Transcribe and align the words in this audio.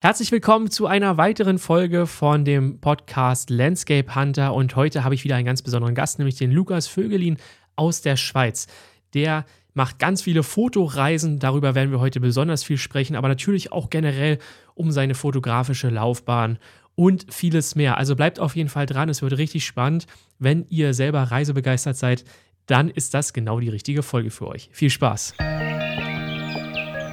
Herzlich 0.00 0.30
willkommen 0.30 0.70
zu 0.70 0.86
einer 0.86 1.16
weiteren 1.16 1.58
Folge 1.58 2.06
von 2.06 2.44
dem 2.44 2.78
Podcast 2.80 3.50
Landscape 3.50 4.14
Hunter 4.14 4.54
und 4.54 4.76
heute 4.76 5.02
habe 5.02 5.16
ich 5.16 5.24
wieder 5.24 5.34
einen 5.34 5.44
ganz 5.44 5.60
besonderen 5.60 5.96
Gast, 5.96 6.20
nämlich 6.20 6.36
den 6.36 6.52
Lukas 6.52 6.86
Vögelin 6.86 7.36
aus 7.74 8.00
der 8.00 8.14
Schweiz. 8.14 8.68
Der 9.12 9.44
macht 9.74 9.98
ganz 9.98 10.22
viele 10.22 10.44
Fotoreisen, 10.44 11.40
darüber 11.40 11.74
werden 11.74 11.90
wir 11.90 11.98
heute 11.98 12.20
besonders 12.20 12.62
viel 12.62 12.78
sprechen, 12.78 13.16
aber 13.16 13.26
natürlich 13.26 13.72
auch 13.72 13.90
generell 13.90 14.38
um 14.76 14.92
seine 14.92 15.16
fotografische 15.16 15.88
Laufbahn 15.88 16.60
und 16.94 17.26
vieles 17.34 17.74
mehr. 17.74 17.98
Also 17.98 18.14
bleibt 18.14 18.38
auf 18.38 18.54
jeden 18.54 18.68
Fall 18.68 18.86
dran, 18.86 19.08
es 19.08 19.20
wird 19.20 19.36
richtig 19.36 19.66
spannend. 19.66 20.06
Wenn 20.38 20.64
ihr 20.68 20.94
selber 20.94 21.24
reisebegeistert 21.24 21.96
seid, 21.96 22.24
dann 22.66 22.88
ist 22.88 23.14
das 23.14 23.32
genau 23.32 23.58
die 23.58 23.68
richtige 23.68 24.04
Folge 24.04 24.30
für 24.30 24.46
euch. 24.46 24.68
Viel 24.70 24.90
Spaß! 24.90 25.34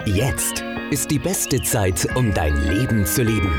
Jetzt 0.05 0.63
ist 0.91 1.09
die 1.09 1.17
beste 1.17 1.61
Zeit, 1.63 2.07
um 2.15 2.31
dein 2.33 2.55
Leben 2.69 3.05
zu 3.05 3.23
leben. 3.23 3.51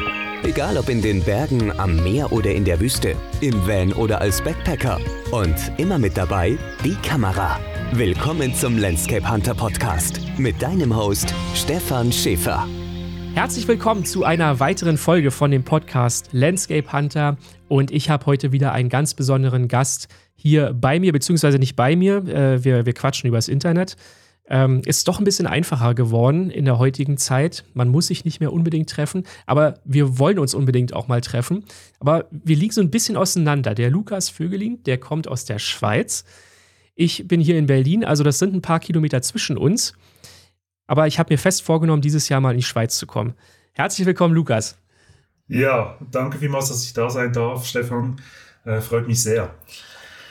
Egal 0.45 0.79
ob 0.79 0.89
in 0.89 1.03
den 1.03 1.25
Bergen, 1.25 1.77
am 1.77 1.97
Meer 1.97 2.31
oder 2.31 2.55
in 2.55 2.65
der 2.65 2.79
Wüste, 2.79 3.17
im 3.41 3.67
Van 3.67 3.93
oder 3.93 4.21
als 4.21 4.41
Backpacker. 4.41 5.01
Und 5.33 5.57
immer 5.77 5.99
mit 5.99 6.17
dabei 6.17 6.57
die 6.85 6.95
Kamera. 6.95 7.59
Willkommen 7.93 8.55
zum 8.55 8.79
Landscape 8.79 9.29
Hunter 9.29 9.55
Podcast 9.55 10.21
mit 10.39 10.63
deinem 10.63 10.95
Host 10.97 11.35
Stefan 11.55 12.13
Schäfer. 12.13 12.65
Herzlich 13.35 13.67
willkommen 13.67 14.05
zu 14.05 14.23
einer 14.23 14.61
weiteren 14.61 14.97
Folge 14.97 15.33
von 15.33 15.51
dem 15.51 15.65
Podcast 15.65 16.29
Landscape 16.31 16.93
Hunter. 16.93 17.39
Und 17.67 17.91
ich 17.91 18.09
habe 18.09 18.25
heute 18.27 18.53
wieder 18.53 18.71
einen 18.73 18.89
ganz 18.89 19.15
besonderen 19.15 19.67
Gast 19.67 20.07
hier 20.37 20.73
bei 20.73 21.01
mir, 21.01 21.13
beziehungsweise 21.13 21.59
nicht 21.59 21.75
bei 21.75 21.97
mir. 21.97 22.19
Äh, 22.29 22.65
wir, 22.65 22.87
wir 22.87 22.93
quatschen 22.93 23.27
übers 23.27 23.49
Internet 23.49 23.97
ähm, 24.49 24.83
ist 24.85 25.09
doch 25.09 25.19
ein 25.19 25.25
bisschen 25.25 25.47
einfacher 25.47 25.95
geworden 25.95 26.51
in 26.51 26.65
der 26.65 26.79
heutigen 26.79 27.17
Zeit. 27.17 27.65
Man 27.75 27.89
muss 27.89 28.09
sich 28.09 28.25
nicht 28.25 28.41
mehr 28.41 28.53
unbedingt 28.53 28.89
treffen, 28.89 29.25
aber 29.47 29.75
wir 29.85 30.19
wollen 30.19 30.39
uns 30.39 30.55
unbedingt 30.55 30.93
auch 30.93 31.09
mal 31.09 31.21
treffen. 31.21 31.65
Aber 31.99 32.27
wir 32.31 32.57
liegen 32.57 32.73
so 32.73 32.81
ein 32.81 32.91
bisschen 32.91 33.17
auseinander. 33.17 33.75
Der 33.75 33.91
Lukas 33.91 34.29
Vögelin, 34.29 34.83
der 34.85 34.99
kommt 34.99 35.29
aus 35.29 35.45
der 35.45 35.59
Schweiz. 35.59 36.25
Ich 36.95 37.27
bin 37.27 37.41
hier 37.41 37.59
in 37.59 37.67
Berlin, 37.67 38.05
also 38.05 38.25
das 38.25 38.39
sind 38.39 38.55
ein 38.55 38.63
paar 38.63 38.81
Kilometer 38.81 39.21
zwischen 39.21 39.59
uns. 39.59 39.95
Aber 40.87 41.07
ich 41.07 41.19
habe 41.19 41.33
mir 41.35 41.39
fest 41.39 41.63
vorgenommen, 41.63 42.03
dieses 42.03 42.29
Jahr 42.29 42.41
mal 42.41 42.53
in 42.53 42.59
die 42.59 42.63
Schweiz 42.63 42.97
zu 42.97 43.07
kommen. 43.07 43.35
Herzlich 43.73 44.07
willkommen, 44.07 44.35
Lukas. 44.35 44.79
Ja, 45.49 45.99
danke 46.11 46.39
vielmals, 46.39 46.69
dass 46.69 46.85
ich 46.85 46.93
da 46.93 47.11
sein 47.11 47.33
darf, 47.33 47.67
Stefan. 47.67 48.21
Äh, 48.65 48.81
freut 48.81 49.07
mich 49.07 49.23
sehr. 49.23 49.55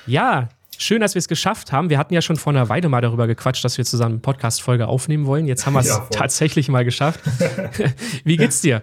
Ja, 0.07 0.50
Schön, 0.81 1.01
dass 1.01 1.15
wir 1.15 1.19
es 1.19 1.27
geschafft 1.27 1.71
haben. 1.71 1.89
Wir 1.89 1.97
hatten 1.97 2.13
ja 2.13 2.21
schon 2.21 2.35
vor 2.35 2.53
einer 2.53 2.69
Weile 2.69 2.89
mal 2.89 3.01
darüber 3.01 3.27
gequatscht, 3.27 3.63
dass 3.63 3.77
wir 3.77 3.85
zusammen 3.85 4.15
eine 4.15 4.21
Podcast-Folge 4.21 4.87
aufnehmen 4.87 5.25
wollen. 5.25 5.45
Jetzt 5.45 5.65
haben 5.65 5.73
wir 5.73 5.81
es 5.81 5.87
ja, 5.89 6.07
tatsächlich 6.11 6.69
mal 6.69 6.85
geschafft. 6.85 7.21
Wie 8.23 8.37
geht's 8.37 8.61
dir? 8.61 8.81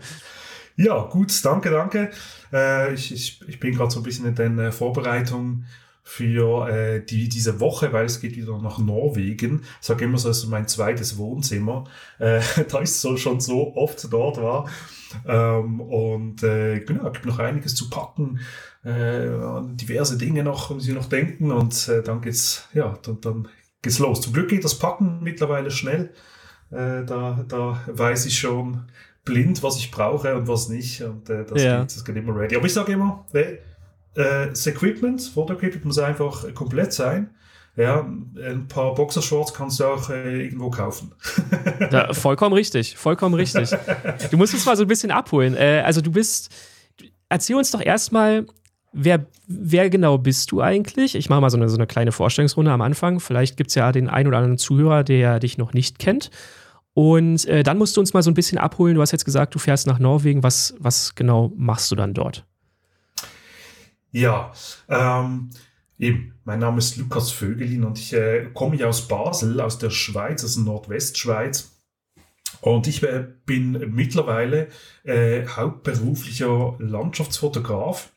Ja, 0.76 1.02
gut, 1.02 1.44
danke, 1.44 1.70
danke. 1.70 2.10
Äh, 2.52 2.94
ich, 2.94 3.12
ich, 3.12 3.40
ich 3.46 3.60
bin 3.60 3.74
gerade 3.74 3.90
so 3.90 4.00
ein 4.00 4.02
bisschen 4.02 4.26
in 4.26 4.34
den 4.34 4.58
äh, 4.58 4.72
Vorbereitungen 4.72 5.66
für 6.02 6.68
äh, 6.68 7.04
die, 7.04 7.28
diese 7.28 7.60
Woche, 7.60 7.92
weil 7.92 8.06
es 8.06 8.20
geht 8.20 8.36
wieder 8.36 8.58
nach 8.58 8.78
Norwegen. 8.78 9.62
Ich 9.80 9.86
sage 9.86 10.04
immer 10.04 10.18
so, 10.18 10.28
es 10.30 10.38
ist 10.38 10.48
mein 10.48 10.66
zweites 10.66 11.16
Wohnzimmer, 11.16 11.84
äh, 12.18 12.40
da 12.70 12.82
ich 12.82 12.92
so, 12.92 13.16
schon 13.16 13.40
so 13.40 13.76
oft 13.76 14.12
dort 14.12 14.38
war. 14.38 14.68
Ähm, 15.26 15.80
und 15.80 16.42
äh, 16.42 16.80
genau, 16.80 17.06
es 17.06 17.12
gibt 17.12 17.26
noch 17.26 17.38
einiges 17.38 17.74
zu 17.74 17.88
packen, 17.90 18.40
äh, 18.84 19.28
diverse 19.74 20.18
Dinge 20.18 20.42
noch, 20.42 20.70
um 20.70 20.80
sie 20.80 20.92
noch 20.92 21.06
denken 21.06 21.52
und 21.52 21.88
äh, 21.88 22.02
dann 22.02 22.20
geht's, 22.20 22.68
ja, 22.74 22.98
dann, 23.02 23.20
dann 23.20 23.48
geht's 23.80 23.98
los. 23.98 24.20
Zum 24.20 24.32
Glück 24.32 24.48
geht 24.48 24.64
das 24.64 24.78
Packen 24.78 25.20
mittlerweile 25.22 25.70
schnell. 25.70 26.12
Äh, 26.70 27.04
da, 27.04 27.44
da 27.48 27.80
weiß 27.86 28.26
ich 28.26 28.38
schon 28.38 28.84
blind, 29.24 29.62
was 29.62 29.76
ich 29.76 29.90
brauche 29.90 30.34
und 30.34 30.48
was 30.48 30.68
nicht. 30.68 31.02
Und 31.02 31.30
äh, 31.30 31.44
das, 31.44 31.62
ja. 31.62 31.80
geht, 31.80 31.96
das 31.96 32.04
geht 32.04 32.16
immer 32.16 32.34
ready. 32.34 32.56
Aber 32.56 32.66
ich 32.66 32.72
sage 32.72 32.92
immer, 32.92 33.24
hey, 33.32 33.58
äh, 34.14 34.48
das 34.48 34.66
Equipment, 34.66 35.22
Foto-Equipment 35.22 35.84
muss 35.84 35.98
einfach 35.98 36.52
komplett 36.54 36.92
sein. 36.92 37.30
Ja, 37.74 38.00
ein 38.00 38.68
paar 38.68 38.94
Boxershorts 38.94 39.54
kannst 39.54 39.80
du 39.80 39.84
auch 39.84 40.10
äh, 40.10 40.44
irgendwo 40.44 40.70
kaufen. 40.70 41.14
ja, 41.90 42.12
vollkommen 42.12 42.52
richtig, 42.52 42.98
vollkommen 42.98 43.34
richtig. 43.34 43.70
Du 44.30 44.36
musst 44.36 44.52
uns 44.52 44.66
mal 44.66 44.76
so 44.76 44.82
ein 44.82 44.88
bisschen 44.88 45.10
abholen. 45.10 45.54
Äh, 45.54 45.82
also 45.84 46.02
du 46.02 46.10
bist, 46.10 46.50
erzähl 47.30 47.56
uns 47.56 47.70
doch 47.70 47.80
erstmal, 47.80 48.46
wer, 48.92 49.26
wer 49.46 49.90
genau 49.90 50.18
bist 50.18 50.52
du 50.52 50.60
eigentlich? 50.60 51.14
Ich 51.14 51.28
mache 51.28 51.40
mal 51.40 51.50
so 51.50 51.56
eine, 51.56 51.68
so 51.68 51.76
eine 51.76 51.86
kleine 51.86 52.12
Vorstellungsrunde 52.12 52.70
am 52.70 52.80
Anfang. 52.80 53.20
Vielleicht 53.20 53.56
gibt 53.56 53.70
es 53.70 53.74
ja 53.74 53.92
den 53.92 54.08
einen 54.08 54.28
oder 54.28 54.38
anderen 54.38 54.58
Zuhörer, 54.58 55.04
der 55.04 55.40
dich 55.40 55.58
noch 55.58 55.72
nicht 55.72 55.98
kennt. 55.98 56.30
Und 56.94 57.46
äh, 57.46 57.62
dann 57.62 57.78
musst 57.78 57.96
du 57.96 58.00
uns 58.00 58.12
mal 58.12 58.22
so 58.22 58.30
ein 58.30 58.34
bisschen 58.34 58.58
abholen. 58.58 58.94
Du 58.94 59.00
hast 59.00 59.12
jetzt 59.12 59.24
gesagt, 59.24 59.54
du 59.54 59.58
fährst 59.58 59.86
nach 59.86 59.98
Norwegen. 59.98 60.42
Was, 60.42 60.74
was 60.78 61.14
genau 61.14 61.52
machst 61.56 61.90
du 61.90 61.96
dann 61.96 62.12
dort? 62.12 62.44
Ja, 64.10 64.52
ähm, 64.88 65.50
eben, 65.98 66.34
mein 66.44 66.58
Name 66.58 66.78
ist 66.78 66.98
Lukas 66.98 67.30
Vögelin 67.30 67.84
und 67.84 67.98
ich 67.98 68.12
äh, 68.12 68.50
komme 68.52 68.76
ja 68.76 68.88
aus 68.88 69.08
Basel, 69.08 69.58
aus 69.60 69.78
der 69.78 69.88
Schweiz, 69.88 70.42
also 70.42 70.60
Nordwestschweiz. 70.60 71.70
Und 72.60 72.86
ich 72.86 73.02
äh, 73.02 73.26
bin 73.46 73.94
mittlerweile 73.94 74.68
äh, 75.04 75.46
hauptberuflicher 75.46 76.76
Landschaftsfotograf 76.78 78.12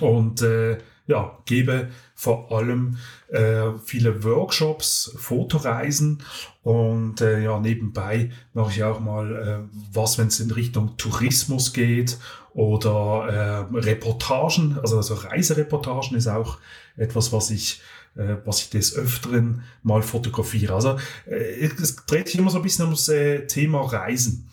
und 0.00 0.42
äh, 0.42 0.78
ja, 1.06 1.38
gebe 1.46 1.88
vor 2.14 2.52
allem 2.52 2.98
äh, 3.28 3.70
viele 3.84 4.22
Workshops, 4.24 5.14
Fotoreisen 5.16 6.22
und 6.62 7.20
äh, 7.20 7.42
ja, 7.42 7.58
nebenbei 7.58 8.30
mache 8.52 8.72
ich 8.72 8.84
auch 8.84 9.00
mal 9.00 9.36
äh, 9.36 9.78
was, 9.92 10.18
wenn 10.18 10.26
es 10.26 10.38
in 10.38 10.50
Richtung 10.50 10.96
Tourismus 10.98 11.72
geht 11.72 12.18
oder 12.52 13.68
äh, 13.72 13.78
Reportagen, 13.78 14.78
also, 14.80 14.98
also 14.98 15.14
Reisereportagen 15.14 16.16
ist 16.16 16.28
auch 16.28 16.58
etwas, 16.96 17.32
was 17.32 17.50
ich 17.50 17.80
äh, 18.16 18.36
was 18.44 18.60
ich 18.60 18.70
des 18.70 18.94
Öfteren 18.94 19.62
mal 19.82 20.02
fotografiere. 20.02 20.74
Also 20.74 20.98
äh, 21.26 21.68
es 21.80 21.96
dreht 22.04 22.28
sich 22.28 22.38
immer 22.38 22.50
so 22.50 22.58
ein 22.58 22.62
bisschen 22.62 22.84
ums 22.84 23.08
äh, 23.08 23.46
Thema 23.46 23.80
Reisen. 23.80 24.48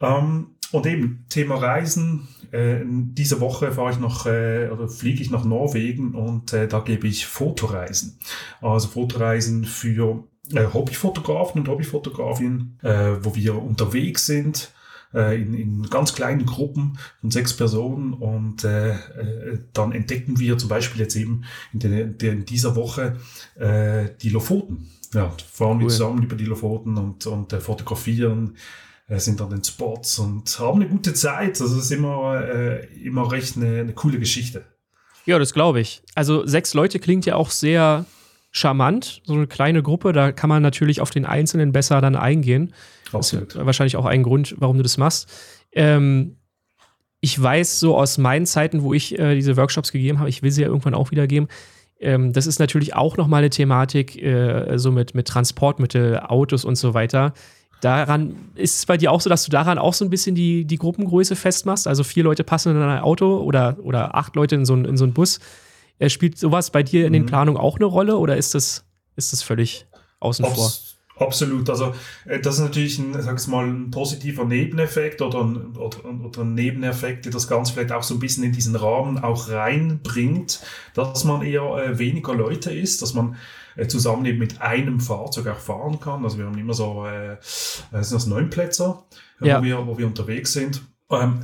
Ähm, 0.00 0.53
und 0.74 0.86
eben, 0.86 1.24
Thema 1.28 1.54
Reisen. 1.54 2.26
Äh, 2.50 2.80
diese 2.84 3.40
Woche 3.40 3.70
fahre 3.70 3.92
ich 3.92 4.00
noch, 4.00 4.26
äh, 4.26 4.68
oder 4.72 4.88
fliege 4.88 5.22
ich 5.22 5.30
nach 5.30 5.44
Norwegen 5.44 6.14
und 6.14 6.52
äh, 6.52 6.66
da 6.66 6.80
gebe 6.80 7.06
ich 7.06 7.26
Fotoreisen. 7.26 8.18
Also 8.60 8.88
Fotoreisen 8.88 9.64
für 9.64 10.24
äh, 10.52 10.66
Hobbyfotografen 10.72 11.60
und 11.60 11.68
Hobbyfotografinnen, 11.68 12.80
äh, 12.82 13.12
wo 13.22 13.36
wir 13.36 13.54
unterwegs 13.62 14.26
sind 14.26 14.72
äh, 15.14 15.40
in, 15.40 15.54
in 15.54 15.82
ganz 15.84 16.12
kleinen 16.12 16.44
Gruppen 16.44 16.98
von 17.20 17.30
sechs 17.30 17.56
Personen 17.56 18.12
und 18.12 18.64
äh, 18.64 18.94
äh, 18.94 19.58
dann 19.74 19.92
entdecken 19.92 20.40
wir 20.40 20.58
zum 20.58 20.68
Beispiel 20.68 21.00
jetzt 21.00 21.14
eben 21.14 21.44
in, 21.72 21.78
den, 21.78 22.16
in 22.16 22.44
dieser 22.46 22.74
Woche 22.74 23.16
äh, 23.54 24.06
die 24.20 24.30
Lofoten. 24.30 24.90
Ja, 25.12 25.32
fahren 25.52 25.76
cool. 25.76 25.82
wir 25.82 25.88
zusammen 25.90 26.24
über 26.24 26.34
die 26.34 26.46
Lofoten 26.46 26.96
und, 26.98 27.28
und 27.28 27.52
äh, 27.52 27.60
fotografieren 27.60 28.56
sind 29.08 29.40
an 29.40 29.50
den 29.50 29.64
Spots 29.64 30.18
und 30.18 30.58
haben 30.58 30.80
eine 30.80 30.88
gute 30.88 31.14
Zeit. 31.14 31.60
Also 31.60 31.76
es 31.76 31.84
ist 31.86 31.90
immer, 31.90 32.42
äh, 32.42 32.86
immer 33.04 33.30
recht 33.30 33.56
eine, 33.56 33.80
eine 33.80 33.92
coole 33.92 34.18
Geschichte. 34.18 34.64
Ja, 35.26 35.38
das 35.38 35.52
glaube 35.52 35.80
ich. 35.80 36.02
Also 36.14 36.46
sechs 36.46 36.74
Leute 36.74 36.98
klingt 36.98 37.26
ja 37.26 37.36
auch 37.36 37.50
sehr 37.50 38.06
charmant, 38.50 39.22
so 39.24 39.34
eine 39.34 39.46
kleine 39.46 39.82
Gruppe. 39.82 40.12
Da 40.12 40.32
kann 40.32 40.48
man 40.48 40.62
natürlich 40.62 41.00
auf 41.00 41.10
den 41.10 41.26
Einzelnen 41.26 41.72
besser 41.72 42.00
dann 42.00 42.16
eingehen. 42.16 42.72
Absolut. 43.12 43.54
Das 43.54 43.66
wahrscheinlich 43.66 43.96
auch 43.96 44.06
ein 44.06 44.22
Grund, 44.22 44.54
warum 44.58 44.76
du 44.76 44.82
das 44.82 44.96
machst. 44.96 45.28
Ähm, 45.72 46.36
ich 47.20 47.40
weiß 47.40 47.80
so 47.80 47.96
aus 47.96 48.18
meinen 48.18 48.46
Zeiten, 48.46 48.82
wo 48.82 48.92
ich 48.94 49.18
äh, 49.18 49.34
diese 49.34 49.56
Workshops 49.56 49.92
gegeben 49.92 50.18
habe, 50.18 50.28
ich 50.28 50.42
will 50.42 50.50
sie 50.50 50.62
ja 50.62 50.68
irgendwann 50.68 50.94
auch 50.94 51.10
wieder 51.10 51.26
geben. 51.26 51.48
Ähm, 51.98 52.32
das 52.32 52.46
ist 52.46 52.58
natürlich 52.58 52.94
auch 52.94 53.16
nochmal 53.16 53.38
eine 53.38 53.50
Thematik, 53.50 54.20
äh, 54.22 54.76
so 54.76 54.92
mit, 54.92 55.14
mit 55.14 55.26
Transportmittel, 55.26 56.20
Autos 56.20 56.64
und 56.64 56.76
so 56.76 56.92
weiter. 56.92 57.32
Daran 57.84 58.34
ist 58.54 58.78
es 58.78 58.86
bei 58.86 58.96
dir 58.96 59.12
auch 59.12 59.20
so, 59.20 59.28
dass 59.28 59.44
du 59.44 59.50
daran 59.50 59.76
auch 59.76 59.92
so 59.92 60.06
ein 60.06 60.10
bisschen 60.10 60.34
die, 60.34 60.64
die 60.64 60.78
Gruppengröße 60.78 61.36
festmachst? 61.36 61.86
Also 61.86 62.02
vier 62.02 62.24
Leute 62.24 62.42
passen 62.42 62.74
in 62.74 62.80
ein 62.80 63.00
Auto 63.00 63.36
oder, 63.40 63.76
oder 63.82 64.14
acht 64.14 64.36
Leute 64.36 64.54
in 64.54 64.64
so, 64.64 64.74
in 64.74 64.96
so 64.96 65.04
einen 65.04 65.12
Bus. 65.12 65.38
Äh, 65.98 66.08
spielt 66.08 66.38
sowas 66.38 66.70
bei 66.70 66.82
dir 66.82 67.06
in 67.06 67.12
den 67.12 67.22
mhm. 67.22 67.26
Planungen 67.26 67.60
auch 67.60 67.76
eine 67.76 67.84
Rolle 67.84 68.16
oder 68.16 68.38
ist 68.38 68.54
das, 68.54 68.86
ist 69.16 69.34
das 69.34 69.42
völlig 69.42 69.86
außen 70.20 70.46
Abs 70.46 70.54
vor? 70.54 71.26
Absolut. 71.26 71.68
Also 71.68 71.94
äh, 72.24 72.40
das 72.40 72.54
ist 72.54 72.62
natürlich 72.62 72.98
ein, 72.98 73.20
sag 73.20 73.46
mal, 73.48 73.66
ein 73.66 73.90
positiver 73.90 74.46
Nebeneffekt 74.46 75.20
oder 75.20 75.44
ein, 75.44 75.76
oder, 75.76 75.98
oder 76.06 76.40
ein 76.40 76.54
Nebeneffekt, 76.54 77.26
der 77.26 77.32
das 77.32 77.48
Ganze 77.48 77.74
vielleicht 77.74 77.92
auch 77.92 78.02
so 78.02 78.14
ein 78.14 78.18
bisschen 78.18 78.44
in 78.44 78.52
diesen 78.52 78.76
Rahmen 78.76 79.18
auch 79.18 79.50
reinbringt, 79.50 80.60
dass 80.94 81.24
man 81.24 81.42
eher 81.42 81.62
äh, 81.62 81.98
weniger 81.98 82.34
Leute 82.34 82.72
ist, 82.72 83.02
dass 83.02 83.12
man 83.12 83.36
äh, 83.76 83.86
zusammen 83.86 84.24
eben 84.26 84.38
mit 84.38 84.60
einem 84.60 85.00
Fahrzeug 85.00 85.48
auch 85.48 85.58
fahren 85.58 86.00
kann. 86.00 86.24
Also 86.24 86.38
wir 86.38 86.46
haben 86.46 86.58
immer 86.58 86.74
so, 86.74 87.06
äh, 87.06 87.36
sind 87.40 88.16
das 88.16 88.26
neun 88.26 88.50
Plätze, 88.50 88.98
ja. 89.40 89.58
wo, 89.58 89.64
wir, 89.64 89.86
wo 89.86 89.98
wir 89.98 90.06
unterwegs 90.06 90.52
sind. 90.52 90.82
Ähm, 91.10 91.40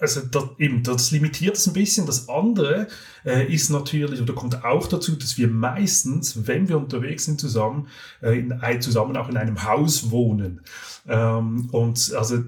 also 0.00 0.20
das, 0.20 0.44
eben, 0.58 0.82
das 0.82 1.10
limitiert 1.10 1.56
es 1.56 1.66
ein 1.66 1.72
bisschen. 1.72 2.06
Das 2.06 2.28
andere 2.28 2.88
äh, 3.24 3.52
ist 3.52 3.70
natürlich, 3.70 4.20
oder 4.20 4.34
kommt 4.34 4.64
auch 4.64 4.86
dazu, 4.86 5.16
dass 5.16 5.38
wir 5.38 5.48
meistens, 5.48 6.46
wenn 6.46 6.68
wir 6.68 6.78
unterwegs 6.78 7.24
sind 7.24 7.40
zusammen, 7.40 7.88
äh, 8.22 8.38
in, 8.38 8.54
zusammen 8.80 9.16
auch 9.16 9.28
in 9.28 9.36
einem 9.36 9.64
Haus 9.64 10.10
wohnen. 10.10 10.60
Ähm, 11.08 11.68
und 11.72 12.12
also 12.14 12.38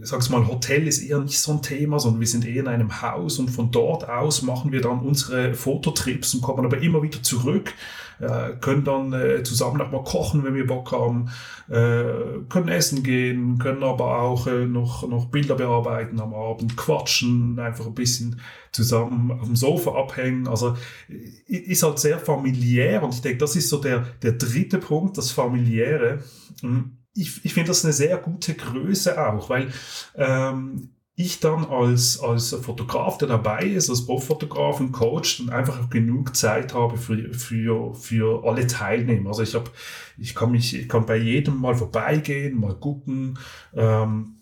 sag's 0.00 0.28
mal, 0.30 0.46
Hotel 0.46 0.86
ist 0.86 1.00
eher 1.00 1.18
nicht 1.18 1.38
so 1.38 1.52
ein 1.52 1.62
Thema, 1.62 1.98
sondern 1.98 2.20
wir 2.20 2.26
sind 2.26 2.46
eher 2.46 2.62
in 2.62 2.68
einem 2.68 3.02
Haus 3.02 3.38
und 3.38 3.50
von 3.50 3.70
dort 3.70 4.08
aus 4.08 4.42
machen 4.42 4.72
wir 4.72 4.80
dann 4.80 5.00
unsere 5.00 5.54
Fototrips 5.54 6.34
und 6.34 6.40
kommen 6.40 6.64
aber 6.64 6.78
immer 6.78 7.02
wieder 7.02 7.22
zurück, 7.22 7.74
äh, 8.20 8.52
können 8.60 8.84
dann 8.84 9.12
äh, 9.12 9.42
zusammen 9.42 9.80
auch 9.80 9.90
mal 9.90 10.04
kochen, 10.04 10.44
wenn 10.44 10.54
wir 10.54 10.66
Bock 10.66 10.92
haben, 10.92 11.30
äh, 11.68 12.40
können 12.48 12.68
essen 12.68 13.02
gehen, 13.02 13.58
können 13.58 13.82
aber 13.82 14.20
auch 14.20 14.46
äh, 14.46 14.66
noch, 14.66 15.08
noch 15.08 15.26
Bilder 15.26 15.56
bearbeiten 15.56 16.20
am 16.20 16.34
Abend, 16.34 16.76
quatschen, 16.76 17.58
einfach 17.58 17.86
ein 17.86 17.94
bisschen 17.94 18.40
zusammen 18.72 19.32
auf 19.32 19.46
dem 19.46 19.56
Sofa 19.56 19.92
abhängen. 19.98 20.48
Also 20.48 20.76
ist 21.46 21.82
halt 21.82 21.98
sehr 21.98 22.18
familiär 22.18 23.02
und 23.02 23.14
ich 23.14 23.22
denke, 23.22 23.38
das 23.38 23.56
ist 23.56 23.68
so 23.68 23.78
der, 23.78 24.06
der 24.22 24.32
dritte 24.32 24.78
Punkt, 24.78 25.18
das 25.18 25.30
familiäre. 25.30 26.18
Mhm 26.62 26.98
ich, 27.18 27.44
ich 27.44 27.54
finde 27.54 27.68
das 27.68 27.84
eine 27.84 27.92
sehr 27.92 28.16
gute 28.18 28.54
Größe 28.54 29.20
auch, 29.20 29.50
weil 29.50 29.72
ähm, 30.14 30.90
ich 31.18 31.40
dann 31.40 31.64
als, 31.64 32.20
als 32.20 32.54
Fotograf, 32.54 33.18
der 33.18 33.26
dabei 33.26 33.64
ist, 33.64 33.90
als 33.90 34.06
Proffotograf 34.06 34.78
und 34.78 34.92
Coach, 34.92 35.38
dann 35.38 35.50
einfach 35.50 35.90
genug 35.90 36.36
Zeit 36.36 36.74
habe 36.74 36.96
für, 36.96 37.34
für, 37.34 37.92
für 37.92 38.44
alle 38.46 38.68
Teilnehmer. 38.68 39.30
Also 39.30 39.42
ich 39.42 39.56
habe, 39.56 39.68
ich 40.16 40.36
kann 40.36 40.52
mich, 40.52 40.78
ich 40.78 40.88
kann 40.88 41.06
bei 41.06 41.16
jedem 41.16 41.60
mal 41.60 41.74
vorbeigehen, 41.74 42.60
mal 42.60 42.76
gucken, 42.76 43.36
ähm, 43.74 44.36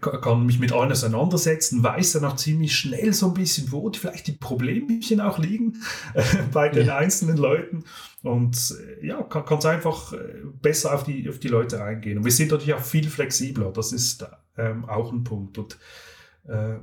kann 0.00 0.44
mich 0.44 0.58
mit 0.58 0.72
allen 0.72 0.92
auseinandersetzen, 0.92 1.82
weiß 1.82 2.12
dann 2.12 2.26
auch 2.26 2.36
ziemlich 2.36 2.76
schnell 2.76 3.14
so 3.14 3.28
ein 3.28 3.34
bisschen, 3.34 3.72
wo 3.72 3.88
die, 3.88 3.98
vielleicht 3.98 4.26
die 4.26 4.32
Problemchen 4.32 5.22
auch 5.22 5.38
liegen 5.38 5.82
äh, 6.12 6.22
bei 6.52 6.68
den 6.68 6.88
ja. 6.88 6.98
einzelnen 6.98 7.38
Leuten 7.38 7.84
und 8.22 8.76
äh, 9.00 9.06
ja, 9.06 9.22
kann 9.22 9.58
es 9.58 9.64
einfach 9.64 10.12
äh, 10.12 10.18
besser 10.60 10.94
auf 10.94 11.04
die, 11.04 11.30
auf 11.30 11.38
die 11.38 11.48
Leute 11.48 11.82
eingehen. 11.82 12.18
Und 12.18 12.24
wir 12.24 12.30
sind 12.30 12.50
natürlich 12.50 12.74
auch 12.74 12.84
viel 12.84 13.08
flexibler, 13.08 13.72
das 13.72 13.92
ist 13.92 14.22
ähm, 14.56 14.84
auch 14.84 15.12
ein 15.12 15.24
Punkt. 15.24 15.58
Und 15.58 15.78
äh, 16.46 16.76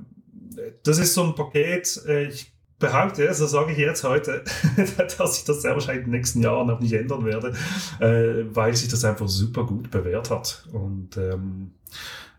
das 0.84 0.98
ist 0.98 1.14
so 1.14 1.24
ein 1.24 1.36
Paket, 1.36 2.02
äh, 2.08 2.28
ich 2.28 2.52
behaupte, 2.80 3.34
so 3.34 3.48
sage 3.48 3.72
ich 3.72 3.78
jetzt 3.78 4.04
heute, 4.04 4.44
dass 5.18 5.38
ich 5.38 5.46
das 5.46 5.62
sehr 5.62 5.74
wahrscheinlich 5.74 6.06
in 6.06 6.12
den 6.12 6.20
nächsten 6.20 6.42
Jahren 6.42 6.68
noch 6.68 6.80
nicht 6.80 6.94
ändern 6.94 7.24
werde, 7.26 7.54
äh, 8.00 8.46
weil 8.54 8.76
sich 8.76 8.90
das 8.90 9.06
einfach 9.06 9.30
super 9.30 9.66
gut 9.66 9.92
bewährt 9.92 10.30
hat. 10.30 10.68
Und 10.74 11.16
ähm, 11.16 11.72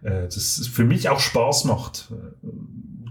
äh, 0.02 0.24
das 0.24 0.68
für 0.70 0.84
mich 0.84 1.08
auch 1.08 1.20
Spaß 1.20 1.64
macht. 1.64 2.12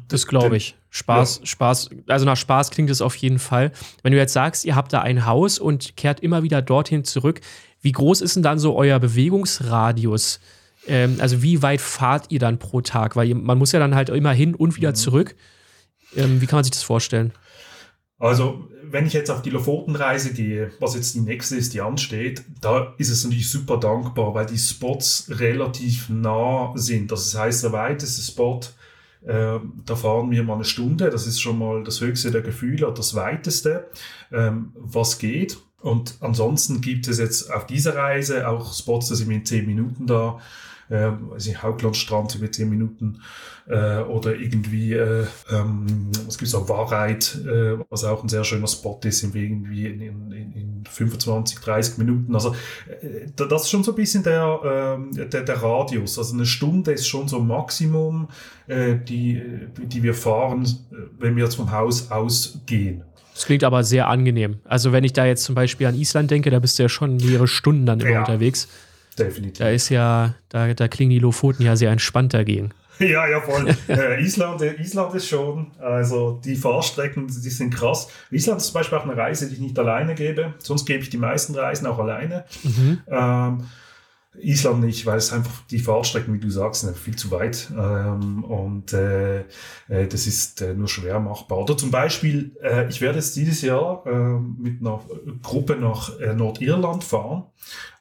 Das 0.10 0.28
glaube 0.28 0.58
ich. 0.58 0.76
Spaß, 0.90 1.40
ja. 1.40 1.46
Spaß, 1.46 1.90
also 2.08 2.26
nach 2.26 2.36
Spaß 2.36 2.70
klingt 2.70 2.90
es 2.90 3.02
auf 3.02 3.16
jeden 3.16 3.40
Fall. 3.40 3.72
Wenn 4.04 4.12
du 4.12 4.18
jetzt 4.18 4.34
sagst, 4.34 4.66
ihr 4.66 4.76
habt 4.76 4.92
da 4.92 5.02
ein 5.02 5.26
Haus 5.26 5.58
und 5.58 5.96
kehrt 5.96 6.20
immer 6.20 6.44
wieder 6.44 6.62
dorthin 6.62 7.06
zurück, 7.06 7.40
wie 7.82 7.94
groß 7.94 8.20
ist 8.22 8.36
denn 8.36 8.44
dann 8.44 8.60
so 8.60 8.76
euer 8.76 9.00
Bewegungsradius? 9.00 10.42
Ähm, 10.88 11.18
also 11.20 11.42
wie 11.42 11.62
weit 11.62 11.82
fahrt 11.82 12.26
ihr 12.30 12.40
dann 12.40 12.60
pro 12.60 12.82
Tag? 12.82 13.16
Weil 13.16 13.34
man 13.36 13.58
muss 13.58 13.72
ja 13.72 13.80
dann 13.80 13.96
halt 13.96 14.10
immer 14.10 14.34
hin 14.34 14.56
und 14.56 14.78
wieder 14.78 14.90
mhm. 14.90 14.96
zurück. 14.96 15.36
Ähm, 16.16 16.42
wie 16.42 16.48
kann 16.48 16.58
man 16.58 16.64
sich 16.64 16.72
das 16.72 16.84
vorstellen? 16.84 17.34
Also, 18.20 18.70
wenn 18.84 19.08
ich 19.08 19.14
jetzt 19.14 19.32
auf 19.32 19.42
die 19.42 19.50
Lofotenreise 19.50 20.34
gehe, 20.34 20.72
was 20.80 20.94
jetzt 20.94 21.16
die 21.16 21.22
nächste 21.22 21.56
ist, 21.56 21.74
die 21.74 21.82
ansteht, 21.82 22.44
da 22.60 22.94
ist 22.98 23.10
es 23.10 23.24
natürlich 23.24 23.50
super 23.50 23.78
dankbar, 23.78 24.36
weil 24.36 24.46
die 24.46 24.60
Spots 24.60 25.26
relativ 25.30 26.10
nah 26.10 26.72
sind. 26.76 27.12
Das 27.12 27.36
heißt, 27.36 27.64
der 27.64 27.72
weiteste 27.72 28.22
Spot, 28.22 28.60
äh, 29.26 29.60
da 29.86 29.96
fahren 29.96 30.30
wir 30.30 30.44
mal 30.44 30.56
eine 30.56 30.66
Stunde. 30.66 31.10
Das 31.10 31.26
ist 31.26 31.42
schon 31.42 31.58
mal 31.58 31.84
das 31.84 32.02
höchste 32.02 32.30
der 32.30 32.42
Gefühle, 32.42 32.94
das 32.96 33.16
weiteste, 33.16 33.90
ähm, 34.32 34.74
was 34.76 35.18
geht. 35.18 35.58
Und 35.80 36.16
ansonsten 36.20 36.82
gibt 36.82 37.08
es 37.08 37.18
jetzt 37.18 37.52
auf 37.52 37.66
dieser 37.66 37.96
Reise 37.96 38.48
auch 38.48 38.74
Spots, 38.74 39.10
da 39.10 39.16
sind 39.16 39.30
wir 39.30 39.38
in 39.38 39.46
zehn 39.46 39.66
Minuten 39.66 40.06
da 40.06 40.40
äh, 40.92 41.12
also 41.32 41.64
Hauglandstrand 41.64 42.36
über 42.36 42.52
10 42.52 42.70
Minuten 42.70 43.22
äh, 43.68 44.00
oder 44.02 44.36
irgendwie, 44.36 44.94
äh, 44.94 45.26
ähm, 45.50 46.10
was 46.26 46.38
gibt's 46.38 46.54
auch, 46.54 46.68
Wahrheit, 46.70 47.38
äh, 47.46 47.78
was 47.90 48.04
auch 48.04 48.22
ein 48.24 48.30
sehr 48.30 48.44
schöner 48.44 48.68
Spot 48.68 49.00
ist, 49.04 49.24
irgendwie 49.24 49.88
in, 49.88 50.02
in, 50.02 50.32
in 50.32 50.84
25, 50.90 51.60
30 51.60 51.98
Minuten. 51.98 52.36
Also 52.36 52.54
äh, 53.02 53.28
das 53.36 53.64
ist 53.64 53.70
schon 53.70 53.84
so 53.84 53.94
ein 53.94 53.96
bisschen 53.96 54.24
der, 54.24 54.98
äh, 55.16 55.28
der, 55.28 55.44
der 55.44 55.64
Radius. 55.64 56.18
Also 56.18 56.34
eine 56.34 56.46
Stunde 56.46 56.92
ist 56.92 57.08
schon 57.08 57.28
so 57.28 57.40
Maximum, 57.40 58.28
äh, 58.68 58.96
die, 58.96 59.42
die 59.78 60.04
wir 60.04 60.14
fahren, 60.14 60.68
wenn 61.18 61.36
wir 61.36 61.46
jetzt 61.46 61.56
vom 61.56 61.72
Haus 61.72 62.12
ausgehen. 62.12 63.04
Das 63.34 63.46
klingt 63.46 63.64
aber 63.64 63.84
sehr 63.84 64.08
angenehm. 64.08 64.60
Also 64.66 64.92
wenn 64.92 65.06
ich 65.06 65.14
da 65.14 65.26
jetzt 65.26 65.44
zum 65.46 65.56
Beispiel 65.56 65.88
an 65.88 65.96
Island 65.96 66.30
denke, 66.30 66.50
da 66.50 66.60
bist 66.60 66.78
du 66.78 66.84
ja 66.84 66.90
schon 66.90 67.16
mehrere 67.16 67.48
Stunden 67.48 67.86
dann 67.86 68.00
immer 68.02 68.10
ja. 68.10 68.20
unterwegs. 68.20 68.68
Definitiv. 69.18 69.60
Da 69.60 69.70
ist 69.70 69.90
ja, 69.90 70.36
da, 70.50 70.74
da 70.74 70.88
klingen 70.88 71.12
die 71.12 71.20
Lofoten 71.20 71.64
ja 71.64 71.76
sehr 71.76 71.92
entspannt 71.92 72.34
dagegen. 72.34 72.72
Ja, 73.00 73.28
ja, 73.28 73.42
voll. 73.42 73.68
äh, 73.88 74.24
Island, 74.24 74.62
Island 74.62 75.16
ist 75.16 75.28
schon, 75.28 75.72
also 75.80 76.40
die 76.46 76.56
Fahrstrecken, 76.56 77.26
die 77.26 77.50
sind 77.50 77.74
krass. 77.74 78.08
Island 78.30 78.62
ist 78.62 78.68
zum 78.68 78.76
Beispiel 78.76 78.96
auch 79.00 79.06
eine 79.06 79.18
Reise, 79.18 79.48
die 79.48 79.56
ich 79.56 79.60
nicht 79.60 79.80
alleine 79.80 80.14
gebe. 80.14 80.54
Sonst 80.60 80.86
gebe 80.86 81.02
ich 81.02 81.10
die 81.10 81.18
meisten 81.18 81.56
Reisen 81.56 81.88
auch 81.88 81.98
alleine. 81.98 82.46
Mhm. 82.62 83.00
Ähm, 83.08 83.64
Island 84.38 84.82
nicht, 84.82 85.06
weil 85.06 85.18
es 85.18 85.34
einfach 85.34 85.62
die 85.70 85.80
Fahrtstrecken, 85.80 86.34
wie 86.34 86.40
du 86.40 86.50
sagst, 86.50 86.82
sind 86.82 86.98
viel 86.98 87.16
zu 87.16 87.32
weit 87.32 87.70
ähm, 87.78 88.44
und 88.46 88.94
äh, 88.94 89.42
äh, 89.90 90.08
das 90.08 90.26
ist 90.26 90.62
äh, 90.62 90.74
nur 90.74 90.88
schwer 90.88 91.20
machbar. 91.20 91.58
Oder 91.60 91.76
zum 91.76 91.92
Beispiel, 91.92 92.56
äh, 92.62 92.88
ich 92.88 93.02
werde 93.02 93.18
jetzt 93.18 93.36
dieses 93.36 93.62
Jahr 93.62 94.06
äh, 94.06 94.40
mit 94.40 94.80
einer 94.80 95.02
Gruppe 95.42 95.76
nach 95.76 96.18
äh, 96.20 96.34
Nordirland 96.34 97.04
fahren 97.04 97.44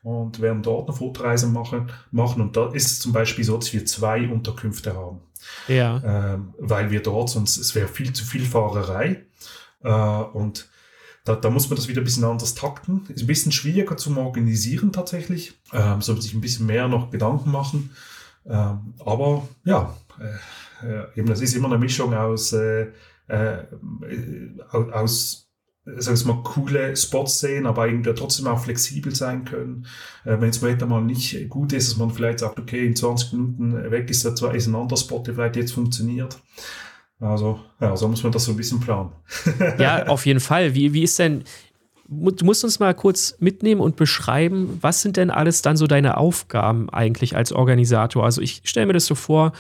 und 0.03 0.41
werden 0.41 0.63
dort 0.63 0.89
eine 0.89 0.97
Fotoreise 0.97 1.49
machen, 1.49 1.91
machen 2.13 2.43
und 2.43 2.57
da 2.57 2.71
ist 2.71 2.87
es 2.87 3.01
zum 3.01 3.13
Beispiel 3.13 3.45
so, 3.45 3.57
dass 3.57 3.73
wir 3.73 3.85
zwei 3.85 4.29
Unterkünfte 4.29 4.95
haben. 4.95 5.21
Ja. 5.67 6.01
Ähm, 6.05 6.55
weil 6.59 6.91
wir 6.91 7.03
dort 7.03 7.31
sonst, 7.31 7.57
es 7.57 7.75
wäre 7.75 7.89
viel 7.89 8.13
zu 8.13 8.25
viel 8.25 8.45
Fahrerei 8.45 9.25
äh, 9.83 9.91
und 9.91 10.69
da, 11.25 11.37
da 11.37 11.51
muss 11.51 11.69
man 11.69 11.77
das 11.77 11.89
wieder 11.89 12.01
ein 12.01 12.05
bisschen 12.05 12.25
anders 12.25 12.55
takten. 12.55 13.07
Ist 13.09 13.23
ein 13.23 13.27
bisschen 13.27 13.53
schwieriger 13.53 13.97
zum 13.97 14.19
Organisieren 14.19 14.93
tatsächlich. 14.93 15.61
Ähm, 15.73 16.01
sollte 16.01 16.23
sich 16.23 16.35
ein 16.35 16.41
bisschen 16.41 16.67
mehr 16.67 16.89
noch 16.89 17.11
Gedanken 17.11 17.51
machen. 17.51 17.91
Ähm, 18.47 18.95
aber 19.05 19.47
ja, 19.65 19.95
äh, 20.19 20.87
äh, 20.87 21.07
eben, 21.17 21.29
das 21.29 21.41
ist 21.41 21.55
immer 21.55 21.69
eine 21.69 21.79
Mischung 21.79 22.15
aus, 22.15 22.53
äh, 22.53 22.89
äh, 23.29 23.65
aus 24.73 25.51
sag 25.85 26.15
ich 26.15 26.25
mal, 26.25 26.43
coole 26.43 26.97
Spots 26.97 27.41
sehen, 27.41 27.67
aber 27.67 27.89
irgendwie 27.89 28.15
trotzdem 28.15 28.47
auch 28.47 28.61
flexibel 28.61 29.15
sein 29.15 29.45
können. 29.45 29.87
Äh, 30.25 30.41
wenn 30.41 30.49
das 30.49 30.63
Wetter 30.63 30.87
mal 30.87 31.03
nicht 31.03 31.49
gut 31.49 31.73
ist, 31.73 31.91
dass 31.91 31.99
man 31.99 32.11
vielleicht 32.11 32.41
sagt, 32.41 32.59
okay, 32.59 32.87
in 32.87 32.97
20 32.97 33.33
Minuten 33.33 33.91
weg 33.91 34.11
ist 34.11 34.25
da 34.25 34.35
zwar 34.35 34.55
ist 34.55 34.67
ein 34.67 34.75
anderer 34.75 34.99
Spot, 34.99 35.23
der 35.23 35.35
vielleicht 35.35 35.57
jetzt 35.57 35.73
funktioniert. 35.73 36.39
Also, 37.21 37.61
ja, 37.81 37.97
so 37.97 38.09
muss 38.09 38.23
man 38.23 38.33
das 38.33 38.45
so 38.45 38.53
ein 38.53 38.57
bisschen 38.57 38.81
planen. 38.81 39.13
ja, 39.79 40.07
auf 40.07 40.25
jeden 40.25 40.41
Fall. 40.41 40.75
Wie, 40.75 40.95
wie 40.95 41.03
ist 41.03 41.19
denn, 41.19 41.45
du 42.09 42.45
musst 42.45 42.65
uns 42.65 42.81
mal 42.81 42.95
kurz 42.95 43.37
mitnehmen 43.39 43.81
und 43.81 43.97
beschreiben, 43.97 44.79
was 44.81 45.03
sind 45.03 45.17
denn 45.17 45.31
alles 45.31 45.61
dann 45.61 45.77
so 45.77 45.87
deine 45.87 46.17
Aufgaben 46.17 46.89
eigentlich 46.89 47.37
als 47.37 47.53
Organisator? 47.53 48.25
Also 48.25 48.41
ich 48.41 48.63
stelle 48.65 48.87
mir 48.87 48.95
das 48.95 49.05
so 49.05 49.15
vor, 49.15 49.53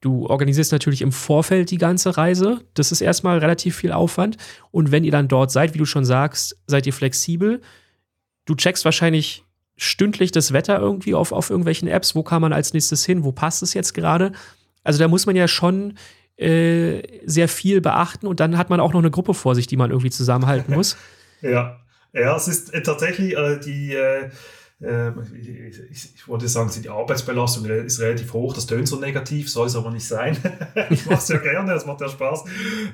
du 0.00 0.26
organisierst 0.26 0.72
natürlich 0.72 1.00
im 1.00 1.12
Vorfeld 1.12 1.70
die 1.70 1.78
ganze 1.78 2.16
Reise. 2.16 2.62
Das 2.74 2.90
ist 2.90 3.00
erstmal 3.00 3.38
relativ 3.38 3.76
viel 3.76 3.92
Aufwand. 3.92 4.36
Und 4.72 4.90
wenn 4.90 5.04
ihr 5.04 5.12
dann 5.12 5.28
dort 5.28 5.52
seid, 5.52 5.74
wie 5.74 5.78
du 5.78 5.86
schon 5.86 6.04
sagst, 6.04 6.58
seid 6.66 6.86
ihr 6.86 6.92
flexibel. 6.92 7.60
Du 8.46 8.56
checkst 8.56 8.84
wahrscheinlich 8.84 9.44
stündlich 9.76 10.32
das 10.32 10.52
Wetter 10.52 10.78
irgendwie 10.78 11.14
auf, 11.14 11.30
auf 11.30 11.50
irgendwelchen 11.50 11.86
Apps. 11.86 12.16
Wo 12.16 12.22
kann 12.24 12.42
man 12.42 12.52
als 12.52 12.72
nächstes 12.72 13.04
hin? 13.04 13.22
Wo 13.22 13.30
passt 13.30 13.62
es 13.62 13.74
jetzt 13.74 13.94
gerade? 13.94 14.32
Also 14.82 14.98
da 14.98 15.08
muss 15.08 15.26
man 15.26 15.36
ja 15.36 15.48
schon 15.48 15.94
äh, 16.36 17.02
sehr 17.24 17.48
viel 17.48 17.80
beachten 17.80 18.26
und 18.26 18.40
dann 18.40 18.58
hat 18.58 18.70
man 18.70 18.80
auch 18.80 18.92
noch 18.92 19.00
eine 19.00 19.10
Gruppe 19.10 19.34
vor 19.34 19.54
sich, 19.54 19.66
die 19.66 19.76
man 19.76 19.90
irgendwie 19.90 20.10
zusammenhalten 20.10 20.74
muss. 20.74 20.96
ja, 21.42 21.80
ja, 22.12 22.36
es 22.36 22.48
ist 22.48 22.74
äh, 22.74 22.82
tatsächlich 22.82 23.36
äh, 23.36 23.58
die. 23.58 23.94
Äh, 23.94 24.30
ähm, 24.82 25.22
ich, 25.90 26.14
ich, 26.14 26.28
wollte 26.28 26.48
sagen, 26.48 26.70
die 26.82 26.90
Arbeitsbelastung 26.90 27.64
ist 27.64 27.98
relativ 27.98 28.34
hoch. 28.34 28.52
Das 28.52 28.66
tönt 28.66 28.86
so 28.86 29.00
negativ, 29.00 29.50
soll 29.50 29.68
es 29.68 29.76
aber 29.76 29.90
nicht 29.90 30.06
sein. 30.06 30.36
ich 30.90 31.06
mache 31.06 31.18
es 31.18 31.28
ja 31.28 31.38
gerne, 31.38 31.72
es 31.72 31.86
macht 31.86 32.02
ja 32.02 32.08
Spaß. 32.10 32.44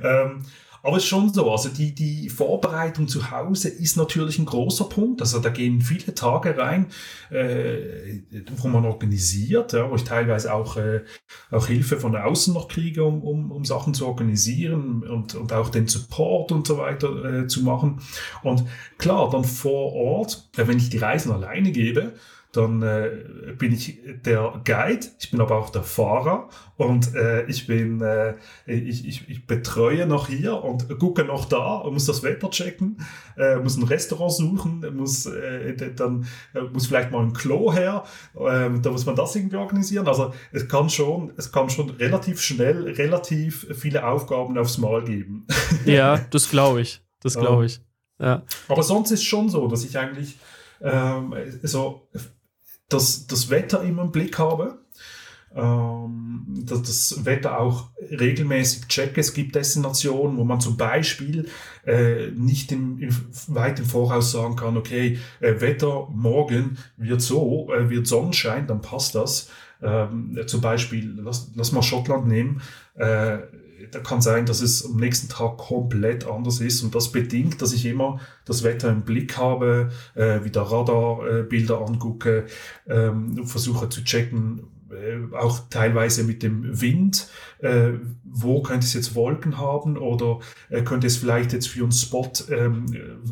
Ähm, 0.05 0.43
aber 0.83 0.97
es 0.97 1.05
ist 1.05 1.09
schon 1.09 1.33
so, 1.33 1.51
also 1.51 1.69
die, 1.69 1.95
die 1.95 2.29
Vorbereitung 2.29 3.07
zu 3.07 3.31
Hause 3.31 3.69
ist 3.69 3.97
natürlich 3.97 4.39
ein 4.39 4.47
großer 4.47 4.85
Punkt. 4.87 5.21
Also 5.21 5.39
da 5.39 5.49
gehen 5.49 5.81
viele 5.81 6.13
Tage 6.15 6.59
rein, 6.59 6.87
äh, 7.31 8.21
wo 8.57 8.67
man 8.67 8.85
organisiert, 8.85 9.73
ja, 9.73 9.89
wo 9.89 9.95
ich 9.95 10.03
teilweise 10.03 10.53
auch, 10.53 10.77
äh, 10.77 11.05
auch 11.53 11.69
Hilfe 11.69 11.99
von 11.99 12.17
außen 12.17 12.53
noch 12.53 12.67
kriege, 12.67 13.05
um, 13.05 13.23
um, 13.23 13.53
um 13.53 13.65
Sachen 13.65 13.95
zu 13.95 14.07
organisieren 14.07 15.05
und, 15.05 15.37
und 15.37 15.53
auch 15.53 15.69
den 15.69 15.87
Support 15.87 16.51
und 16.51 16.67
so 16.67 16.79
weiter 16.79 17.25
äh, 17.43 17.47
zu 17.47 17.63
machen. 17.63 18.01
Und 18.43 18.65
klar, 18.99 19.31
dann 19.31 19.45
vor 19.45 19.93
Ort, 19.93 20.51
wenn 20.57 20.79
ich 20.79 20.91
die 20.91 20.99
Reisen 20.99 21.31
alleine 21.31 21.71
gebe, 21.71 22.15
dann 22.53 22.83
äh, 22.83 23.55
bin 23.57 23.73
ich 23.73 23.99
der 24.27 24.61
Guide, 24.65 25.07
ich 25.19 25.31
bin 25.31 25.41
aber 25.41 25.57
auch 25.57 25.71
der 25.71 25.83
Fahrer 25.83 26.51
und 26.77 27.15
äh, 27.15 27.47
ich 27.47 27.67
bin, 27.67 28.03
äh, 28.03 28.35
ich, 28.67 29.09
ich, 29.09 29.29
ich 29.29 29.47
betreue 29.47 30.07
noch 30.07 30.29
hier 30.29 30.63
und 30.63 30.99
gucke 30.99 31.25
noch 31.25 31.47
da 31.47 31.77
und 31.77 31.95
muss 31.95 32.05
das 32.05 32.23
Wetter 32.23 32.51
checken, 32.51 32.99
äh, 33.39 33.57
muss 33.57 33.79
ein 33.79 33.85
Restaurant 33.85 34.33
suchen, 34.33 34.85
muss 34.95 35.25
äh, 35.25 35.95
dann 35.97 36.27
äh, 36.55 36.61
muss 36.61 36.89
vielleicht 36.89 37.11
mal 37.11 37.23
ein 37.23 37.33
Klo 37.33 37.73
her, 37.73 38.05
äh, 38.35 38.69
da 38.83 38.91
muss 38.91 39.07
man 39.07 39.17
das 39.17 39.35
irgendwie 39.35 39.57
organisieren. 39.57 40.07
Also 40.07 40.35
es 40.53 40.69
kann 40.69 40.91
schon, 40.91 41.33
es 41.39 41.51
kann 41.51 41.71
schon 41.71 41.89
relativ 41.89 42.43
schnell 42.43 42.83
relativ 42.83 43.67
viele 43.73 44.07
Aufgaben 44.07 44.59
aufs 44.59 44.77
Mal 44.77 45.05
geben. 45.05 45.47
Ja, 45.87 46.19
das 46.31 46.51
glaube 46.51 46.83
ich. 46.83 47.01
Das 47.23 47.35
glaube 47.35 47.67
ich. 47.67 47.81
Ja. 48.21 48.43
Aber 48.69 48.83
sonst 48.83 49.11
ist 49.11 49.21
es 49.21 49.25
schon 49.25 49.49
so, 49.49 49.67
dass 49.69 49.85
ich 49.85 49.99
eigentlich 49.99 50.39
ähm, 50.83 51.35
so 51.63 52.09
das, 52.89 53.27
das 53.27 53.51
Wetter 53.51 53.83
immer 53.83 54.03
im 54.03 54.13
Blick 54.13 54.39
habe. 54.39 54.79
Ähm, 55.55 56.47
dass 56.65 56.83
das 56.83 57.25
Wetter 57.27 57.61
auch 57.61 57.91
regelmäßig 58.11 58.89
checke. 58.89 59.21
Es 59.21 59.35
gibt 59.35 59.55
Destinationen, 59.55 60.39
wo 60.39 60.45
man 60.45 60.61
zum 60.61 60.79
Beispiel 60.79 61.47
äh, 61.85 62.29
nicht 62.29 62.73
im, 62.73 62.99
im, 62.99 63.15
weit 63.49 63.79
im 63.79 63.85
Voraus 63.85 64.33
sagen 64.33 64.57
kann, 64.57 64.79
okay, 64.79 65.19
äh, 65.41 65.61
Wetter 65.61 66.09
morgen 66.11 66.79
wird 66.97 67.21
so, 67.21 67.71
äh, 67.73 67.91
wird 67.91 68.07
Sonnenschein, 68.07 68.67
dann 68.67 68.81
passt 68.81 69.15
das. 69.15 69.51
Ähm, 69.83 70.39
zum 70.47 70.61
Beispiel, 70.61 71.19
lass, 71.23 71.51
lass 71.55 71.73
mal 71.73 71.83
Schottland 71.83 72.29
nehmen. 72.29 72.63
Äh, 72.95 73.39
da 73.91 73.99
kann 73.99 74.21
sein, 74.21 74.47
dass 74.47 74.61
es 74.61 74.85
am 74.85 74.97
nächsten 74.97 75.29
Tag 75.29 75.59
komplett 75.59 76.27
anders 76.27 76.61
ist 76.61 76.83
und 76.83 76.95
das 76.95 77.13
bedingt, 77.13 77.61
dass 77.63 77.73
ich 77.73 77.85
immer 77.87 78.21
das 78.45 78.63
Wetter 78.63 78.91
im 78.91 79.03
Blick 79.03 79.37
habe, 79.37 79.91
äh, 80.15 80.45
wieder 80.45 80.63
Radarbilder 80.63 81.81
äh, 81.81 81.85
angucke, 81.85 82.47
ähm, 82.89 83.47
versuche 83.47 83.89
zu 83.89 84.05
checken, 84.05 84.63
äh, 84.93 85.35
auch 85.35 85.61
teilweise 85.71 86.25
mit 86.25 86.43
dem 86.43 86.81
Wind, 86.81 87.29
äh, 87.59 87.93
wo 88.25 88.63
könnte 88.63 88.87
es 88.87 88.95
jetzt 88.95 89.15
Wolken 89.15 89.59
haben 89.59 89.97
oder 89.97 90.41
äh, 90.69 90.83
könnte 90.83 91.07
es 91.07 91.17
vielleicht 91.17 91.53
jetzt 91.53 91.69
für 91.69 91.83
einen 91.83 91.93
Spot, 91.93 92.31
ähm, 92.51 92.87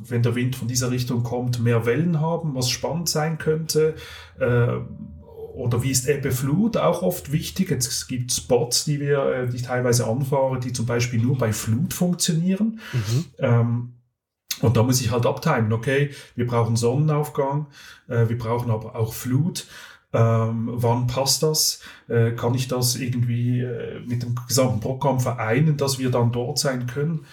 wenn 0.09 0.23
der 0.23 0.35
Wind 0.35 0.57
von 0.57 0.69
dieser 0.69 0.91
Richtung 0.91 1.23
kommt, 1.23 1.61
mehr 1.63 1.87
Wellen 1.87 2.21
haben, 2.21 2.55
was 2.55 2.71
spannend 2.71 3.09
sein 3.09 3.39
könnte. 3.39 3.95
Äh, 4.39 4.79
oder 5.61 5.83
wie 5.83 5.91
ist 5.91 6.09
Ebbe 6.09 6.33
Flut 6.33 6.77
auch 6.77 7.03
oft 7.03 7.33
wichtig. 7.33 7.71
Es 7.71 8.07
gibt 8.09 8.33
Spots, 8.33 8.85
die 8.85 9.01
wir, 9.01 9.25
äh, 9.27 9.49
die 9.49 9.57
ich 9.57 9.63
teilweise 9.63 10.07
anfahren, 10.07 10.61
die 10.61 10.73
zum 10.73 10.87
Beispiel 10.87 11.21
nur 11.21 11.37
bei 11.37 11.53
Flut 11.53 11.93
funktionieren. 11.93 12.81
Mhm. 12.93 13.25
Ähm, 13.39 13.93
und 14.63 14.77
da 14.77 14.83
muss 14.83 15.01
ich 15.01 15.11
halt 15.11 15.27
abtimen, 15.27 15.73
okay, 15.73 16.11
wir 16.35 16.47
brauchen 16.47 16.77
Sonnenaufgang, 16.77 17.67
äh, 18.09 18.29
wir 18.29 18.39
brauchen 18.39 18.71
aber 18.71 18.97
auch 18.97 19.15
Flut. 19.15 19.67
Ähm, 20.13 20.71
wann 20.73 21.07
passt 21.07 21.43
das? 21.43 21.81
Äh, 22.09 22.33
kann 22.33 22.55
ich 22.55 22.67
das 22.67 22.97
irgendwie 22.97 23.61
äh, 23.61 24.01
mit 24.01 24.23
dem 24.23 24.35
gesamten 24.49 24.81
Programm 24.81 25.21
vereinen, 25.21 25.77
dass 25.77 25.99
wir 25.99 26.11
dann 26.11 26.33
dort 26.33 26.59
sein 26.59 26.87
können? 26.87 27.27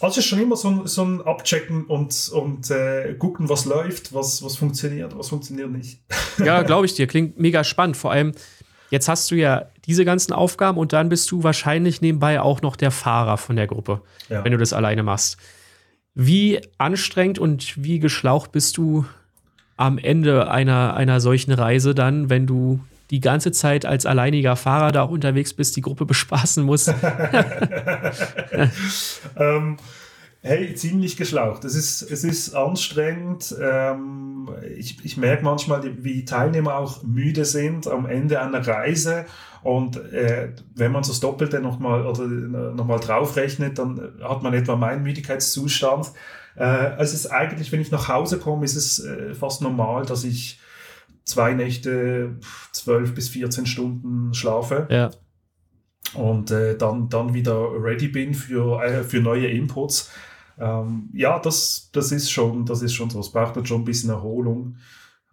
Also 0.00 0.20
ist 0.20 0.26
schon 0.26 0.40
immer 0.40 0.56
so 0.56 0.68
ein, 0.68 0.86
so 0.86 1.04
ein 1.04 1.22
Abchecken 1.22 1.86
und, 1.86 2.30
und 2.34 2.70
äh, 2.70 3.14
gucken, 3.14 3.48
was 3.48 3.64
läuft, 3.64 4.12
was, 4.12 4.42
was 4.42 4.56
funktioniert, 4.56 5.16
was 5.16 5.28
funktioniert 5.28 5.70
nicht. 5.70 6.00
Ja, 6.44 6.62
glaube 6.62 6.86
ich 6.86 6.94
dir. 6.94 7.08
Klingt 7.08 7.40
mega 7.40 7.64
spannend. 7.64 7.96
Vor 7.96 8.12
allem, 8.12 8.32
jetzt 8.90 9.08
hast 9.08 9.28
du 9.30 9.34
ja 9.34 9.66
diese 9.86 10.04
ganzen 10.04 10.32
Aufgaben 10.32 10.78
und 10.78 10.92
dann 10.92 11.08
bist 11.08 11.30
du 11.32 11.42
wahrscheinlich 11.42 12.00
nebenbei 12.00 12.40
auch 12.40 12.62
noch 12.62 12.76
der 12.76 12.92
Fahrer 12.92 13.38
von 13.38 13.56
der 13.56 13.66
Gruppe, 13.66 14.02
ja. 14.28 14.44
wenn 14.44 14.52
du 14.52 14.58
das 14.58 14.72
alleine 14.72 15.02
machst. 15.02 15.36
Wie 16.14 16.60
anstrengend 16.78 17.40
und 17.40 17.82
wie 17.82 17.98
geschlaucht 17.98 18.52
bist 18.52 18.76
du 18.76 19.04
am 19.76 19.98
Ende 19.98 20.48
einer, 20.48 20.94
einer 20.94 21.20
solchen 21.20 21.52
Reise 21.52 21.94
dann, 21.94 22.30
wenn 22.30 22.46
du 22.46 22.80
die 23.10 23.20
ganze 23.20 23.52
Zeit 23.52 23.86
als 23.86 24.06
alleiniger 24.06 24.56
Fahrer 24.56 24.92
da 24.92 25.02
auch 25.02 25.10
unterwegs 25.10 25.54
bist, 25.54 25.76
die 25.76 25.80
Gruppe 25.80 26.04
bespaßen 26.06 26.64
musst? 26.64 26.88
ähm, 29.36 29.76
hey, 30.40 30.74
ziemlich 30.74 31.16
geschlaucht. 31.16 31.64
Es 31.64 31.74
ist, 31.74 32.02
es 32.02 32.24
ist 32.24 32.54
anstrengend. 32.54 33.54
Ähm, 33.60 34.48
ich, 34.76 35.04
ich 35.04 35.16
merke 35.16 35.44
manchmal, 35.44 35.82
wie 36.04 36.24
Teilnehmer 36.24 36.76
auch 36.76 37.02
müde 37.02 37.44
sind 37.44 37.86
am 37.86 38.06
Ende 38.06 38.40
einer 38.40 38.66
Reise. 38.66 39.26
Und 39.62 39.96
äh, 40.12 40.52
wenn 40.74 40.92
man 40.92 41.02
das 41.02 41.20
Doppelte 41.20 41.60
nochmal 41.60 42.06
oder 42.06 42.26
nochmal 42.26 43.00
draufrechnet, 43.00 43.78
dann 43.78 44.00
hat 44.22 44.42
man 44.42 44.54
etwa 44.54 44.76
meinen 44.76 45.02
Müdigkeitszustand. 45.02 46.12
Äh, 46.56 46.96
es 46.98 47.12
ist 47.12 47.26
eigentlich, 47.26 47.72
wenn 47.72 47.80
ich 47.80 47.90
nach 47.90 48.08
Hause 48.08 48.38
komme, 48.38 48.64
ist 48.64 48.76
es 48.76 49.04
äh, 49.04 49.34
fast 49.34 49.62
normal, 49.62 50.06
dass 50.06 50.24
ich 50.24 50.60
zwei 51.28 51.54
Nächte, 51.54 52.38
zwölf 52.72 53.14
bis 53.14 53.28
14 53.28 53.66
Stunden 53.66 54.34
schlafe. 54.34 54.88
Ja. 54.90 55.10
Und 56.14 56.50
äh, 56.50 56.76
dann, 56.76 57.08
dann 57.08 57.34
wieder 57.34 57.70
ready 57.72 58.08
bin 58.08 58.34
für, 58.34 58.82
äh, 58.82 59.04
für 59.04 59.20
neue 59.20 59.48
Inputs. 59.48 60.10
Ähm, 60.58 61.10
ja, 61.12 61.38
das, 61.38 61.90
das 61.92 62.12
ist 62.12 62.30
schon, 62.30 62.64
das 62.64 62.82
ist 62.82 62.94
schon 62.94 63.10
so. 63.10 63.20
Es 63.20 63.30
braucht 63.30 63.56
dann 63.56 63.66
schon 63.66 63.82
ein 63.82 63.84
bisschen 63.84 64.10
Erholung. 64.10 64.76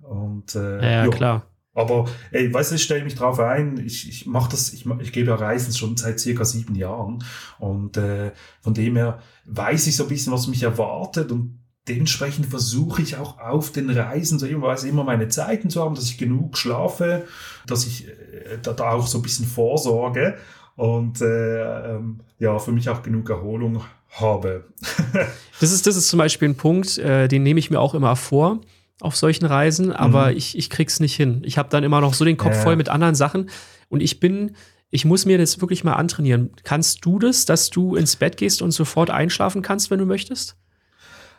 Und, 0.01 0.55
äh, 0.55 0.81
ja, 0.81 1.05
ja, 1.05 1.07
klar. 1.07 1.47
Aber 1.75 2.05
ey, 2.31 2.51
weißt 2.53 2.71
du, 2.71 2.75
ich 2.75 2.83
stelle 2.83 3.03
mich 3.03 3.15
drauf 3.15 3.37
ein, 3.39 3.77
ich, 3.85 4.07
ich 4.07 4.25
mache 4.25 4.49
das, 4.49 4.71
ich, 4.71 4.85
ich 5.01 5.11
gebe 5.11 5.31
ja 5.31 5.35
Reisen 5.35 5.73
schon 5.73 5.97
seit 5.97 6.21
circa 6.21 6.45
sieben 6.45 6.73
Jahren 6.73 7.21
und 7.59 7.97
äh, 7.97 8.31
von 8.61 8.73
dem 8.73 8.95
her 8.95 9.19
weiß 9.43 9.87
ich 9.87 9.97
so 9.97 10.03
ein 10.03 10.09
bisschen, 10.09 10.31
was 10.31 10.47
mich 10.47 10.63
erwartet 10.63 11.33
und 11.33 11.64
dementsprechend 11.87 12.47
versuche 12.47 13.01
ich 13.01 13.17
auch 13.17 13.39
auf 13.39 13.71
den 13.71 13.89
Reisen 13.89 14.39
so 14.39 14.45
irgendwas 14.45 14.83
immer 14.83 15.03
meine 15.03 15.27
Zeiten 15.27 15.69
zu 15.69 15.81
haben, 15.83 15.95
dass 15.95 16.05
ich 16.05 16.17
genug 16.17 16.57
schlafe, 16.57 17.25
dass 17.67 17.85
ich 17.85 18.07
äh, 18.07 18.57
da, 18.61 18.73
da 18.73 18.91
auch 18.91 19.07
so 19.07 19.19
ein 19.19 19.21
bisschen 19.21 19.45
vorsorge 19.45 20.37
und 20.75 21.21
äh, 21.21 21.95
ähm, 21.95 22.21
ja, 22.39 22.57
für 22.59 22.71
mich 22.71 22.89
auch 22.89 23.03
genug 23.03 23.29
Erholung 23.29 23.83
habe. 24.09 24.65
das, 25.59 25.71
ist, 25.71 25.85
das 25.87 25.95
ist 25.95 26.09
zum 26.09 26.17
Beispiel 26.17 26.49
ein 26.49 26.55
Punkt, 26.55 26.97
äh, 26.97 27.27
den 27.27 27.43
nehme 27.43 27.59
ich 27.59 27.69
mir 27.69 27.79
auch 27.79 27.93
immer 27.93 28.15
vor 28.15 28.61
auf 29.01 29.15
solchen 29.15 29.45
Reisen, 29.45 29.91
aber 29.91 30.31
mhm. 30.31 30.37
ich, 30.37 30.57
ich 30.57 30.69
krieg's 30.69 30.99
nicht 30.99 31.15
hin. 31.15 31.41
Ich 31.45 31.57
habe 31.57 31.69
dann 31.69 31.83
immer 31.83 32.01
noch 32.01 32.13
so 32.13 32.25
den 32.25 32.37
Kopf 32.37 32.55
ja. 32.55 32.61
voll 32.61 32.77
mit 32.77 32.89
anderen 32.89 33.15
Sachen 33.15 33.49
und 33.89 34.01
ich 34.01 34.19
bin, 34.19 34.55
ich 34.89 35.05
muss 35.05 35.25
mir 35.25 35.37
das 35.37 35.59
wirklich 35.61 35.83
mal 35.83 35.93
antrainieren. 35.93 36.51
Kannst 36.63 37.05
du 37.05 37.19
das, 37.19 37.45
dass 37.45 37.69
du 37.69 37.95
ins 37.95 38.15
Bett 38.15 38.37
gehst 38.37 38.61
und 38.61 38.71
sofort 38.71 39.09
einschlafen 39.09 39.61
kannst, 39.61 39.91
wenn 39.91 39.99
du 39.99 40.05
möchtest? 40.05 40.55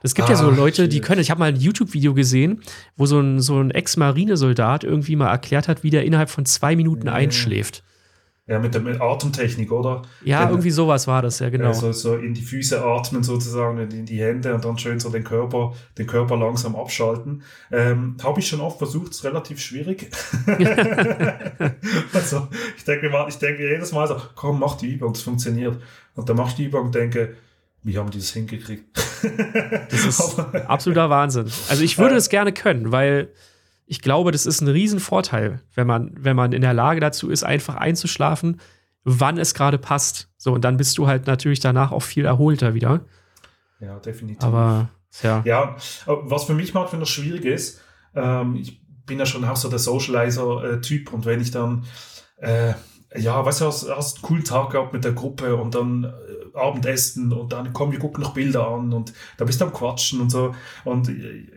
Es 0.02 0.14
gibt 0.14 0.28
ah, 0.28 0.32
ja 0.32 0.36
so 0.36 0.50
Leute, 0.50 0.88
die 0.88 1.00
können. 1.00 1.20
Ich 1.20 1.30
habe 1.30 1.40
mal 1.40 1.48
ein 1.48 1.56
YouTube-Video 1.56 2.14
gesehen, 2.14 2.62
wo 2.96 3.06
so 3.06 3.20
ein, 3.20 3.40
so 3.40 3.60
ein 3.60 3.70
Ex-Marinesoldat 3.70 4.84
irgendwie 4.84 5.16
mal 5.16 5.30
erklärt 5.30 5.68
hat, 5.68 5.82
wie 5.82 5.90
der 5.90 6.04
innerhalb 6.04 6.30
von 6.30 6.46
zwei 6.46 6.76
Minuten 6.76 7.08
einschläft. 7.08 7.82
Ja, 8.48 8.60
mit 8.60 8.74
der 8.74 8.80
mit 8.80 9.00
Atemtechnik, 9.00 9.72
oder? 9.72 10.02
Ja, 10.22 10.42
Wenn, 10.42 10.50
irgendwie 10.50 10.70
sowas 10.70 11.08
war 11.08 11.20
das, 11.20 11.40
ja, 11.40 11.50
genau. 11.50 11.72
So, 11.72 11.90
so 11.90 12.14
in 12.14 12.32
die 12.32 12.42
Füße 12.42 12.80
atmen 12.80 13.24
sozusagen, 13.24 13.78
in 13.90 14.06
die 14.06 14.20
Hände 14.20 14.54
und 14.54 14.64
dann 14.64 14.78
schön 14.78 15.00
so 15.00 15.10
den 15.10 15.24
Körper, 15.24 15.72
den 15.98 16.06
Körper 16.06 16.36
langsam 16.36 16.76
abschalten. 16.76 17.42
Ähm, 17.72 18.16
Habe 18.22 18.38
ich 18.38 18.46
schon 18.46 18.60
oft 18.60 18.78
versucht, 18.78 19.10
ist 19.10 19.24
relativ 19.24 19.60
schwierig. 19.60 20.12
also, 22.12 22.46
ich 22.76 22.84
denke, 22.84 23.10
ich 23.28 23.38
denke 23.38 23.68
jedes 23.68 23.90
Mal 23.90 24.06
so, 24.06 24.16
komm, 24.36 24.60
mach 24.60 24.76
die 24.76 24.92
Übung, 24.92 25.12
das 25.12 25.22
funktioniert. 25.22 25.82
Und 26.14 26.28
dann 26.28 26.36
mach 26.36 26.50
ich 26.50 26.54
die 26.54 26.66
Übung 26.66 26.86
und 26.86 26.94
denke, 26.94 27.34
wie 27.82 27.98
haben 27.98 28.10
die 28.10 28.18
das 28.18 28.30
hingekriegt? 28.30 28.84
Das 29.90 30.04
ist 30.04 30.38
absoluter 30.66 31.10
Wahnsinn. 31.10 31.50
Also 31.68 31.82
ich 31.82 31.98
würde 31.98 32.16
es 32.16 32.28
gerne 32.28 32.52
können, 32.52 32.92
weil 32.92 33.32
ich 33.86 34.02
glaube, 34.02 34.32
das 34.32 34.46
ist 34.46 34.60
ein 34.60 34.68
Riesenvorteil, 34.68 35.60
wenn 35.74 35.86
man, 35.86 36.12
wenn 36.18 36.36
man 36.36 36.52
in 36.52 36.62
der 36.62 36.74
Lage 36.74 37.00
dazu 37.00 37.30
ist, 37.30 37.44
einfach 37.44 37.76
einzuschlafen, 37.76 38.60
wann 39.04 39.38
es 39.38 39.54
gerade 39.54 39.78
passt. 39.78 40.28
So, 40.36 40.52
und 40.52 40.64
dann 40.64 40.76
bist 40.76 40.98
du 40.98 41.06
halt 41.06 41.26
natürlich 41.26 41.60
danach 41.60 41.92
auch 41.92 42.02
viel 42.02 42.24
erholter 42.24 42.74
wieder. 42.74 43.02
Ja, 43.80 43.98
definitiv. 44.00 44.42
Aber, 44.42 44.88
ja. 45.22 45.42
Ja, 45.44 45.76
was 46.06 46.44
für 46.44 46.54
mich 46.54 46.74
manchmal 46.74 47.00
noch 47.00 47.06
schwierig 47.06 47.44
ist, 47.44 47.80
ähm, 48.14 48.56
ich 48.56 48.80
bin 49.06 49.18
ja 49.18 49.26
schon 49.26 49.44
auch 49.44 49.56
so 49.56 49.68
der 49.68 49.78
Socializer-Typ 49.78 51.12
und 51.12 51.24
wenn 51.24 51.40
ich 51.40 51.52
dann, 51.52 51.84
äh, 52.38 52.74
ja, 53.18 53.44
weißt 53.44 53.60
du, 53.60 53.66
hast, 53.66 53.88
hast 53.88 54.16
einen 54.16 54.22
coolen 54.22 54.44
Tag 54.44 54.70
gehabt 54.70 54.92
mit 54.92 55.04
der 55.04 55.12
Gruppe 55.12 55.56
und 55.56 55.74
dann 55.74 56.04
äh, 56.04 56.56
Abendessen 56.56 57.32
und 57.32 57.52
dann 57.52 57.72
komm, 57.72 57.92
wir 57.92 57.98
gucken 57.98 58.22
noch 58.22 58.34
Bilder 58.34 58.68
an 58.68 58.92
und 58.92 59.12
da 59.36 59.44
bist 59.44 59.60
du 59.60 59.66
am 59.66 59.72
Quatschen 59.72 60.20
und 60.20 60.30
so 60.30 60.54
und 60.84 61.10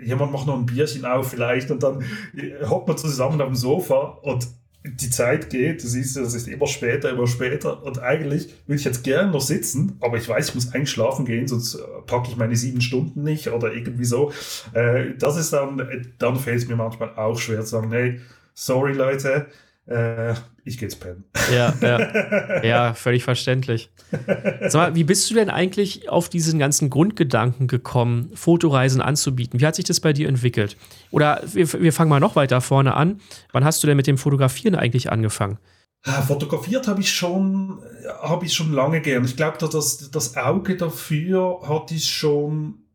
jemand 0.04 0.32
macht 0.32 0.48
noch 0.48 0.58
ein 0.58 0.66
Bierchen 0.66 1.06
auf 1.06 1.30
vielleicht 1.30 1.72
und 1.72 1.84
dann 1.84 2.04
äh, 2.36 2.66
hockt 2.66 2.88
man 2.88 2.98
zusammen 2.98 3.42
auf 3.42 3.48
dem 3.48 3.56
Sofa 3.56 4.20
und 4.22 4.48
die 4.84 5.10
Zeit 5.10 5.50
geht, 5.50 5.84
du 5.84 5.88
siehst, 5.88 6.16
es 6.16 6.34
ist 6.34 6.48
immer 6.48 6.68
später, 6.68 7.10
immer 7.10 7.28
später 7.28 7.84
und 7.84 8.00
eigentlich 8.00 8.54
will 8.66 8.78
ich 8.78 8.86
jetzt 8.86 9.04
gerne 9.04 9.32
noch 9.32 9.42
sitzen, 9.42 9.98
aber 10.00 10.18
ich 10.18 10.28
weiß, 10.28 10.50
ich 10.50 10.56
muss 10.56 10.74
eigentlich 10.74 10.92
schlafen 10.92 11.26
gehen, 11.26 11.48
sonst 11.48 11.76
äh, 11.76 11.80
packe 12.06 12.30
ich 12.30 12.38
meine 12.38 12.56
sieben 12.56 12.82
Stunden 12.82 13.24
nicht 13.24 13.50
oder 13.50 13.74
irgendwie 13.74 14.06
so. 14.06 14.32
Das 14.74 15.38
ist 15.38 15.52
dann, 15.52 16.08
dann 16.18 16.36
fällt 16.38 16.60
es 16.60 16.68
mir 16.68 16.76
manchmal 16.76 17.14
auch 17.16 17.38
schwer 17.38 17.62
zu 17.62 17.72
sagen, 17.72 17.92
hey, 17.92 18.20
sorry 18.54 18.94
Leute, 18.94 19.48
äh, 19.90 20.36
ich 20.64 20.78
gehe 20.78 20.88
jetzt 20.88 21.00
pennen. 21.00 21.24
Ja, 21.52 21.74
ja, 21.82 22.64
ja, 22.64 22.94
völlig 22.94 23.24
verständlich. 23.24 23.90
Sag 24.12 24.74
mal, 24.74 24.96
wie 24.96 25.04
bist 25.04 25.30
du 25.30 25.34
denn 25.34 25.50
eigentlich 25.50 26.10
auf 26.10 26.30
diesen 26.30 26.60
ganzen 26.60 26.90
Grundgedanken 26.90 27.68
gekommen, 27.68 28.30
Fotoreisen 28.36 29.02
anzubieten? 29.02 29.60
Wie 29.60 29.66
hat 29.66 29.76
sich 29.76 29.86
das 29.86 30.00
bei 30.00 30.14
dir 30.14 30.30
entwickelt? 30.30 30.78
Oder 31.12 31.42
wir, 31.54 31.72
wir 31.74 31.94
fangen 31.94 32.10
mal 32.10 32.20
noch 32.20 32.36
weiter 32.36 32.62
vorne 32.62 32.94
an. 32.94 33.20
Wann 33.52 33.66
hast 33.66 33.82
du 33.82 33.88
denn 33.88 33.98
mit 33.98 34.08
dem 34.08 34.18
Fotografieren 34.18 34.76
eigentlich 34.76 35.12
angefangen? 35.12 35.58
Fotografiert 36.02 36.88
habe 36.88 37.02
ich 37.02 37.12
schon, 37.12 37.82
habe 38.22 38.46
ich 38.46 38.54
schon 38.54 38.72
lange 38.72 39.02
gern. 39.02 39.26
Ich 39.26 39.36
glaube, 39.36 39.58
das, 39.58 40.12
das 40.12 40.38
Auge 40.38 40.78
dafür 40.78 41.62
hatte 41.68 41.94
ich 41.94 42.10
schon, 42.10 42.86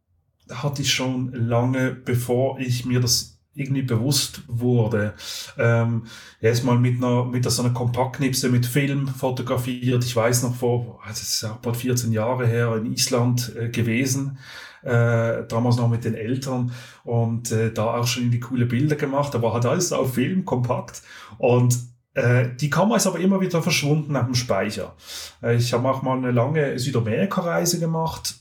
hatte 0.50 0.82
ich 0.82 0.92
schon 0.92 1.32
lange, 1.32 1.90
bevor 1.90 2.58
ich 2.60 2.86
mir 2.86 3.00
das 3.00 3.33
irgendwie 3.54 3.82
bewusst 3.82 4.42
wurde. 4.48 5.14
Ähm, 5.58 6.04
erstmal 6.40 6.78
mit 6.78 6.96
einer, 6.96 7.24
mit 7.24 7.50
so 7.50 7.62
einer 7.62 7.72
Kompaktknipse 7.72 8.48
mit 8.48 8.66
Film 8.66 9.08
fotografiert. 9.08 10.04
Ich 10.04 10.14
weiß 10.14 10.42
noch 10.42 10.54
vor, 10.54 11.00
das 11.06 11.22
ist 11.22 11.44
auch 11.44 11.56
bald 11.56 11.76
14 11.76 12.12
Jahre 12.12 12.46
her, 12.46 12.76
in 12.76 12.92
Island 12.92 13.54
äh, 13.56 13.68
gewesen. 13.68 14.38
Äh, 14.82 15.46
damals 15.48 15.76
noch 15.76 15.88
mit 15.88 16.04
den 16.04 16.14
Eltern 16.14 16.72
und 17.04 17.50
äh, 17.52 17.72
da 17.72 17.94
auch 17.94 18.06
schon 18.06 18.24
irgendwie 18.24 18.40
coole 18.40 18.66
Bilder 18.66 18.96
gemacht. 18.96 19.40
War 19.40 19.54
halt 19.54 19.64
alles 19.64 19.92
auf 19.92 20.14
Film, 20.14 20.44
kompakt. 20.44 21.00
Und 21.38 21.78
äh, 22.14 22.50
die 22.60 22.70
Kamera 22.70 22.96
ist 22.96 23.06
aber 23.06 23.18
immer 23.18 23.40
wieder 23.40 23.62
verschwunden 23.62 24.12
nach 24.12 24.26
dem 24.26 24.34
Speicher. 24.34 24.94
Äh, 25.42 25.56
ich 25.56 25.72
habe 25.72 25.88
auch 25.88 26.02
mal 26.02 26.18
eine 26.18 26.30
lange 26.32 26.78
Südamerika-Reise 26.78 27.80
gemacht, 27.80 28.34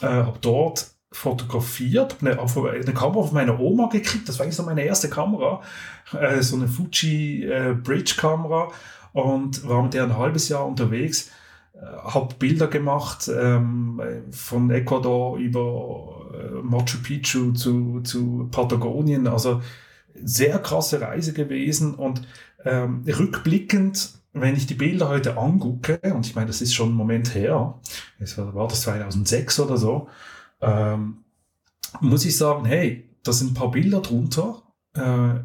äh, 0.00 0.06
habe 0.06 0.38
dort 0.40 0.92
fotografiert, 1.12 2.16
eine, 2.20 2.38
eine 2.38 2.94
Kamera 2.94 3.22
von 3.24 3.34
meiner 3.34 3.58
Oma 3.58 3.88
gekriegt. 3.88 4.28
Das 4.28 4.38
war 4.38 4.44
eigentlich 4.44 4.56
so 4.56 4.62
meine 4.62 4.84
erste 4.84 5.10
Kamera, 5.10 5.60
äh, 6.12 6.40
so 6.40 6.56
eine 6.56 6.68
Fuji 6.68 7.44
äh, 7.44 7.74
Bridge 7.74 8.14
Kamera 8.16 8.68
und 9.12 9.66
war 9.68 9.82
mit 9.82 9.94
der 9.94 10.04
ein 10.04 10.16
halbes 10.16 10.48
Jahr 10.48 10.66
unterwegs. 10.66 11.30
Äh, 11.74 11.84
habe 11.84 12.34
Bilder 12.38 12.68
gemacht 12.68 13.28
ähm, 13.28 14.00
von 14.30 14.70
Ecuador 14.70 15.36
über 15.36 16.30
äh, 16.32 16.62
Machu 16.62 16.98
Picchu 17.02 17.52
zu, 17.52 18.00
zu 18.02 18.48
Patagonien. 18.50 19.26
Also 19.26 19.62
sehr 20.22 20.58
krasse 20.60 21.00
Reise 21.00 21.32
gewesen 21.32 21.94
und 21.94 22.22
ähm, 22.64 23.04
rückblickend 23.06 24.20
wenn 24.32 24.54
ich 24.54 24.66
die 24.66 24.74
Bilder 24.74 25.08
heute 25.08 25.36
angucke, 25.36 25.98
und 26.14 26.26
ich 26.26 26.34
meine, 26.34 26.46
das 26.46 26.62
ist 26.62 26.74
schon 26.74 26.90
ein 26.90 26.96
Moment 26.96 27.34
her, 27.34 27.80
es 28.20 28.38
war, 28.38 28.54
war 28.54 28.68
das 28.68 28.82
2006 28.82 29.58
oder 29.60 29.76
so, 29.76 30.08
ähm, 30.60 31.24
muss 32.00 32.24
ich 32.24 32.36
sagen, 32.36 32.64
hey, 32.64 33.10
da 33.22 33.32
sind 33.32 33.52
ein 33.52 33.54
paar 33.54 33.70
Bilder 33.70 34.00
drunter, 34.00 34.62
äh, 34.94 35.40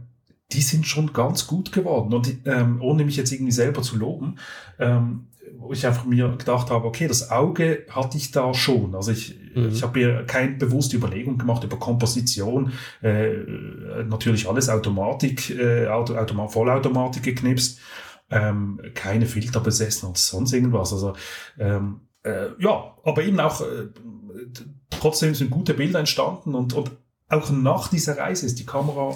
die 0.52 0.62
sind 0.62 0.86
schon 0.86 1.14
ganz 1.14 1.48
gut 1.48 1.72
geworden. 1.72 2.14
Und 2.14 2.36
ähm, 2.46 2.82
ohne 2.82 3.04
mich 3.04 3.18
jetzt 3.18 3.32
irgendwie 3.32 3.52
selber 3.52 3.82
zu 3.82 3.98
loben, 3.98 4.36
ähm, 4.80 5.28
wo 5.58 5.72
ich 5.74 5.86
einfach 5.86 6.06
mir 6.06 6.36
gedacht 6.38 6.70
habe, 6.70 6.86
okay, 6.86 7.08
das 7.08 7.32
Auge 7.32 7.86
hatte 7.90 8.18
ich 8.18 8.32
da 8.32 8.54
schon. 8.54 8.96
Also 8.96 9.12
ich, 9.12 9.40
mhm. 9.56 9.70
ich 9.70 9.84
habe 9.84 10.00
mir 10.00 10.24
keine 10.26 10.56
bewusste 10.56 10.98
Überlegung 10.98 11.38
gemacht 11.38 11.64
über 11.64 11.78
Komposition, 11.78 12.74
äh, 13.02 13.34
natürlich 14.08 14.48
alles 14.48 14.70
Automatik, 14.70 15.50
äh, 15.50 15.88
Auto, 15.88 16.16
Automat, 16.16 16.52
Vollautomatik 16.52 17.24
geknipst, 17.24 17.80
ähm, 18.30 18.80
keine 18.94 19.26
Filter 19.26 19.60
besessen 19.60 20.08
und 20.08 20.18
sonst 20.18 20.54
irgendwas. 20.54 20.94
Also 20.94 21.14
ähm, 21.58 22.02
äh, 22.26 22.50
ja, 22.60 22.96
aber 23.04 23.24
eben 23.24 23.40
auch 23.40 23.62
äh, 23.62 23.88
trotzdem 24.90 25.36
sind 25.36 25.52
gute 25.52 25.74
Bilder 25.74 26.00
entstanden 26.00 26.56
und, 26.56 26.74
und 26.74 26.92
auch 27.30 27.50
nach 27.52 27.88
dieser 27.88 28.18
Reise 28.18 28.46
ist 28.46 28.60
die 28.60 28.66
Kamera 28.66 29.16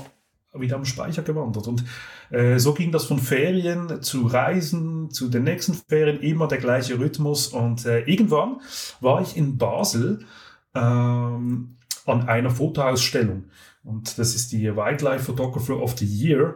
wieder 0.54 0.76
am 0.76 0.86
Speicher 0.86 1.22
gewandert. 1.22 1.68
Und 1.68 1.84
äh, 2.32 2.58
so 2.58 2.74
ging 2.74 2.92
das 2.92 3.06
von 3.06 3.20
Ferien 3.20 4.02
zu 4.02 4.26
Reisen, 4.26 5.12
zu 5.12 5.30
den 5.30 5.44
nächsten 5.44 5.74
Ferien, 5.74 6.20
immer 6.22 6.48
der 6.48 6.58
gleiche 6.58 6.98
Rhythmus. 7.00 7.50
Und 7.50 7.86
äh, 7.86 8.02
irgendwann 8.02 8.62
war 9.00 9.22
ich 9.22 9.38
in 9.38 9.58
Basel 9.58 10.26
ähm, 10.74 11.78
an 12.06 12.28
einer 12.28 12.50
Fotoausstellung. 12.50 13.46
Und 13.84 14.18
das 14.18 14.34
ist 14.34 14.52
die 14.52 14.76
Wildlife 14.76 15.24
Photographer 15.26 15.80
of 15.80 15.98
the 15.98 16.06
Year 16.06 16.56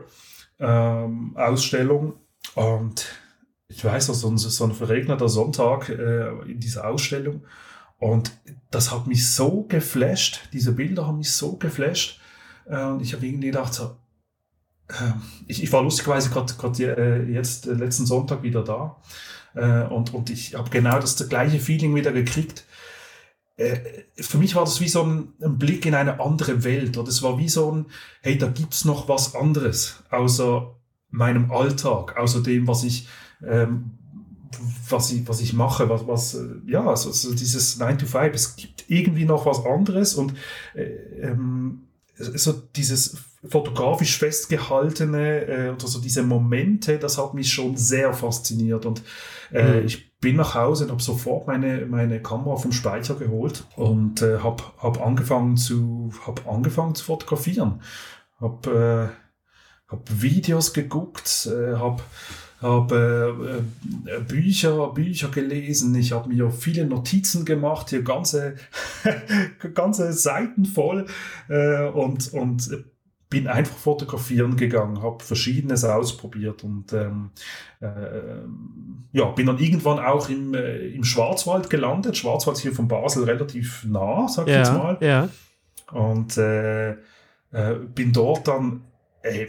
ähm, 0.60 1.36
Ausstellung. 1.38 2.14
Und 2.56 3.06
ich 3.75 3.84
weiß 3.84 4.10
noch, 4.10 4.15
so 4.15 4.30
ein, 4.30 4.38
so 4.38 4.63
ein 4.63 4.74
verregneter 4.74 5.27
Sonntag 5.27 5.89
äh, 5.89 6.30
in 6.50 6.60
dieser 6.60 6.88
Ausstellung. 6.88 7.44
Und 7.98 8.32
das 8.70 8.92
hat 8.92 9.08
mich 9.08 9.30
so 9.30 9.63
geflasht, 9.63 10.50
diese 10.53 10.74
Bilder 10.74 11.08
haben 11.08 11.18
mich 11.18 11.32
so 11.32 11.56
geflasht. 11.56 12.20
Äh, 12.65 12.84
und 12.84 13.01
ich 13.01 13.13
habe 13.13 13.25
irgendwie 13.25 13.48
gedacht, 13.48 13.74
so, 13.74 13.96
äh, 14.89 15.13
ich, 15.48 15.63
ich 15.63 15.72
war 15.72 15.82
lustigerweise 15.82 16.30
gerade 16.30 16.84
äh, 16.84 17.32
jetzt 17.32 17.68
äh, 17.68 17.74
letzten 17.74 18.06
Sonntag 18.06 18.44
wieder 18.44 18.63
da. 18.63 18.98
Äh, 19.56 19.84
und, 19.86 20.13
und 20.13 20.30
ich 20.30 20.56
habe 20.56 20.70
genau 20.70 21.00
das 21.00 21.27
gleiche 21.27 21.60
Feeling 21.60 21.96
wieder 21.96 22.12
gekriegt. 22.12 22.65
Für 24.19 24.39
mich 24.39 24.56
war 24.56 24.65
das 24.65 24.82
wie 24.82 24.89
so 24.89 25.04
ein, 25.04 25.34
ein, 25.39 25.60
Blick 25.60 25.86
in 25.86 25.93
eine 25.93 26.19
andere 26.19 26.63
Welt. 26.63 26.98
Oder 26.98 27.10
es 27.10 27.21
war 27.21 27.38
wie 27.38 27.50
so 27.50 27.71
ein, 27.71 27.86
hey, 28.21 28.36
da 28.36 28.48
gibt's 28.48 28.84
noch 28.84 29.08
was 29.08 29.36
anderes, 29.36 30.04
außer 30.10 30.76
meinem 31.12 31.52
Alltag, 31.52 32.17
außer 32.17 32.41
dem, 32.41 32.67
was 32.67 32.84
ich 32.84 33.08
ähm, 33.45 33.91
was 34.89 35.12
ich, 35.12 35.27
was 35.27 35.41
ich 35.41 35.53
mache, 35.53 35.89
was, 35.89 36.08
was 36.08 36.38
ja, 36.67 36.86
also, 36.86 37.10
also 37.10 37.34
dieses 37.34 37.77
9 37.77 37.97
to 37.97 38.06
5, 38.06 38.34
es 38.34 38.56
gibt 38.56 38.86
irgendwie 38.88 39.25
noch 39.25 39.45
was 39.45 39.65
anderes 39.65 40.15
und 40.15 40.34
äh, 40.75 40.84
ähm, 41.21 41.88
so 42.15 42.53
dieses 42.75 43.17
fotografisch 43.47 44.17
festgehaltene 44.17 45.45
äh, 45.47 45.69
oder 45.69 45.88
so 45.88 45.99
diese 45.99 46.23
Momente, 46.23 46.99
das 46.99 47.17
hat 47.17 47.34
mich 47.34 47.51
schon 47.51 47.75
sehr 47.75 48.13
fasziniert 48.13 48.86
und 48.86 49.01
äh, 49.51 49.79
mhm. 49.79 49.86
ich 49.86 50.19
bin 50.19 50.38
nach 50.38 50.56
Hause 50.56 50.86
und 50.86 50.91
habe 50.91 51.03
sofort 51.03 51.47
meine, 51.47 51.86
meine 51.86 52.21
Kamera 52.21 52.56
vom 52.56 52.71
Speicher 52.71 53.15
geholt 53.15 53.65
und 53.75 54.21
äh, 54.21 54.39
habe 54.39 54.63
hab 54.77 55.06
angefangen 55.06 55.58
zu 55.58 56.13
hab 56.25 56.47
angefangen 56.47 56.95
zu 56.95 57.03
fotografieren, 57.03 57.82
habe 58.39 59.12
äh, 59.12 59.91
hab 59.91 60.21
Videos 60.21 60.73
geguckt, 60.73 61.49
äh, 61.51 61.75
habe 61.75 62.01
habe 62.63 63.63
äh, 64.06 64.19
Bücher, 64.21 64.88
Bücher 64.88 65.30
gelesen, 65.30 65.93
ich 65.95 66.12
habe 66.12 66.30
mir 66.30 66.49
viele 66.52 66.86
Notizen 66.86 67.45
gemacht, 67.45 67.89
hier 67.89 68.02
ganze, 68.02 68.56
ganze 69.73 70.13
Seiten 70.13 70.65
voll 70.65 71.06
äh, 71.49 71.88
und, 71.88 72.34
und 72.34 72.86
bin 73.34 73.47
einfach 73.47 73.78
fotografieren 73.78 74.58
gegangen, 74.58 75.02
habe 75.02 75.23
verschiedenes 75.23 75.84
ausprobiert 75.84 76.63
und 76.63 76.93
ähm, 76.93 77.32
äh, 77.82 77.88
ja, 79.12 79.26
bin 79.32 79.47
dann 79.47 79.58
irgendwann 79.58 79.97
auch 79.97 80.30
im, 80.30 80.54
äh, 80.54 80.88
im 80.89 81.04
Schwarzwald 81.04 81.69
gelandet. 81.71 82.15
Schwarzwald 82.15 82.58
ist 82.58 82.62
hier 82.62 82.73
von 82.73 82.88
Basel 82.88 83.23
relativ 83.23 83.86
nah, 83.86 84.28
sag 84.28 84.47
ich 84.47 84.54
ja, 84.54 84.60
jetzt 84.60 84.73
mal. 84.73 84.97
Ja. 85.02 85.30
Und 85.91 86.38
äh, 86.38 86.91
äh, 86.91 87.76
bin 87.93 88.13
dort 88.13 88.47
dann 88.47 88.82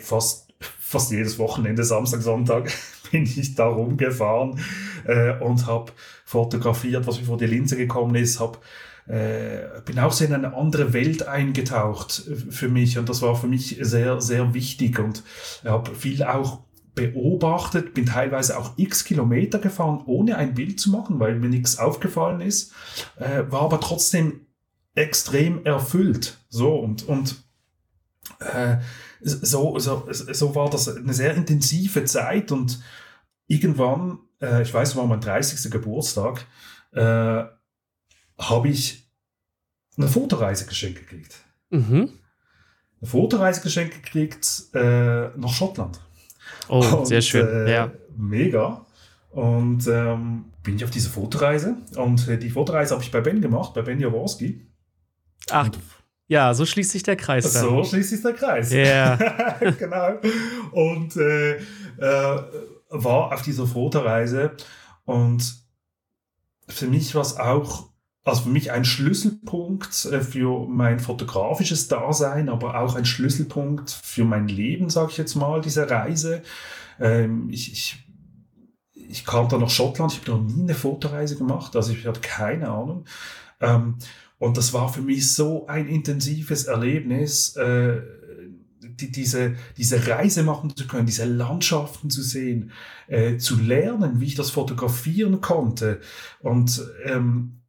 fast, 0.00 0.54
fast 0.60 1.10
jedes 1.10 1.38
Wochenende, 1.38 1.84
Samstag, 1.84 2.22
Sonntag, 2.22 2.72
bin 3.14 3.24
ich 3.24 3.54
da 3.54 3.66
rumgefahren 3.66 4.58
äh, 5.06 5.38
und 5.38 5.66
habe 5.66 5.92
fotografiert, 6.24 7.06
was 7.06 7.20
mir 7.20 7.26
vor 7.26 7.38
die 7.38 7.46
Linse 7.46 7.76
gekommen 7.76 8.16
ist, 8.16 8.40
habe 8.40 8.58
äh, 9.06 9.80
bin 9.84 9.98
auch 10.00 10.12
so 10.12 10.24
in 10.24 10.32
eine 10.32 10.54
andere 10.54 10.92
Welt 10.92 11.28
eingetaucht 11.28 12.28
für 12.50 12.68
mich 12.68 12.98
und 12.98 13.08
das 13.08 13.22
war 13.22 13.36
für 13.36 13.46
mich 13.46 13.78
sehr, 13.80 14.20
sehr 14.20 14.52
wichtig 14.52 14.98
und 14.98 15.22
habe 15.64 15.94
viel 15.94 16.24
auch 16.24 16.64
beobachtet, 16.94 17.94
bin 17.94 18.06
teilweise 18.06 18.58
auch 18.58 18.72
x 18.76 19.04
Kilometer 19.04 19.58
gefahren, 19.58 20.02
ohne 20.06 20.36
ein 20.36 20.54
Bild 20.54 20.80
zu 20.80 20.90
machen, 20.90 21.20
weil 21.20 21.36
mir 21.36 21.48
nichts 21.48 21.78
aufgefallen 21.78 22.40
ist, 22.40 22.72
äh, 23.16 23.44
war 23.48 23.62
aber 23.62 23.80
trotzdem 23.80 24.46
extrem 24.94 25.64
erfüllt. 25.64 26.38
So 26.48 26.74
und, 26.74 27.06
und 27.06 27.44
äh, 28.40 28.78
so, 29.20 29.78
so, 29.78 30.08
so 30.10 30.54
war 30.54 30.70
das 30.70 30.88
eine 30.88 31.14
sehr 31.14 31.34
intensive 31.34 32.04
Zeit 32.04 32.50
und 32.52 32.80
irgendwann, 33.46 34.18
äh, 34.40 34.62
ich 34.62 34.72
weiß, 34.72 34.96
war 34.96 35.06
mein 35.06 35.20
30. 35.20 35.70
Geburtstag, 35.70 36.46
äh, 36.92 37.44
habe 38.38 38.68
ich 38.68 39.08
eine 39.96 40.08
Fotoreise 40.08 40.66
geschenkt 40.66 41.00
gekriegt. 41.00 41.36
Mhm. 41.70 42.10
Eine 43.00 43.10
Fotoreise 43.10 43.60
geschenkt 43.60 44.02
gekriegt 44.02 44.46
äh, 44.74 45.28
nach 45.36 45.52
Schottland. 45.52 46.00
Oh, 46.68 46.78
und, 46.78 47.06
sehr 47.06 47.22
schön. 47.22 47.46
Äh, 47.46 47.72
ja. 47.72 47.92
Mega. 48.16 48.86
Und 49.30 49.86
ähm, 49.88 50.46
bin 50.62 50.76
ich 50.76 50.84
auf 50.84 50.90
diese 50.90 51.10
Fotoreise. 51.10 51.76
Und 51.96 52.28
äh, 52.28 52.38
die 52.38 52.50
Fotoreise 52.50 52.94
habe 52.94 53.02
ich 53.02 53.10
bei 53.10 53.20
Ben 53.20 53.40
gemacht, 53.40 53.74
bei 53.74 53.82
Ben 53.82 54.00
Jaworski. 54.00 54.66
Ach, 55.50 55.66
und, 55.66 55.78
ja, 56.26 56.54
so 56.54 56.64
schließt 56.64 56.92
sich 56.92 57.02
der 57.02 57.16
Kreis. 57.16 57.52
Dann. 57.52 57.62
So 57.62 57.84
schließt 57.84 58.10
sich 58.10 58.22
der 58.22 58.32
Kreis. 58.32 58.72
Ja. 58.72 59.18
Yeah. 59.18 59.70
genau. 59.78 60.18
Und 60.72 61.16
äh, 61.16 61.56
äh, 61.56 62.42
war 62.88 63.32
auf 63.32 63.42
dieser 63.42 63.66
Fotoreise 63.66 64.52
und 65.04 65.64
für 66.68 66.86
mich 66.86 67.14
war 67.14 67.22
es 67.22 67.36
auch, 67.36 67.90
also 68.24 68.42
für 68.42 68.48
mich 68.48 68.72
ein 68.72 68.84
Schlüsselpunkt 68.84 70.06
äh, 70.06 70.20
für 70.20 70.66
mein 70.66 70.98
fotografisches 70.98 71.88
Dasein, 71.88 72.48
aber 72.48 72.80
auch 72.80 72.94
ein 72.94 73.04
Schlüsselpunkt 73.04 73.90
für 73.90 74.24
mein 74.24 74.48
Leben, 74.48 74.88
sage 74.88 75.10
ich 75.10 75.18
jetzt 75.18 75.34
mal, 75.34 75.60
diese 75.60 75.90
Reise. 75.90 76.42
Ähm, 76.98 77.50
ich, 77.50 77.72
ich, 77.72 78.06
ich 78.92 79.26
kam 79.26 79.48
dann 79.48 79.60
nach 79.60 79.70
Schottland, 79.70 80.12
ich 80.12 80.20
habe 80.20 80.30
noch 80.38 80.54
nie 80.54 80.62
eine 80.62 80.74
Fotoreise 80.74 81.36
gemacht, 81.36 81.76
also 81.76 81.92
ich 81.92 82.06
hatte 82.06 82.20
keine 82.20 82.70
Ahnung. 82.70 83.04
Ähm, 83.60 83.96
und 84.38 84.56
das 84.56 84.72
war 84.72 84.92
für 84.92 85.02
mich 85.02 85.32
so 85.32 85.66
ein 85.66 85.86
intensives 85.86 86.64
Erlebnis, 86.64 87.56
äh, 87.56 88.00
die, 88.96 89.10
diese, 89.10 89.56
diese 89.76 90.06
Reise 90.06 90.42
machen 90.42 90.74
zu 90.74 90.86
können, 90.86 91.06
diese 91.06 91.24
Landschaften 91.24 92.10
zu 92.10 92.22
sehen, 92.22 92.72
äh, 93.06 93.36
zu 93.38 93.58
lernen, 93.58 94.20
wie 94.20 94.26
ich 94.26 94.34
das 94.34 94.50
fotografieren 94.50 95.40
konnte. 95.40 96.00
Und 96.40 96.82
ähm, 97.04 97.60
äh, 97.62 97.63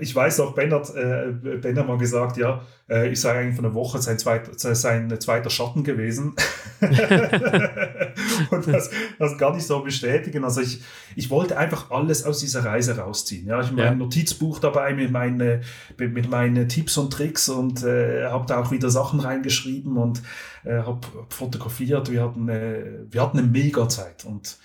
ich 0.00 0.14
weiß 0.14 0.40
auch, 0.40 0.54
Ben 0.54 0.72
hat, 0.72 0.94
äh, 0.94 1.32
ben 1.32 1.78
hat 1.78 1.86
mal 1.86 1.98
gesagt, 1.98 2.36
ja, 2.36 2.62
äh, 2.88 3.08
ich 3.10 3.20
sei 3.20 3.38
eigentlich 3.38 3.56
von 3.56 3.64
einer 3.64 3.74
Woche 3.74 3.98
sein, 3.98 4.18
zweit, 4.18 4.58
sein 4.58 5.20
zweiter 5.20 5.50
Schatten 5.50 5.84
gewesen. 5.84 6.34
und 8.50 8.66
das, 8.66 8.90
das 9.18 9.38
kann 9.38 9.56
ich 9.56 9.66
so 9.66 9.80
bestätigen. 9.80 10.44
Also 10.44 10.60
ich, 10.60 10.82
ich 11.14 11.30
wollte 11.30 11.56
einfach 11.56 11.90
alles 11.90 12.24
aus 12.24 12.40
dieser 12.40 12.64
Reise 12.64 12.98
rausziehen. 12.98 13.46
Ja, 13.46 13.60
ich 13.60 13.68
habe 13.68 13.80
ja. 13.80 13.90
mein 13.90 13.98
Notizbuch 13.98 14.58
dabei 14.58 14.94
mit, 14.94 15.10
meine, 15.10 15.60
mit 15.98 16.28
meinen 16.28 16.68
Tipps 16.68 16.96
und 16.96 17.12
Tricks 17.12 17.48
und 17.48 17.84
äh, 17.84 18.26
habe 18.26 18.46
da 18.46 18.60
auch 18.60 18.70
wieder 18.70 18.90
Sachen 18.90 19.20
reingeschrieben 19.20 19.96
und 19.96 20.22
äh, 20.64 20.78
habe 20.78 21.00
fotografiert. 21.28 22.10
Wir 22.10 22.24
hatten, 22.24 22.48
äh, 22.48 23.04
wir 23.10 23.22
hatten 23.22 23.38
eine 23.38 23.46
mega 23.46 23.88
Zeit 23.88 24.24
und 24.24 24.58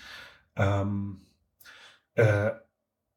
ähm, 0.56 1.20
äh, 2.14 2.50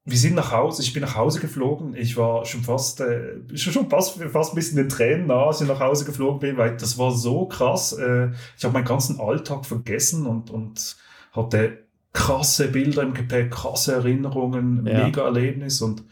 wir 0.09 0.17
sind 0.17 0.35
nach 0.35 0.53
Hause, 0.53 0.83
ich 0.83 0.93
bin 0.93 1.01
nach 1.01 1.15
Hause 1.15 1.41
geflogen. 1.41 1.93
Ich 1.93 2.15
war 2.15 2.45
schon 2.45 2.63
fast, 2.63 3.01
äh, 3.01 3.35
schon 3.55 3.89
fast, 3.89 4.17
fast 4.31 4.53
ein 4.53 4.55
bisschen 4.55 4.77
in 4.77 4.85
den 4.85 4.89
Tränen 4.89 5.27
nah, 5.27 5.47
als 5.47 5.59
ich 5.59 5.67
nach 5.67 5.81
Hause 5.81 6.05
geflogen 6.05 6.39
bin, 6.39 6.55
weil 6.55 6.77
das 6.77 6.97
war 6.97 7.11
so 7.11 7.45
krass. 7.45 7.91
Äh, 7.91 8.29
ich 8.57 8.63
habe 8.63 8.73
meinen 8.73 8.85
ganzen 8.85 9.19
Alltag 9.19 9.65
vergessen 9.65 10.25
und, 10.25 10.49
und 10.49 10.95
hatte 11.33 11.79
krasse 12.13 12.69
Bilder 12.69 13.03
im 13.03 13.13
Gepäck, 13.13 13.51
krasse 13.51 13.95
Erinnerungen, 13.95 14.87
ja. 14.87 15.03
mega 15.03 15.23
Erlebnis 15.23 15.81
und 15.81 16.05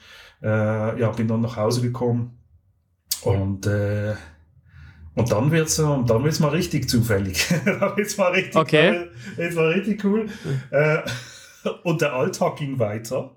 äh, 0.44 1.00
ja, 1.00 1.10
bin 1.12 1.30
dann 1.30 1.40
nach 1.40 1.56
Hause 1.56 1.82
gekommen 1.82 2.38
und 3.22 3.66
äh, 3.66 4.14
und 5.16 5.32
dann 5.32 5.50
wird's 5.52 5.80
und 5.80 6.10
dann 6.10 6.26
wird's 6.26 6.42
mal 6.42 6.50
richtig 6.50 6.90
zufällig. 6.90 7.48
dann 7.66 7.96
wird's 7.96 8.18
mal 8.18 8.34
richtig, 8.34 8.58
okay. 8.58 9.08
wird's 9.38 9.56
mal 9.56 9.70
richtig 9.70 10.04
cool. 10.04 10.28
Äh, 10.72 10.98
und 11.84 12.02
der 12.02 12.12
Alltag 12.12 12.58
ging 12.58 12.78
weiter. 12.78 13.32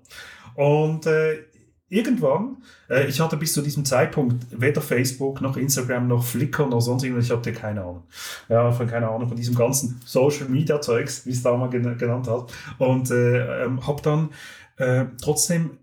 Und 0.59 1.05
äh, 1.05 1.45
irgendwann, 1.87 2.57
äh, 2.89 3.07
ich 3.07 3.21
hatte 3.21 3.37
bis 3.37 3.53
zu 3.53 3.61
diesem 3.61 3.85
Zeitpunkt 3.85 4.45
weder 4.51 4.81
Facebook 4.81 5.39
noch 5.39 5.55
Instagram 5.55 6.09
noch 6.09 6.25
Flickr 6.25 6.65
noch 6.65 6.81
sonst 6.81 7.03
irgendwas, 7.03 7.27
ich 7.27 7.31
hatte 7.31 7.53
keine 7.53 7.79
Ahnung. 7.79 8.03
Ja, 8.49 8.69
von 8.73 8.85
keine 8.85 9.07
Ahnung 9.07 9.29
von 9.29 9.37
diesem 9.37 9.55
ganzen 9.55 10.01
Social 10.03 10.49
Media 10.49 10.81
Zeugs, 10.81 11.25
wie 11.25 11.31
es 11.31 11.43
da 11.43 11.55
mal 11.55 11.69
genannt 11.69 12.27
hat. 12.27 12.51
Und 12.77 13.09
äh, 13.09 13.63
ähm, 13.63 13.87
habe 13.87 14.01
dann 14.01 14.31
äh, 14.75 15.05
trotzdem 15.21 15.77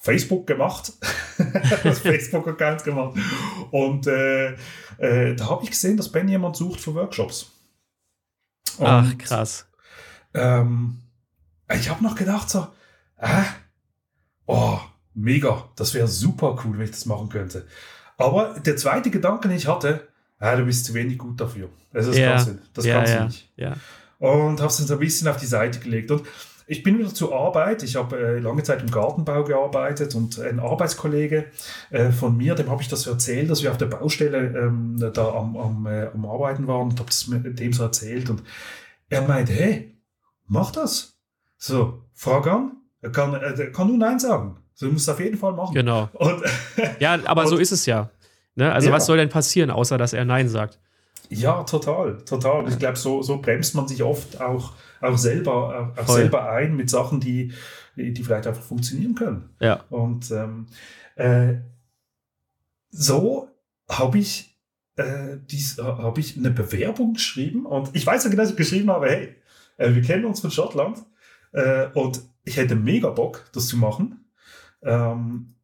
Facebook 0.00 0.48
gemacht, 0.48 0.94
das 1.84 2.00
Facebook-Account 2.00 2.82
gemacht. 2.82 3.16
Und 3.70 4.08
äh, 4.08 4.54
äh, 4.98 5.36
da 5.36 5.48
habe 5.48 5.62
ich 5.62 5.70
gesehen, 5.70 5.96
dass 5.96 6.10
Ben 6.10 6.26
jemand 6.26 6.56
sucht 6.56 6.80
für 6.80 6.92
Workshops. 6.92 7.52
Und, 8.78 8.86
Ach, 8.86 9.16
krass. 9.16 9.68
Ähm, 10.34 11.02
ich 11.72 11.88
habe 11.88 12.02
noch 12.02 12.16
gedacht 12.16 12.50
so, 12.50 12.66
äh, 13.18 13.44
oh, 14.48 14.80
mega, 15.14 15.68
das 15.76 15.94
wäre 15.94 16.08
super 16.08 16.58
cool, 16.64 16.78
wenn 16.78 16.86
ich 16.86 16.90
das 16.90 17.06
machen 17.06 17.28
könnte. 17.28 17.66
Aber 18.16 18.58
der 18.58 18.76
zweite 18.76 19.10
Gedanke, 19.10 19.48
den 19.48 19.56
ich 19.56 19.68
hatte, 19.68 20.08
ah, 20.38 20.56
du 20.56 20.64
bist 20.64 20.84
zu 20.84 20.94
wenig 20.94 21.18
gut 21.18 21.40
dafür. 21.40 21.68
Also 21.92 22.10
das 22.10 22.18
ja. 22.18 22.30
kannst 22.30 22.48
du, 22.48 22.58
das 22.74 22.84
ja, 22.84 22.94
kannst 22.96 23.12
ja. 23.12 23.18
du 23.18 23.24
nicht. 23.26 23.52
Ja. 23.56 23.76
Und 24.18 24.58
habe 24.58 24.66
es 24.66 24.78
dann 24.78 24.86
so 24.86 24.94
ein 24.94 25.00
bisschen 25.00 25.28
auf 25.28 25.36
die 25.36 25.46
Seite 25.46 25.78
gelegt. 25.78 26.10
Und 26.10 26.22
ich 26.66 26.82
bin 26.82 26.98
wieder 26.98 27.14
zur 27.14 27.34
Arbeit. 27.34 27.82
Ich 27.82 27.96
habe 27.96 28.18
äh, 28.18 28.38
lange 28.40 28.62
Zeit 28.62 28.82
im 28.82 28.90
Gartenbau 28.90 29.44
gearbeitet 29.44 30.14
und 30.14 30.38
ein 30.38 30.58
Arbeitskollege 30.58 31.46
äh, 31.90 32.10
von 32.10 32.36
mir, 32.36 32.54
dem 32.54 32.70
habe 32.70 32.82
ich 32.82 32.88
das 32.88 33.06
erzählt, 33.06 33.48
dass 33.48 33.62
wir 33.62 33.70
auf 33.70 33.78
der 33.78 33.86
Baustelle 33.86 34.58
ähm, 34.58 34.96
da 35.14 35.32
am, 35.32 35.56
am, 35.56 35.86
äh, 35.86 36.08
am 36.08 36.26
Arbeiten 36.26 36.66
waren 36.66 36.90
und 36.90 36.98
habe 36.98 37.08
das 37.08 37.26
mit 37.28 37.58
dem 37.58 37.72
so 37.72 37.84
erzählt. 37.84 38.28
Und 38.28 38.42
er 39.08 39.22
meinte, 39.22 39.52
hey, 39.52 39.96
mach 40.46 40.70
das. 40.72 41.18
So, 41.56 42.02
frag 42.12 42.46
an, 42.48 42.72
er 43.00 43.12
kann, 43.12 43.34
er 43.34 43.72
kann 43.72 43.88
nur 43.88 43.98
Nein 43.98 44.18
sagen. 44.18 44.56
So, 44.74 44.86
du 44.86 44.92
musst 44.92 45.08
es 45.08 45.14
auf 45.14 45.20
jeden 45.20 45.36
Fall 45.36 45.52
machen. 45.52 45.74
Genau. 45.74 46.08
Und, 46.14 46.42
ja, 47.00 47.18
aber 47.24 47.42
und, 47.42 47.48
so 47.48 47.56
ist 47.56 47.72
es 47.72 47.86
ja. 47.86 48.10
Ne? 48.54 48.72
Also, 48.72 48.88
ja. 48.88 48.94
was 48.94 49.06
soll 49.06 49.16
denn 49.16 49.28
passieren, 49.28 49.70
außer 49.70 49.98
dass 49.98 50.12
er 50.12 50.24
Nein 50.24 50.48
sagt? 50.48 50.78
Ja, 51.30 51.62
total, 51.64 52.18
total. 52.24 52.68
Ich 52.68 52.78
glaube, 52.78 52.96
so, 52.96 53.22
so 53.22 53.40
bremst 53.40 53.74
man 53.74 53.86
sich 53.86 54.02
oft 54.02 54.40
auch, 54.40 54.72
auch, 55.00 55.18
selber, 55.18 55.92
auch 55.96 56.08
selber 56.08 56.50
ein 56.50 56.74
mit 56.74 56.88
Sachen, 56.88 57.20
die, 57.20 57.52
die 57.96 58.22
vielleicht 58.22 58.46
einfach 58.46 58.62
funktionieren 58.62 59.14
können. 59.14 59.50
Ja. 59.60 59.84
Und 59.90 60.30
ähm, 60.30 60.66
äh, 61.16 61.56
so 62.90 63.48
habe 63.88 64.18
ich, 64.18 64.56
äh, 64.96 65.36
hab 65.78 66.18
ich 66.18 66.36
eine 66.36 66.50
Bewerbung 66.50 67.14
geschrieben 67.14 67.66
und 67.66 67.90
ich 67.94 68.06
weiß 68.06 68.24
ja 68.24 68.30
genau, 68.30 68.42
dass 68.42 68.50
ich 68.52 68.56
geschrieben 68.56 68.90
habe, 68.90 69.10
hey, 69.10 69.34
äh, 69.76 69.94
wir 69.94 70.02
kennen 70.02 70.24
uns 70.24 70.40
von 70.40 70.50
Schottland 70.50 71.04
äh, 71.52 71.88
und 71.94 72.22
ich 72.44 72.56
hätte 72.56 72.76
mega 72.76 73.10
Bock, 73.10 73.48
das 73.52 73.68
zu 73.68 73.76
machen. 73.76 74.24
Ähm, 74.82 75.54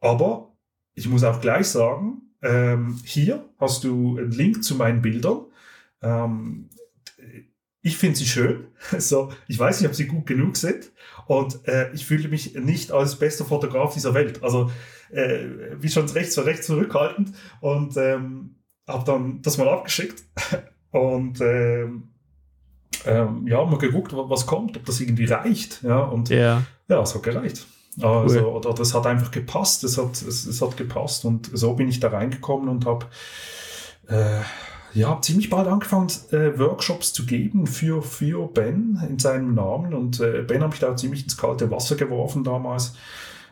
aber 0.00 0.56
ich 0.94 1.08
muss 1.08 1.24
auch 1.24 1.40
gleich 1.40 1.68
sagen, 1.68 2.22
ähm, 2.42 3.00
hier 3.04 3.48
hast 3.58 3.84
du 3.84 4.18
einen 4.18 4.30
Link 4.30 4.62
zu 4.62 4.74
meinen 4.76 5.02
Bildern. 5.02 5.46
Ähm, 6.02 6.68
ich 7.80 7.96
finde 7.98 8.16
sie 8.16 8.26
schön. 8.26 8.68
So, 8.98 9.32
ich 9.48 9.58
weiß 9.58 9.80
nicht, 9.80 9.88
ob 9.88 9.94
sie 9.94 10.06
gut 10.06 10.26
genug 10.26 10.56
sind. 10.56 10.92
Und 11.26 11.66
äh, 11.66 11.92
ich 11.92 12.06
fühle 12.06 12.28
mich 12.28 12.54
nicht 12.54 12.92
als 12.92 13.18
bester 13.18 13.44
Fotograf 13.44 13.94
dieser 13.94 14.14
Welt. 14.14 14.42
Also, 14.42 14.70
äh, 15.10 15.46
wie 15.78 15.88
schon 15.88 16.08
recht, 16.08 16.36
recht 16.38 16.64
zurückhaltend. 16.64 17.32
Und 17.60 17.96
ähm, 17.96 18.56
habe 18.86 19.04
dann 19.04 19.42
das 19.42 19.58
mal 19.58 19.68
abgeschickt. 19.68 20.22
Und 20.90 21.40
ähm, 21.40 22.13
ähm, 23.06 23.46
ja, 23.46 23.64
mal 23.64 23.78
geguckt, 23.78 24.12
was 24.14 24.46
kommt, 24.46 24.76
ob 24.76 24.84
das 24.84 25.00
irgendwie 25.00 25.26
reicht. 25.26 25.82
Ja, 25.82 26.00
und 26.00 26.28
ja, 26.28 26.62
ja 26.88 27.02
es 27.02 27.14
hat 27.14 27.22
gereicht. 27.22 27.66
Also, 28.02 28.40
cool. 28.40 28.44
oder 28.46 28.74
das 28.74 28.92
hat 28.92 29.06
einfach 29.06 29.30
gepasst, 29.30 29.84
es 29.84 29.98
hat, 29.98 30.20
es, 30.22 30.46
es, 30.46 30.60
hat 30.60 30.76
gepasst 30.76 31.24
und 31.24 31.50
so 31.52 31.74
bin 31.74 31.88
ich 31.88 32.00
da 32.00 32.08
reingekommen 32.08 32.68
und 32.68 32.86
habe 32.86 33.06
äh, 34.08 34.40
ja, 34.94 35.20
ziemlich 35.20 35.48
bald 35.48 35.68
angefangen, 35.68 36.08
äh, 36.32 36.58
Workshops 36.58 37.12
zu 37.12 37.24
geben 37.24 37.66
für, 37.66 38.02
für 38.02 38.48
Ben 38.48 39.00
in 39.08 39.18
seinem 39.18 39.54
Namen 39.54 39.94
und 39.94 40.20
äh, 40.20 40.42
Ben 40.42 40.62
habe 40.62 40.74
ich 40.74 40.80
da 40.80 40.96
ziemlich 40.96 41.22
ins 41.22 41.36
kalte 41.36 41.70
Wasser 41.70 41.94
geworfen 41.94 42.42
damals, 42.42 42.94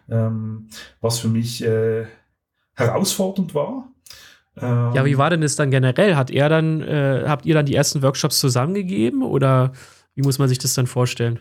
ähm, 0.08 0.68
was 1.00 1.20
für 1.20 1.28
mich 1.28 1.62
äh, 1.62 2.06
herausfordernd 2.74 3.54
war, 3.54 3.91
ja, 4.60 5.04
wie 5.04 5.16
war 5.16 5.30
denn 5.30 5.40
das 5.40 5.56
dann 5.56 5.70
generell? 5.70 6.14
Hat 6.14 6.30
er 6.30 6.48
dann, 6.48 6.82
äh, 6.82 7.24
habt 7.26 7.46
ihr 7.46 7.54
dann 7.54 7.64
die 7.64 7.74
ersten 7.74 8.02
Workshops 8.02 8.38
zusammengegeben 8.38 9.22
oder 9.22 9.72
wie 10.14 10.22
muss 10.22 10.38
man 10.38 10.48
sich 10.48 10.58
das 10.58 10.74
dann 10.74 10.86
vorstellen? 10.86 11.40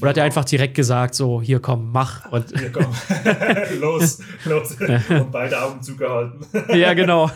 Oder 0.00 0.10
hat 0.10 0.16
er 0.18 0.24
einfach 0.24 0.44
direkt 0.44 0.74
gesagt, 0.74 1.14
so, 1.14 1.40
hier 1.40 1.60
komm, 1.60 1.90
mach. 1.90 2.30
Und 2.30 2.58
hier 2.58 2.70
komm, 2.70 2.86
los, 3.80 4.18
los. 4.44 4.76
Und 5.08 5.32
beide 5.32 5.62
Augen 5.62 5.82
zugehalten. 5.82 6.44
ja, 6.74 6.92
genau. 6.92 7.30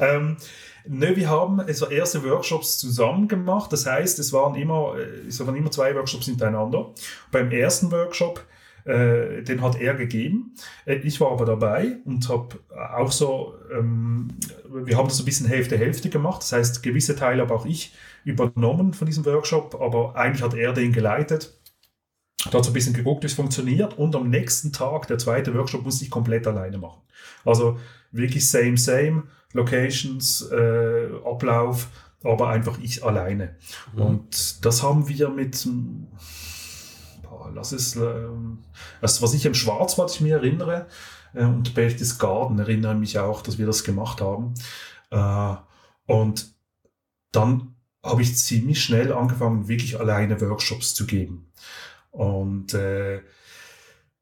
ähm, 0.00 0.36
ne, 0.86 1.16
wir 1.16 1.28
haben 1.28 1.60
also 1.60 1.88
erste 1.88 2.24
Workshops 2.24 2.78
zusammen 2.78 3.28
gemacht. 3.28 3.72
Das 3.72 3.84
heißt, 3.84 4.18
es 4.18 4.32
waren 4.32 4.54
immer, 4.54 4.94
äh, 4.98 5.28
es 5.28 5.44
waren 5.44 5.54
immer 5.56 5.70
zwei 5.70 5.94
Workshops 5.94 6.26
hintereinander. 6.26 6.90
Beim 7.30 7.50
ersten 7.50 7.92
Workshop 7.92 8.42
äh, 8.84 9.42
den 9.42 9.62
hat 9.62 9.80
er 9.80 9.94
gegeben. 9.94 10.54
Äh, 10.84 10.96
ich 10.96 11.20
war 11.20 11.32
aber 11.32 11.44
dabei 11.44 11.98
und 12.04 12.28
habe 12.28 12.58
auch 12.94 13.12
so, 13.12 13.54
ähm, 13.72 14.28
wir 14.68 14.96
haben 14.96 15.08
das 15.08 15.18
ein 15.18 15.24
bisschen 15.24 15.46
Hälfte-Hälfte 15.46 16.10
gemacht. 16.10 16.42
Das 16.42 16.52
heißt, 16.52 16.82
gewisse 16.82 17.16
Teile 17.16 17.42
habe 17.42 17.54
auch 17.54 17.66
ich 17.66 17.94
übernommen 18.24 18.94
von 18.94 19.06
diesem 19.06 19.24
Workshop, 19.24 19.80
aber 19.80 20.16
eigentlich 20.16 20.42
hat 20.42 20.54
er 20.54 20.72
den 20.72 20.92
geleitet. 20.92 21.58
Da 22.50 22.58
hat 22.58 22.64
so 22.64 22.70
ein 22.70 22.74
bisschen 22.74 22.94
geguckt, 22.94 23.22
wie 23.22 23.28
es 23.28 23.34
funktioniert 23.34 23.98
und 23.98 24.16
am 24.16 24.28
nächsten 24.28 24.72
Tag, 24.72 25.06
der 25.06 25.18
zweite 25.18 25.54
Workshop, 25.54 25.84
musste 25.84 26.04
ich 26.04 26.10
komplett 26.10 26.46
alleine 26.46 26.78
machen. 26.78 27.02
Also 27.44 27.78
wirklich 28.10 28.48
same, 28.48 28.76
same, 28.76 29.24
Locations, 29.52 30.50
äh, 30.50 31.08
Ablauf, 31.24 31.88
aber 32.24 32.48
einfach 32.48 32.78
ich 32.82 33.04
alleine. 33.04 33.56
Mhm. 33.94 34.02
Und 34.02 34.64
das 34.64 34.82
haben 34.82 35.08
wir 35.08 35.28
mit 35.28 35.68
lass 37.54 37.72
es, 37.72 37.96
äh, 37.96 38.28
also 39.00 39.22
was 39.22 39.34
ich 39.34 39.46
im 39.46 39.54
Schwarzwald 39.54 40.10
ich 40.10 40.20
mir 40.20 40.36
erinnere, 40.36 40.86
äh, 41.34 41.44
und 41.44 41.74
Berchtesgaden 41.74 42.58
erinnere 42.58 42.94
mich 42.94 43.18
auch, 43.18 43.42
dass 43.42 43.58
wir 43.58 43.66
das 43.66 43.84
gemacht 43.84 44.20
haben. 44.20 44.54
Äh, 45.10 45.54
und 46.06 46.54
dann 47.32 47.74
habe 48.04 48.22
ich 48.22 48.36
ziemlich 48.36 48.82
schnell 48.82 49.12
angefangen, 49.12 49.68
wirklich 49.68 49.98
alleine 49.98 50.40
Workshops 50.40 50.94
zu 50.94 51.06
geben. 51.06 51.50
Und 52.10 52.74
äh, 52.74 53.22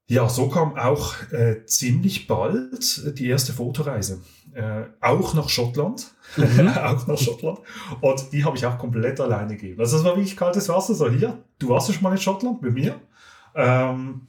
ja, 0.07 0.29
so 0.29 0.49
kam 0.49 0.77
auch 0.77 1.15
äh, 1.31 1.65
ziemlich 1.67 2.27
bald 2.27 3.19
die 3.19 3.29
erste 3.29 3.53
Fotoreise. 3.53 4.21
äh, 4.55 4.85
auch 5.01 5.35
nach 5.35 5.49
Schottland. 5.49 6.13
Mhm. 6.37 6.69
auch 6.77 7.07
nach 7.07 7.19
Schottland. 7.19 7.61
Und 8.01 8.33
die 8.33 8.45
habe 8.45 8.57
ich 8.57 8.67
auch 8.67 8.79
komplett 8.79 9.21
alleine 9.21 9.57
gegeben. 9.57 9.81
Also 9.81 9.97
das 9.97 10.05
war 10.05 10.17
wirklich 10.17 10.37
kaltes 10.37 10.69
Wasser. 10.69 10.95
So, 10.95 11.11
hier, 11.11 11.43
du 11.59 11.69
warst 11.69 11.89
ja 11.89 11.95
schon 11.95 12.03
mal 12.03 12.13
in 12.13 12.19
Schottland 12.19 12.61
mit 12.63 12.75
mir. 12.75 13.01
Ähm, 13.55 14.23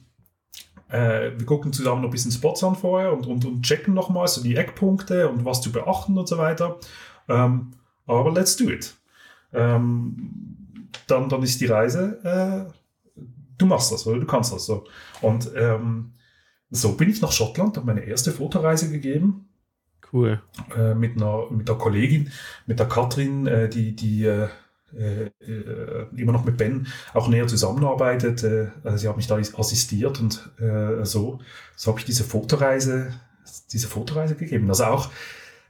äh, 0.88 1.32
wir 1.36 1.46
gucken 1.46 1.72
zusammen 1.72 2.02
noch 2.02 2.08
ein 2.08 2.12
bisschen 2.12 2.32
Spots 2.32 2.62
an 2.62 2.76
vorher 2.76 3.12
und, 3.12 3.26
und, 3.26 3.44
und 3.44 3.62
checken 3.62 3.94
nochmal 3.94 4.28
so 4.28 4.42
die 4.42 4.56
Eckpunkte 4.56 5.28
und 5.28 5.44
was 5.44 5.62
zu 5.62 5.72
beachten 5.72 6.18
und 6.18 6.28
so 6.28 6.38
weiter. 6.38 6.78
Ähm, 7.28 7.72
aber 8.06 8.30
let's 8.32 8.56
do 8.56 8.70
it. 8.70 8.94
Ähm, 9.52 10.88
dann, 11.06 11.28
dann 11.28 11.42
ist 11.42 11.60
die 11.60 11.66
Reise, 11.66 12.68
äh, 12.68 12.72
du 13.58 13.66
machst 13.66 13.92
das 13.92 14.06
oder 14.06 14.20
du 14.20 14.26
kannst 14.26 14.52
das 14.52 14.66
so. 14.66 14.84
Und 15.20 15.50
ähm, 15.56 16.12
so 16.70 16.92
bin 16.92 17.10
ich 17.10 17.20
nach 17.22 17.32
Schottland, 17.32 17.76
habe 17.76 17.86
meine 17.86 18.04
erste 18.04 18.32
Fotoreise 18.32 18.90
gegeben. 18.90 19.48
Cool. 20.12 20.42
Äh, 20.76 20.94
mit, 20.94 21.16
einer, 21.16 21.50
mit 21.50 21.68
der 21.68 21.76
Kollegin, 21.76 22.30
mit 22.66 22.78
der 22.78 22.88
Katrin, 22.88 23.46
äh, 23.46 23.68
die, 23.68 23.96
die 23.96 24.24
äh, 24.24 24.48
immer 26.16 26.32
noch 26.32 26.44
mit 26.44 26.56
Ben 26.56 26.86
auch 27.14 27.28
näher 27.28 27.46
zusammenarbeitet. 27.46 28.42
Äh, 28.42 28.68
also 28.84 28.96
sie 28.98 29.08
hat 29.08 29.16
mich 29.16 29.26
da 29.26 29.36
assistiert 29.36 30.20
und 30.20 30.50
äh, 30.60 31.04
so, 31.04 31.40
so 31.76 31.90
habe 31.90 32.00
ich 32.00 32.04
diese 32.04 32.24
Fotoreise, 32.24 33.14
diese 33.72 33.88
Fotoreise 33.88 34.34
gegeben. 34.34 34.68
Also 34.68 34.84
auch 34.84 35.10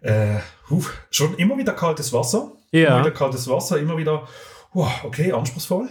äh, 0.00 0.36
uh, 0.70 0.82
schon 1.10 1.34
immer 1.36 1.56
wieder 1.56 1.72
kaltes 1.72 2.12
Wasser. 2.12 2.52
Ja. 2.72 2.88
Immer 2.88 3.06
wieder 3.06 3.14
kaltes 3.14 3.48
Wasser, 3.48 3.78
immer 3.78 3.96
wieder, 3.96 4.26
uh, 4.74 4.86
okay, 5.04 5.32
anspruchsvoll. 5.32 5.88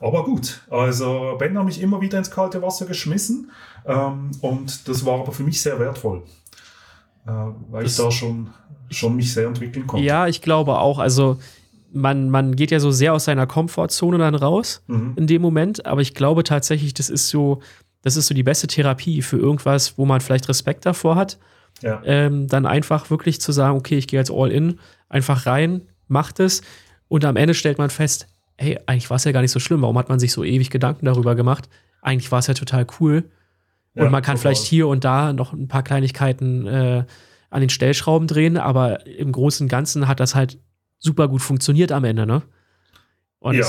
Aber 0.00 0.24
gut, 0.24 0.62
also 0.70 1.36
Ben 1.38 1.56
hat 1.56 1.64
mich 1.64 1.80
immer 1.80 2.00
wieder 2.00 2.18
ins 2.18 2.30
kalte 2.30 2.60
Wasser 2.62 2.86
geschmissen 2.86 3.50
ähm, 3.86 4.30
und 4.40 4.88
das 4.88 5.04
war 5.04 5.20
aber 5.20 5.32
für 5.32 5.42
mich 5.42 5.62
sehr 5.62 5.78
wertvoll, 5.78 6.22
äh, 7.26 7.30
weil 7.70 7.84
das, 7.84 7.92
ich 7.92 8.04
da 8.04 8.10
schon, 8.10 8.50
schon 8.90 9.16
mich 9.16 9.32
sehr 9.32 9.46
entwickeln 9.46 9.86
konnte. 9.86 10.04
Ja, 10.04 10.26
ich 10.26 10.42
glaube 10.42 10.78
auch. 10.78 10.98
Also 10.98 11.38
man, 11.94 12.28
man 12.28 12.56
geht 12.56 12.70
ja 12.70 12.80
so 12.80 12.90
sehr 12.90 13.14
aus 13.14 13.24
seiner 13.24 13.46
Komfortzone 13.46 14.18
dann 14.18 14.34
raus 14.34 14.82
mhm. 14.86 15.14
in 15.16 15.26
dem 15.26 15.40
Moment, 15.40 15.86
aber 15.86 16.00
ich 16.00 16.14
glaube 16.14 16.44
tatsächlich, 16.44 16.94
das 16.94 17.08
ist 17.08 17.28
so, 17.28 17.60
das 18.02 18.16
ist 18.16 18.26
so 18.26 18.34
die 18.34 18.42
beste 18.42 18.66
Therapie 18.66 19.22
für 19.22 19.38
irgendwas, 19.38 19.96
wo 19.96 20.04
man 20.04 20.20
vielleicht 20.20 20.48
Respekt 20.48 20.84
davor 20.84 21.16
hat. 21.16 21.38
Ja. 21.82 22.02
Ähm, 22.04 22.46
dann 22.46 22.66
einfach 22.66 23.10
wirklich 23.10 23.40
zu 23.40 23.50
sagen, 23.52 23.76
okay, 23.76 23.96
ich 23.96 24.06
gehe 24.06 24.20
jetzt 24.20 24.30
all 24.30 24.50
in, 24.50 24.78
einfach 25.08 25.46
rein, 25.46 25.82
macht 26.06 26.40
es 26.40 26.62
und 27.08 27.24
am 27.24 27.36
Ende 27.36 27.54
stellt 27.54 27.78
man 27.78 27.90
fest, 27.90 28.28
hey, 28.56 28.78
eigentlich 28.86 29.10
war 29.10 29.16
es 29.16 29.24
ja 29.24 29.32
gar 29.32 29.40
nicht 29.40 29.50
so 29.50 29.60
schlimm. 29.60 29.82
Warum 29.82 29.98
hat 29.98 30.08
man 30.08 30.18
sich 30.18 30.32
so 30.32 30.44
ewig 30.44 30.70
Gedanken 30.70 31.06
darüber 31.06 31.34
gemacht? 31.34 31.68
Eigentlich 32.02 32.30
war 32.30 32.38
es 32.38 32.46
ja 32.46 32.54
total 32.54 32.86
cool. 33.00 33.24
Und 33.94 34.04
ja, 34.04 34.10
man 34.10 34.22
kann 34.22 34.36
vielleicht 34.36 34.64
hier 34.64 34.88
und 34.88 35.04
da 35.04 35.32
noch 35.32 35.52
ein 35.52 35.68
paar 35.68 35.82
Kleinigkeiten 35.82 36.66
äh, 36.66 37.04
an 37.50 37.60
den 37.60 37.70
Stellschrauben 37.70 38.26
drehen, 38.26 38.56
aber 38.56 39.06
im 39.06 39.30
Großen 39.32 39.64
und 39.64 39.68
Ganzen 39.68 40.08
hat 40.08 40.20
das 40.20 40.34
halt 40.34 40.58
super 41.04 41.28
gut 41.28 41.42
funktioniert 41.42 41.92
am 41.92 42.04
Ende, 42.04 42.26
ne? 42.26 42.42
Und 43.38 43.56
ja. 43.56 43.66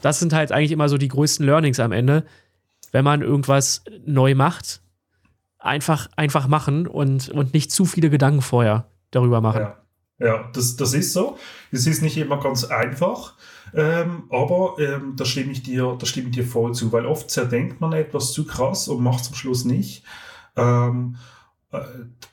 das 0.00 0.18
sind 0.18 0.32
halt 0.32 0.50
eigentlich 0.50 0.72
immer 0.72 0.88
so 0.88 0.98
die 0.98 1.08
größten 1.08 1.46
Learnings 1.46 1.78
am 1.78 1.92
Ende. 1.92 2.26
Wenn 2.90 3.04
man 3.04 3.22
irgendwas 3.22 3.84
neu 4.04 4.34
macht, 4.34 4.82
einfach, 5.58 6.08
einfach 6.16 6.48
machen 6.48 6.86
und, 6.86 7.28
und 7.28 7.54
nicht 7.54 7.70
zu 7.70 7.84
viele 7.84 8.10
Gedanken 8.10 8.42
vorher 8.42 8.88
darüber 9.12 9.40
machen. 9.40 9.60
Ja, 9.60 9.76
ja 10.18 10.50
das, 10.52 10.76
das 10.76 10.92
ist 10.92 11.12
so. 11.12 11.38
Es 11.70 11.86
ist 11.86 12.02
nicht 12.02 12.16
immer 12.18 12.40
ganz 12.40 12.64
einfach. 12.64 13.34
Ähm, 13.74 14.24
aber 14.28 14.76
ähm, 14.78 15.14
da, 15.16 15.24
stimme 15.24 15.52
ich 15.52 15.62
dir, 15.62 15.96
da 15.98 16.04
stimme 16.04 16.28
ich 16.28 16.34
dir 16.34 16.44
voll 16.44 16.74
zu, 16.74 16.92
weil 16.92 17.06
oft 17.06 17.30
zerdenkt 17.30 17.80
man 17.80 17.92
etwas 17.92 18.32
zu 18.32 18.44
krass 18.44 18.88
und 18.88 19.02
macht 19.02 19.22
es 19.22 19.28
am 19.28 19.34
Schluss 19.34 19.64
nicht. 19.64 20.04
Ähm, 20.56 21.16
äh, 21.70 21.80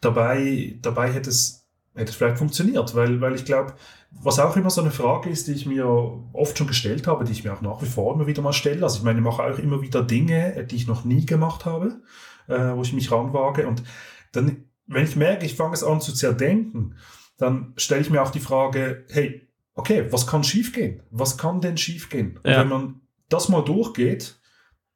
dabei, 0.02 0.78
dabei 0.82 1.14
hätte 1.14 1.30
es, 1.30 1.68
hätte 1.96 2.12
es 2.12 2.16
vielleicht 2.16 2.40
funktioniert, 2.40 2.96
weil, 2.96 3.22
weil 3.22 3.36
ich 3.36 3.46
glaube, 3.46 3.74
was 4.12 4.40
auch 4.40 4.56
immer 4.58 4.70
so 4.70 4.82
eine 4.82 4.92
Frage 4.92 5.30
ist, 5.30 5.48
die 5.48 5.54
ich 5.54 5.66
mir 5.66 5.88
oft 6.34 6.58
schon 6.58 6.68
gestellt 6.68 7.08
habe, 7.08 7.24
die 7.24 7.32
ich 7.32 7.44
mir 7.44 7.54
auch 7.54 7.62
nach 7.62 7.82
wie 7.82 7.88
vor 7.88 8.14
immer 8.16 8.28
wieder 8.28 8.42
mal 8.42 8.54
stelle. 8.54 8.84
Also 8.84 8.98
ich 8.98 9.04
meine, 9.04 9.20
ich 9.20 9.26
mache 9.26 9.44
auch 9.44 9.60
immer 9.60 9.82
wieder 9.82 10.04
Dinge, 10.04 10.66
die 10.70 10.76
ich 10.76 10.88
noch 10.88 11.06
nie 11.06 11.26
gemacht 11.26 11.66
habe, 11.66 12.02
äh, 12.48 12.74
wo 12.76 12.82
ich 12.82 12.94
mich 12.94 13.12
ranwage. 13.12 13.68
Und 13.68 13.84
dann, 14.32 14.66
wenn 14.88 15.04
ich 15.04 15.16
merke, 15.16 15.46
ich 15.46 15.56
fange 15.56 15.74
es 15.74 15.84
an 15.84 16.02
zu 16.02 16.14
zerdenken, 16.14 16.96
dann 17.38 17.74
stelle 17.78 18.02
ich 18.02 18.10
mir 18.10 18.22
auch 18.22 18.32
die 18.32 18.42
Frage, 18.42 19.06
hey, 19.10 19.48
okay, 19.76 20.12
was 20.12 20.28
kann 20.28 20.44
schiefgehen? 20.44 21.02
Was 21.12 21.38
kann 21.38 21.62
denn 21.62 21.78
schiefgehen? 21.78 22.40
Ja. 22.44 22.56
Und 22.56 22.60
wenn 22.62 22.68
man 22.68 23.02
das 23.30 23.48
mal 23.48 23.64
durchgeht, 23.64 24.40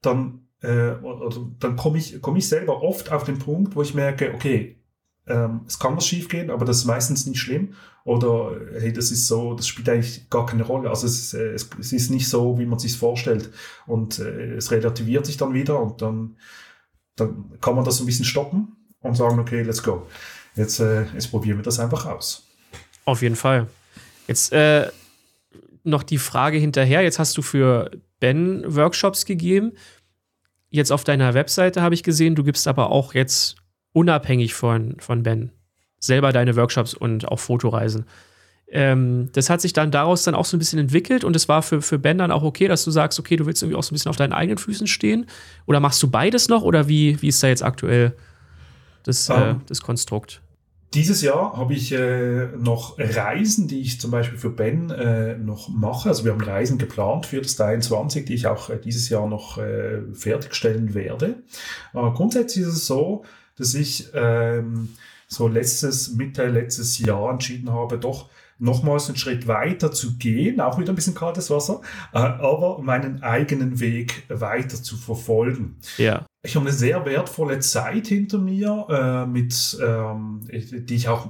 dann, 0.02 0.48
äh, 0.62 0.94
dann 1.60 1.76
komme 1.78 1.98
ich, 1.98 2.22
komm 2.22 2.36
ich 2.36 2.50
selber 2.50 2.82
oft 2.84 3.12
auf 3.12 3.24
den 3.24 3.40
Punkt, 3.40 3.76
wo 3.76 3.82
ich 3.82 3.94
merke, 3.94 4.34
okay, 4.34 4.84
ähm, 5.28 5.62
es 5.66 5.80
kann 5.80 5.96
was 5.96 6.06
schiefgehen, 6.06 6.50
aber 6.50 6.66
das 6.66 6.80
ist 6.80 6.86
meistens 6.86 7.26
nicht 7.26 7.40
schlimm. 7.40 7.76
Oder 8.06 8.60
hey, 8.80 8.92
das 8.92 9.12
ist 9.12 9.28
so, 9.28 9.54
das 9.54 9.68
spielt 9.68 9.88
eigentlich 9.88 10.30
gar 10.30 10.46
keine 10.46 10.64
Rolle. 10.64 10.90
Also 10.90 11.08
es, 11.08 11.34
äh, 11.34 11.54
es, 11.54 11.70
es 11.80 11.94
ist 11.94 12.12
nicht 12.12 12.28
so, 12.28 12.60
wie 12.60 12.66
man 12.66 12.80
sich 12.80 12.98
vorstellt. 12.98 13.50
Und 13.88 14.20
äh, 14.20 14.56
es 14.56 14.72
relativiert 14.72 15.26
sich 15.26 15.38
dann 15.38 15.54
wieder 15.54 15.80
und 15.80 16.02
dann, 16.02 16.38
dann 17.16 17.54
kann 17.62 17.76
man 17.76 17.86
das 17.86 18.00
ein 18.00 18.06
bisschen 18.06 18.26
stoppen 18.26 18.76
und 19.00 19.16
sagen, 19.16 19.40
okay, 19.40 19.62
let's 19.62 19.82
go. 19.82 20.08
Jetzt, 20.56 20.80
äh, 20.80 21.06
jetzt 21.14 21.32
probieren 21.32 21.58
wir 21.58 21.64
das 21.64 21.80
einfach 21.80 22.06
aus. 22.06 22.46
Auf 23.06 23.22
jeden 23.22 23.36
Fall. 23.38 23.68
Jetzt 24.28 24.52
äh, 24.52 24.90
noch 25.84 26.04
die 26.04 26.18
Frage 26.18 26.58
hinterher. 26.58 27.02
Jetzt 27.02 27.20
hast 27.20 27.38
du 27.38 27.42
für 27.42 27.90
Ben 28.20 28.64
Workshops 28.66 29.26
gegeben. 29.26 29.74
Jetzt 30.70 30.92
auf 30.92 31.04
deiner 31.04 31.34
Webseite 31.34 31.82
habe 31.82 31.96
ich 31.96 32.04
gesehen, 32.04 32.36
du 32.36 32.44
gibst 32.44 32.68
aber 32.68 32.90
auch 32.90 33.14
jetzt 33.14 33.56
unabhängig 33.94 34.54
von, 34.54 34.98
von 35.00 35.24
Ben 35.24 35.52
selber 36.04 36.34
deine 36.34 36.56
Workshops 36.56 36.94
und 36.94 37.28
auch 37.30 37.40
Fotoreisen. 37.40 38.06
Ähm, 38.70 39.30
das 39.34 39.50
hat 39.50 39.62
sich 39.62 39.72
dann 39.74 39.92
daraus 39.92 40.24
dann 40.24 40.36
auch 40.36 40.46
so 40.46 40.58
ein 40.58 40.60
bisschen 40.60 40.80
entwickelt 40.80 41.24
und 41.24 41.36
es 41.36 41.48
war 41.48 41.62
für, 41.62 41.82
für 41.82 42.00
Ben 42.00 42.18
dann 42.18 42.32
auch 42.32 42.44
okay, 42.44 42.68
dass 42.68 42.84
du 42.84 42.92
sagst, 42.92 43.20
okay, 43.20 43.36
du 43.36 43.46
willst 43.46 43.62
irgendwie 43.62 43.78
auch 43.78 43.84
so 43.84 43.92
ein 43.92 43.96
bisschen 43.96 44.10
auf 44.10 44.16
deinen 44.16 44.34
eigenen 44.34 44.58
Füßen 44.58 44.88
stehen. 44.88 45.28
Oder 45.66 45.80
machst 45.80 46.02
du 46.02 46.10
beides 46.10 46.50
noch 46.50 46.64
oder 46.64 46.88
wie, 46.88 47.22
wie 47.22 47.28
ist 47.28 47.42
da 47.42 47.48
jetzt 47.48 47.64
aktuell 47.64 48.14
das, 49.04 49.30
um, 49.30 49.36
äh, 49.36 49.50
ähm, 49.52 49.62
das 49.68 49.82
Konstrukt? 49.82 50.42
Dieses 50.94 51.22
Jahr 51.22 51.56
habe 51.56 51.74
ich 51.74 51.92
äh, 51.92 52.48
noch 52.58 52.98
Reisen, 53.00 53.68
die 53.68 53.82
ich 53.82 54.00
zum 54.00 54.12
Beispiel 54.12 54.38
für 54.38 54.50
Ben 54.50 54.90
äh, 54.90 55.38
noch 55.38 55.70
mache. 55.70 56.10
Also 56.10 56.26
wir 56.26 56.32
haben 56.32 56.42
Reisen 56.42 56.78
geplant 56.78 57.26
für 57.26 57.42
das 57.42 57.56
23, 57.56 58.26
die 58.26 58.34
ich 58.34 58.48
auch 58.48 58.70
äh, 58.70 58.78
dieses 58.78 59.10
Jahr 59.10 59.28
noch 59.28 59.58
äh, 59.58 60.02
fertigstellen 60.14 60.94
werde. 60.94 61.36
Aber 61.94 62.14
grundsätzlich 62.14 62.66
ist 62.66 62.74
es 62.74 62.88
so, 62.88 63.24
dass 63.56 63.74
ich 63.74 64.10
ähm, 64.14 64.90
so 65.34 65.48
letztes, 65.48 66.12
Mitte 66.14 66.48
letztes 66.48 67.00
Jahr 67.00 67.32
entschieden 67.32 67.72
habe, 67.72 67.98
doch 67.98 68.30
nochmals 68.60 69.08
einen 69.08 69.18
Schritt 69.18 69.48
weiter 69.48 69.92
zu 69.92 70.18
gehen, 70.18 70.62
auch 70.62 70.80
wieder 70.80 70.94
ein 70.94 70.96
bisschen 70.96 71.16
kaltes 71.16 71.50
Wasser, 71.50 71.82
äh, 72.14 72.20
aber 72.20 72.82
meinen 72.82 73.22
eigenen 73.22 73.80
Weg 73.80 74.24
weiter 74.30 74.82
zu 74.82 74.96
verfolgen. 74.96 75.78
Ja. 75.98 76.26
Ich 76.46 76.56
habe 76.56 76.66
eine 76.66 76.76
sehr 76.76 77.06
wertvolle 77.06 77.60
Zeit 77.60 78.08
hinter 78.08 78.38
mir, 78.38 78.88
äh, 78.90 79.26
mit, 79.26 79.78
ähm, 79.82 80.42
die 80.52 80.96
ich 80.96 81.08
auch 81.08 81.30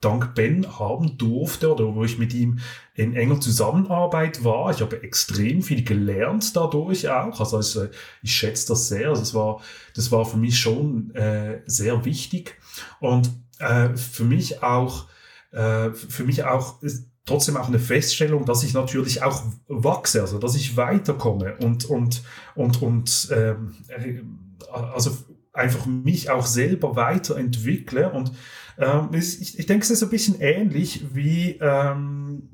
dank 0.00 0.34
Ben 0.34 0.78
haben 0.78 1.16
durfte 1.16 1.72
oder 1.72 1.94
wo 1.94 2.04
ich 2.04 2.18
mit 2.18 2.34
ihm 2.34 2.58
in 2.94 3.14
enger 3.14 3.40
Zusammenarbeit 3.40 4.44
war. 4.44 4.70
Ich 4.70 4.80
habe 4.80 5.02
extrem 5.02 5.62
viel 5.62 5.84
gelernt 5.84 6.54
dadurch 6.54 7.08
auch. 7.08 7.40
Also, 7.40 7.56
also 7.56 7.86
ich 8.22 8.32
schätze 8.32 8.68
das 8.68 8.88
sehr. 8.88 9.08
Also 9.08 9.22
das, 9.22 9.34
war, 9.34 9.60
das 9.94 10.12
war 10.12 10.24
für 10.24 10.36
mich 10.36 10.58
schon 10.58 11.14
äh, 11.14 11.62
sehr 11.66 12.04
wichtig. 12.04 12.56
Und 13.00 13.30
äh, 13.58 13.96
für 13.96 14.24
mich 14.24 14.62
auch, 14.62 15.06
äh, 15.52 15.90
für 15.92 16.24
mich 16.24 16.44
auch 16.44 16.82
ist 16.82 17.08
trotzdem 17.24 17.56
auch 17.56 17.68
eine 17.68 17.78
Feststellung, 17.78 18.44
dass 18.44 18.62
ich 18.62 18.72
natürlich 18.72 19.22
auch 19.22 19.42
wachse, 19.66 20.20
also 20.20 20.38
dass 20.38 20.54
ich 20.54 20.76
weiterkomme 20.76 21.56
und, 21.56 21.84
und, 21.86 22.22
und, 22.54 22.82
und 22.82 23.28
ähm, 23.32 23.74
äh, 23.88 24.22
also 24.70 25.10
einfach 25.52 25.86
mich 25.86 26.30
auch 26.30 26.46
selber 26.46 26.96
weiterentwickle 26.96 28.10
und 28.10 28.32
ähm, 28.78 29.08
ich, 29.12 29.58
ich 29.58 29.66
denke, 29.66 29.84
es 29.84 29.90
ist 29.90 30.02
ein 30.02 30.10
bisschen 30.10 30.40
ähnlich 30.40 31.04
wie 31.14 31.58
ähm, 31.60 32.50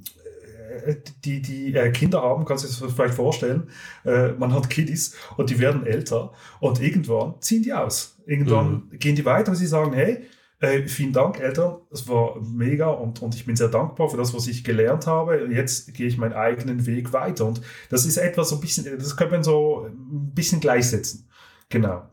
äh, 0.84 0.96
die, 1.24 1.42
die 1.42 1.74
äh, 1.74 1.90
Kinder 1.90 2.22
haben, 2.22 2.44
kannst 2.44 2.64
du 2.64 2.68
dir 2.68 2.86
das 2.86 2.94
vielleicht 2.94 3.14
vorstellen, 3.14 3.68
äh, 4.04 4.32
man 4.32 4.52
hat 4.52 4.70
Kiddies 4.70 5.14
und 5.36 5.50
die 5.50 5.58
werden 5.58 5.86
älter 5.86 6.32
und 6.60 6.80
irgendwann 6.80 7.34
ziehen 7.40 7.62
die 7.62 7.72
aus. 7.72 8.16
Irgendwann 8.26 8.88
mhm. 8.90 8.98
gehen 8.98 9.16
die 9.16 9.24
weiter 9.24 9.50
und 9.50 9.56
sie 9.56 9.66
sagen, 9.66 9.92
hey, 9.92 10.24
äh, 10.62 10.86
vielen 10.86 11.12
Dank, 11.12 11.40
Eltern. 11.40 11.78
Es 11.90 12.08
war 12.08 12.40
mega 12.40 12.88
und, 12.88 13.20
und 13.20 13.34
ich 13.34 13.44
bin 13.44 13.56
sehr 13.56 13.68
dankbar 13.68 14.08
für 14.08 14.16
das, 14.16 14.32
was 14.32 14.46
ich 14.46 14.62
gelernt 14.62 15.08
habe. 15.08 15.48
Jetzt 15.50 15.92
gehe 15.92 16.06
ich 16.06 16.18
meinen 16.18 16.34
eigenen 16.34 16.86
Weg 16.86 17.12
weiter. 17.12 17.46
Und 17.46 17.60
das 17.90 18.06
ist 18.06 18.16
etwas 18.16 18.50
so 18.50 18.56
ein 18.56 18.60
bisschen, 18.60 18.84
das 18.96 19.16
könnte 19.16 19.34
man 19.34 19.42
so 19.42 19.88
ein 19.88 20.32
bisschen 20.32 20.60
gleichsetzen. 20.60 21.28
Genau. 21.68 22.04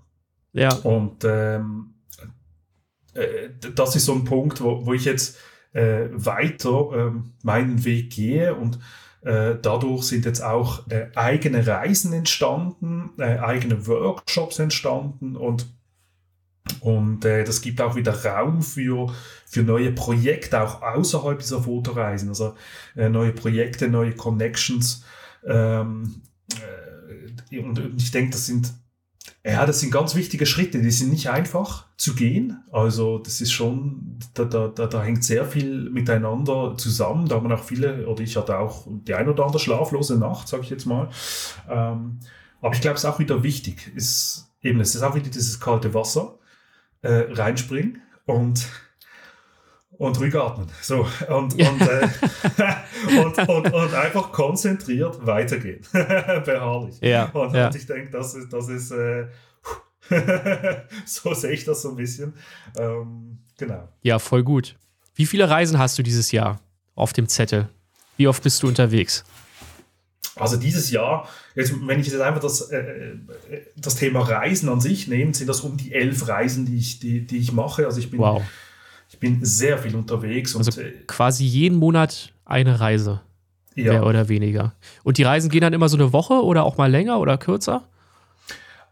Ja. 0.54 0.74
Und 0.78 1.24
ähm, 1.26 1.94
äh, 3.20 3.50
das 3.76 3.96
ist 3.96 4.06
so 4.06 4.14
ein 4.14 4.24
Punkt, 4.24 4.62
wo, 4.62 4.86
wo 4.86 4.94
ich 4.94 5.06
jetzt 5.06 5.38
äh, 5.74 6.08
weiter 6.12 6.90
ähm, 6.96 7.34
meinen 7.44 7.84
Weg 7.86 8.12
gehe 8.12 8.56
und 8.56 8.80
äh, 9.22 9.56
dadurch 9.62 10.04
sind 10.04 10.26
jetzt 10.26 10.42
auch 10.42 10.88
äh, 10.90 11.08
eigene 11.16 11.68
Reisen 11.68 12.14
entstanden, 12.14 13.12
äh, 13.18 13.38
eigene 13.38 13.86
Workshops 13.86 14.60
entstanden 14.60 15.36
und 15.36 15.68
Und 16.82 17.26
äh, 17.26 17.44
das 17.44 17.62
gibt 17.62 17.82
auch 17.82 17.96
wieder 17.96 18.14
Raum 18.24 18.62
für, 18.62 19.12
für 19.46 19.64
neue 19.64 19.92
Projekte, 19.92 20.62
auch 20.62 20.82
außerhalb 20.82 21.40
dieser 21.40 21.64
Fotoreisen. 21.64 22.30
Also 22.30 22.54
äh, 22.96 23.10
neue 23.10 23.32
Projekte, 23.32 23.88
neue 23.88 24.14
Connections. 24.14 25.04
Ähm, 25.44 26.22
äh, 27.52 27.60
und 27.60 27.82
ich 27.98 28.12
denke, 28.12 28.32
das 28.32 28.46
sind, 28.46 28.72
ja, 29.46 29.66
das 29.66 29.80
sind 29.80 29.92
ganz 29.92 30.16
wichtige 30.16 30.46
Schritte. 30.46 30.82
Die 30.82 30.92
sind 30.92 31.12
nicht 31.12 31.30
einfach 31.30 31.86
zu 31.96 32.14
gehen. 32.14 32.62
Also 32.72 33.20
das 33.20 33.40
ist 33.40 33.52
schon, 33.52 34.20
da, 34.34 34.44
da, 34.44 34.68
da, 34.68 34.88
da 34.88 35.02
hängt 35.02 35.24
sehr 35.24 35.46
viel 35.46 35.90
miteinander 35.90 36.76
zusammen. 36.78 37.28
Da 37.28 37.36
haben 37.36 37.52
auch 37.52 37.64
viele, 37.64 38.06
oder 38.08 38.22
ich 38.22 38.36
hatte 38.36 38.58
auch 38.58 38.86
die 38.88 39.14
ein 39.14 39.30
oder 39.30 39.46
andere 39.46 39.60
schlaflose 39.60 40.18
Nacht, 40.18 40.48
sage 40.50 40.64
ich 40.64 40.70
jetzt 40.70 40.86
mal. 40.86 41.10
Ähm, 41.70 42.20
aber 42.62 42.74
ich 42.74 42.82
glaube, 42.82 42.96
es 42.96 43.04
ist 43.04 43.10
auch 43.10 43.20
wieder 43.20 43.42
wichtig. 43.42 43.92
Ist, 43.96 44.52
eben, 44.62 44.82
es 44.82 44.94
ist 44.94 45.04
auch 45.04 45.16
wieder 45.16 45.30
dieses 45.30 45.60
kalte 45.60 45.94
Wasser 45.94 46.38
äh, 47.02 47.32
reinspringen 47.32 48.02
und 48.26 48.68
und 50.00 50.18
ruhig 50.20 50.34
atmen. 50.34 50.68
So, 50.82 51.06
und, 51.28 51.54
und, 51.54 51.82
äh, 51.82 52.08
und, 53.22 53.38
und, 53.38 53.74
und, 53.74 53.94
einfach 53.94 54.32
konzentriert 54.32 55.26
weitergehen. 55.26 55.82
Beharrlich. 55.92 56.96
Ja, 57.02 57.26
und, 57.26 57.54
ja. 57.54 57.68
und 57.68 57.76
ich 57.76 57.86
denke, 57.86 58.10
das 58.10 58.34
ist, 58.34 58.52
das 58.52 58.70
ist 58.70 58.92
äh, 58.92 59.28
so 61.06 61.34
sehe 61.34 61.52
ich 61.52 61.66
das 61.66 61.84
so 61.84 61.90
ein 61.90 61.98
bisschen. 61.98 62.34
Ähm, 62.78 63.40
genau. 63.58 63.88
Ja, 64.02 64.18
voll 64.20 64.44
gut. 64.44 64.76
Wie 65.16 65.26
viele 65.26 65.50
Reisen 65.50 65.78
hast 65.78 66.00
du 66.00 66.04
dieses 66.04 66.32
Jahr 66.32 66.60
auf 66.96 67.14
dem 67.14 67.28
Zettel? 67.28 67.70
Wie 68.16 68.28
oft 68.28 68.42
bist 68.42 68.64
du 68.64 68.68
unterwegs? 68.68 69.26
Also 70.36 70.56
dieses 70.56 70.92
Jahr, 70.92 71.28
jetzt, 71.56 71.74
wenn 71.86 72.00
ich 72.00 72.08
jetzt 72.08 72.22
einfach 72.22 72.42
das, 72.42 72.62
äh, 72.72 73.16
das 73.76 73.96
Thema 73.96 74.22
Reisen 74.22 74.70
an 74.70 74.80
sich 74.80 75.10
nehme, 75.10 75.34
sind 75.34 75.48
das 75.48 75.60
um 75.60 75.76
die 75.76 75.94
elf 75.94 76.30
Reisen, 76.30 76.66
die 76.66 76.78
ich, 76.78 77.00
die, 77.00 77.28
die 77.28 77.38
ich 77.40 77.52
mache. 77.52 77.86
Also 77.86 78.00
ich 78.00 78.10
bin, 78.10 78.22
Wow. 78.22 78.42
Ich 79.10 79.20
bin 79.20 79.44
sehr 79.44 79.78
viel 79.78 79.96
unterwegs. 79.96 80.56
Und, 80.56 80.66
Also 80.66 80.82
äh, 80.82 80.92
quasi 81.08 81.44
jeden 81.44 81.78
Monat 81.78 82.32
eine 82.46 82.80
Reise, 82.80 83.22
mehr 83.76 83.94
ja. 83.94 84.04
oder 84.04 84.30
weniger. 84.30 84.74
Und 85.04 85.18
die 85.18 85.24
Reisen 85.24 85.50
gehen 85.50 85.62
dann 85.62 85.74
immer 85.74 85.90
so 85.90 85.98
eine 85.98 86.14
Woche 86.14 86.44
oder 86.44 86.64
auch 86.64 86.78
mal 86.78 86.90
länger 86.90 87.20
oder 87.20 87.38
kürzer? 87.38 87.84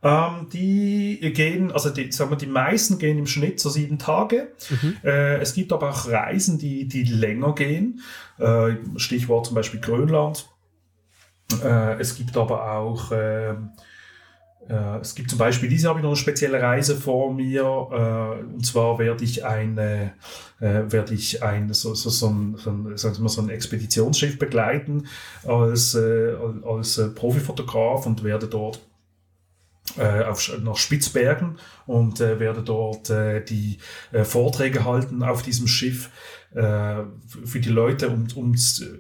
Ähm, 0.03 0.47
die 0.51 1.19
gehen, 1.33 1.71
also 1.71 1.89
die, 1.89 2.11
sagen 2.11 2.29
wir, 2.29 2.37
die 2.37 2.45
meisten 2.45 2.99
gehen 2.99 3.17
im 3.17 3.27
Schnitt 3.27 3.59
so 3.59 3.69
sieben 3.69 3.97
Tage. 3.97 4.53
Äh, 5.03 5.37
es 5.39 5.53
gibt 5.53 5.73
aber 5.73 5.89
auch 5.89 6.07
Reisen, 6.07 6.57
die, 6.57 6.87
die 6.87 7.03
länger 7.03 7.53
gehen. 7.55 8.01
Äh, 8.37 8.75
Stichwort 8.97 9.47
zum 9.47 9.55
Beispiel 9.55 9.79
Grönland. 9.79 10.47
Äh, 11.63 11.99
es 11.99 12.15
gibt 12.15 12.37
aber 12.37 12.71
auch, 12.71 13.11
ähm, 13.11 13.17
äh, 13.17 13.81
es 15.01 15.15
gibt 15.15 15.29
zum 15.29 15.39
Beispiel, 15.39 15.69
diese 15.69 15.87
habe 15.87 15.99
ich 15.99 16.03
noch 16.03 16.09
eine 16.09 16.17
spezielle 16.17 16.61
Reise 16.61 16.95
vor 16.95 17.33
mir. 17.33 17.61
Äh, 17.63 18.43
und 18.53 18.65
zwar 18.65 18.99
werde 18.99 19.23
ich 19.23 19.45
eine, 19.45 20.13
äh, 20.59 20.83
werde 20.87 21.13
ich 21.13 21.43
ein, 21.43 21.73
so, 21.73 21.93
so, 21.95 22.09
so, 22.09 22.27
ein, 22.27 22.57
so, 22.57 22.71
ein, 22.71 22.97
sagen 22.97 23.27
so 23.27 23.41
ein 23.41 23.49
Expeditionsschiff 23.49 24.37
begleiten 24.37 25.07
als, 25.45 25.95
äh, 25.95 26.35
als 26.65 26.97
äh, 26.97 27.07
Profifotograf 27.09 28.05
und 28.05 28.23
werde 28.23 28.47
dort 28.47 28.79
äh, 29.97 30.23
auf, 30.23 30.51
nach 30.61 30.77
Spitzbergen 30.77 31.57
und 31.85 32.19
äh, 32.19 32.39
werde 32.39 32.61
dort 32.61 33.09
äh, 33.09 33.43
die 33.43 33.77
äh, 34.11 34.23
Vorträge 34.23 34.83
halten 34.83 35.23
auf 35.23 35.43
diesem 35.43 35.67
Schiff 35.67 36.09
äh, 36.53 37.03
für 37.45 37.59
die 37.59 37.69
Leute 37.69 38.09
um, 38.09 38.27
um 38.35 38.55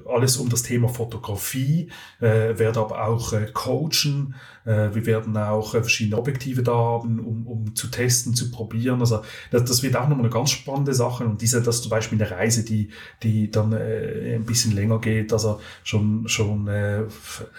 alles 0.07 0.37
um 0.37 0.49
das 0.49 0.63
Thema 0.63 0.89
Fotografie, 0.89 1.89
äh, 2.19 2.57
werde 2.57 2.79
aber 2.79 3.05
auch 3.07 3.33
äh, 3.33 3.47
coachen. 3.53 4.35
Äh, 4.65 4.93
wir 4.93 5.05
werden 5.05 5.35
auch 5.37 5.73
äh, 5.73 5.81
verschiedene 5.81 6.17
Objektive 6.17 6.61
da 6.61 6.73
haben, 6.75 7.19
um, 7.19 7.47
um 7.47 7.75
zu 7.75 7.87
testen, 7.87 8.35
zu 8.35 8.51
probieren. 8.51 8.99
Also 8.99 9.21
das, 9.51 9.63
das 9.65 9.81
wird 9.83 9.95
auch 9.95 10.07
nochmal 10.07 10.25
eine 10.25 10.29
ganz 10.29 10.51
spannende 10.51 10.93
Sache. 10.93 11.23
Und 11.25 11.41
diese, 11.41 11.61
das 11.61 11.77
ist 11.77 11.81
zum 11.83 11.89
Beispiel 11.89 12.21
eine 12.21 12.29
Reise, 12.29 12.63
die, 12.65 12.89
die 13.23 13.49
dann 13.49 13.71
äh, 13.73 14.35
ein 14.35 14.45
bisschen 14.45 14.73
länger 14.75 14.99
geht, 14.99 15.31
also 15.33 15.59
schon, 15.83 16.27
schon 16.27 16.67
äh, 16.67 17.03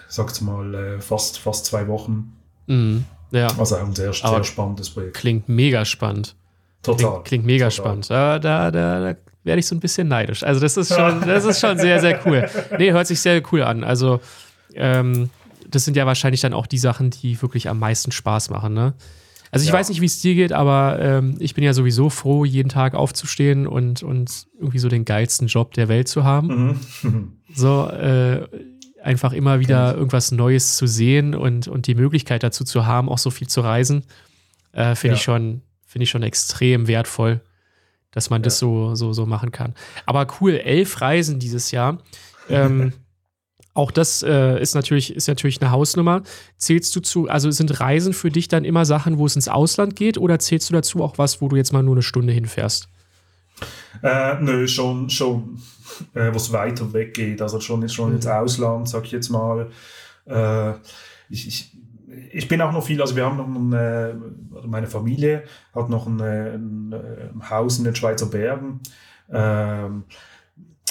sagt 0.08 0.42
mal, 0.42 0.98
fast, 1.00 1.38
fast 1.38 1.64
zwei 1.66 1.88
Wochen. 1.88 2.34
Mhm. 2.66 3.04
Ja, 3.30 3.48
Also 3.58 3.76
auch 3.76 3.86
ein 3.86 3.94
sehr, 3.94 4.08
Aber 4.22 4.36
sehr 4.36 4.44
spannendes 4.44 4.90
Projekt. 4.90 5.16
klingt 5.16 5.48
mega 5.48 5.84
spannend. 5.84 6.34
Total. 6.82 7.10
Klingt, 7.10 7.24
klingt 7.24 7.46
mega 7.46 7.68
Total. 7.68 7.72
spannend. 7.84 8.10
Da, 8.10 8.38
da, 8.38 8.70
da 8.70 9.14
werde 9.48 9.58
ich 9.58 9.66
so 9.66 9.74
ein 9.74 9.80
bisschen 9.80 10.06
neidisch. 10.06 10.44
Also 10.44 10.60
das 10.60 10.76
ist 10.76 10.94
schon, 10.94 11.20
das 11.26 11.44
ist 11.44 11.58
schon 11.60 11.76
sehr, 11.78 12.00
sehr 12.00 12.24
cool. 12.24 12.48
Nee, 12.78 12.92
hört 12.92 13.08
sich 13.08 13.18
sehr 13.20 13.42
cool 13.50 13.62
an. 13.64 13.82
Also 13.82 14.20
ähm, 14.74 15.30
das 15.68 15.84
sind 15.84 15.96
ja 15.96 16.06
wahrscheinlich 16.06 16.40
dann 16.40 16.54
auch 16.54 16.66
die 16.68 16.78
Sachen, 16.78 17.10
die 17.10 17.42
wirklich 17.42 17.68
am 17.68 17.80
meisten 17.80 18.12
Spaß 18.12 18.50
machen, 18.50 18.74
ne? 18.74 18.94
Also 19.50 19.62
ich 19.64 19.70
Ja. 19.70 19.74
weiß 19.76 19.88
nicht, 19.88 20.02
wie 20.02 20.06
es 20.06 20.20
dir 20.20 20.34
geht, 20.34 20.52
aber 20.52 20.98
ähm, 21.00 21.36
ich 21.40 21.54
bin 21.54 21.64
ja 21.64 21.72
sowieso 21.72 22.10
froh, 22.10 22.44
jeden 22.44 22.68
Tag 22.68 22.94
aufzustehen 22.94 23.66
und, 23.66 24.02
und 24.02 24.46
irgendwie 24.58 24.78
so 24.78 24.88
den 24.90 25.06
geilsten 25.06 25.48
Job 25.48 25.72
der 25.72 25.88
Welt 25.88 26.06
zu 26.08 26.22
haben. 26.22 26.76
Mhm. 27.02 27.32
So 27.54 27.86
äh, 27.88 28.46
einfach 29.02 29.32
immer 29.32 29.58
wieder 29.58 29.94
irgendwas 29.94 30.32
Neues 30.32 30.76
zu 30.76 30.86
sehen 30.86 31.34
und, 31.34 31.66
und 31.66 31.86
die 31.86 31.94
Möglichkeit 31.94 32.42
dazu 32.42 32.62
zu 32.62 32.84
haben, 32.84 33.08
auch 33.08 33.16
so 33.16 33.30
viel 33.30 33.48
zu 33.48 33.62
reisen, 33.62 34.04
äh, 34.72 34.94
finde 34.94 35.14
Ja. 35.14 35.16
ich 35.16 35.22
schon, 35.22 35.62
finde 35.86 36.02
ich 36.04 36.10
schon 36.10 36.22
extrem 36.22 36.86
wertvoll, 36.88 37.40
dass 38.12 38.30
man 38.30 38.42
das 38.42 38.58
so, 38.58 38.94
so, 38.94 39.12
so 39.12 39.26
machen 39.26 39.52
kann. 39.52 39.74
Aber 40.06 40.26
cool, 40.40 40.52
elf 40.52 41.00
Reisen 41.00 41.38
dieses 41.38 41.70
Jahr. 41.70 41.98
Ähm, 42.48 42.92
auch 43.74 43.90
das 43.90 44.22
äh, 44.22 44.60
ist 44.60 44.74
natürlich, 44.74 45.14
ist 45.14 45.28
natürlich 45.28 45.60
eine 45.60 45.70
Hausnummer. 45.70 46.22
Zählst 46.56 46.94
du 46.96 47.00
zu, 47.00 47.28
also 47.28 47.50
sind 47.50 47.80
Reisen 47.80 48.12
für 48.12 48.30
dich 48.30 48.48
dann 48.48 48.64
immer 48.64 48.84
Sachen, 48.84 49.18
wo 49.18 49.26
es 49.26 49.36
ins 49.36 49.48
Ausland 49.48 49.94
geht, 49.94 50.18
oder 50.18 50.38
zählst 50.38 50.68
du 50.70 50.74
dazu 50.74 51.02
auch 51.02 51.18
was, 51.18 51.40
wo 51.40 51.48
du 51.48 51.56
jetzt 51.56 51.72
mal 51.72 51.82
nur 51.82 51.94
eine 51.94 52.02
Stunde 52.02 52.32
hinfährst? 52.32 52.88
Äh, 54.02 54.40
nö, 54.40 54.66
schon, 54.68 55.10
schon 55.10 55.60
äh, 56.14 56.32
was 56.32 56.52
weiter 56.52 56.92
weg 56.92 57.14
geht. 57.14 57.42
Also 57.42 57.60
schon, 57.60 57.88
schon 57.88 58.14
ins 58.14 58.26
Ausland, 58.26 58.88
sag 58.88 59.04
ich 59.04 59.12
jetzt 59.12 59.28
mal. 59.28 59.70
Äh, 60.26 60.72
ich, 61.28 61.46
ich, 61.46 61.77
ich 62.32 62.48
bin 62.48 62.60
auch 62.60 62.72
noch 62.72 62.84
viel, 62.84 63.00
also 63.00 63.16
wir 63.16 63.24
haben 63.24 63.36
noch 63.36 63.46
ein, 63.46 63.72
äh, 63.72 64.14
meine 64.66 64.86
Familie 64.86 65.44
hat 65.74 65.88
noch 65.88 66.06
ein, 66.06 66.20
äh, 66.20 66.54
ein, 66.54 66.92
äh, 66.92 67.50
Haus 67.50 67.78
in 67.78 67.84
den 67.84 67.94
Schweizer 67.94 68.26
Bergen. 68.26 68.80
Ähm, 69.30 70.04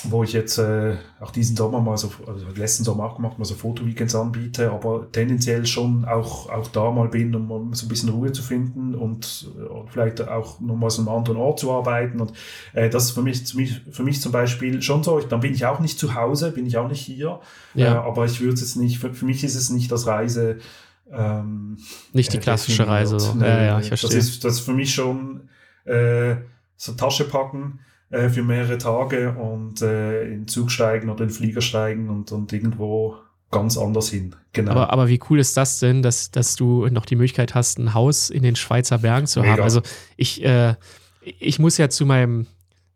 wo 0.04 0.24
ich 0.24 0.34
jetzt 0.34 0.58
äh, 0.58 0.96
auch 1.20 1.32
diesen 1.32 1.56
Sommer 1.56 1.80
mal 1.80 1.98
so, 1.98 2.12
also 2.28 2.46
letzten 2.56 2.84
Sommer 2.84 3.06
auch 3.06 3.16
gemacht, 3.16 3.40
mal 3.40 3.46
so 3.46 3.56
Fotoweekends 3.56 4.16
anbiete, 4.16 4.72
aber 4.72 5.12
tendenziell 5.12 5.66
schon 5.66 6.06
auch, 6.06 6.50
auch 6.50 6.68
da 6.68 6.92
mal 6.92 7.08
bin, 7.08 7.34
um 7.36 7.74
so 7.74 7.86
ein 7.86 7.90
bisschen 7.90 8.10
Ruhe 8.10 8.32
zu 8.32 8.44
finden 8.44 8.96
und, 8.96 9.50
und 9.70 9.90
vielleicht 9.90 10.28
auch 10.28 10.60
nochmal 10.60 10.90
so 10.90 11.02
einem 11.02 11.10
anderen 11.10 11.38
Ort 11.38 11.60
zu 11.60 11.72
arbeiten. 11.72 12.22
Und 12.22 12.34
äh, 12.74 12.90
das 12.90 13.06
ist 13.06 13.12
für 13.12 13.22
mich, 13.22 13.44
für 13.44 13.58
mich, 13.58 13.82
für 13.92 14.04
mich 14.04 14.22
zum 14.22 14.32
Beispiel 14.32 14.82
schon 14.82 15.04
so. 15.04 15.20
Ich, 15.20 15.26
dann 15.26 15.40
bin 15.40 15.54
ich 15.54 15.66
auch 15.66 15.80
nicht 15.80 15.98
zu 15.98 16.14
Hause, 16.14 16.52
bin 16.52 16.66
ich 16.66 16.78
auch 16.78 16.88
nicht 16.88 17.02
hier. 17.02 17.40
Ja. 17.74 17.96
Äh, 17.96 17.98
aber 17.98 18.26
ich 18.26 18.40
würde 18.40 18.54
es 18.54 18.62
jetzt 18.62 18.76
nicht, 18.76 19.00
für, 19.00 19.14
für 19.14 19.26
mich 19.26 19.44
ist 19.44 19.56
es 19.56 19.70
nicht 19.70 19.92
das 19.92 20.06
Reise. 20.06 20.58
Ähm, 21.12 21.78
Nicht 22.14 22.34
die 22.34 22.38
äh, 22.38 22.42
klassische. 22.42 22.88
Reise. 22.88 23.20
So. 23.20 23.34
Nee, 23.34 23.48
ja, 23.48 23.64
ja, 23.64 23.80
ich 23.80 23.88
verstehe. 23.88 24.10
Das 24.10 24.28
ist, 24.28 24.44
das 24.44 24.54
ist 24.56 24.60
für 24.62 24.74
mich 24.74 24.94
schon 24.94 25.50
äh, 25.86 26.36
so 26.76 26.94
Tasche 26.94 27.26
packen 27.26 27.80
äh, 28.10 28.30
für 28.30 28.44
mehrere 28.44 28.78
Tage 28.78 29.34
und 29.34 29.82
äh, 29.82 30.24
in 30.24 30.42
den 30.42 30.48
Zug 30.48 30.72
steigen 30.72 31.10
oder 31.10 31.24
in 31.24 31.30
den 31.30 31.36
Flieger 31.36 31.62
steigen 31.62 32.10
und, 32.10 32.32
und 32.32 32.52
irgendwo 32.54 33.18
ganz 33.52 33.78
anders 33.78 34.10
hin. 34.10 34.36
Genau. 34.54 34.72
Aber, 34.72 34.92
aber 34.92 35.08
wie 35.08 35.20
cool 35.30 35.40
ist 35.40 35.56
das 35.56 35.80
denn, 35.80 36.02
dass, 36.02 36.32
dass 36.32 36.56
du 36.56 36.88
noch 36.88 37.06
die 37.06 37.16
Möglichkeit 37.16 37.56
hast, 37.56 37.80
ein 37.80 37.94
Haus 37.94 38.30
in 38.30 38.44
den 38.44 38.56
Schweizer 38.56 39.00
Bergen 39.00 39.28
zu 39.28 39.42
haben? 39.42 39.52
Mega. 39.52 39.64
Also 39.64 39.82
ich, 40.18 40.44
äh, 40.44 40.76
ich 41.22 41.60
muss 41.60 41.78
ja 41.78 41.90
zu 41.90 42.06
meinem, 42.06 42.48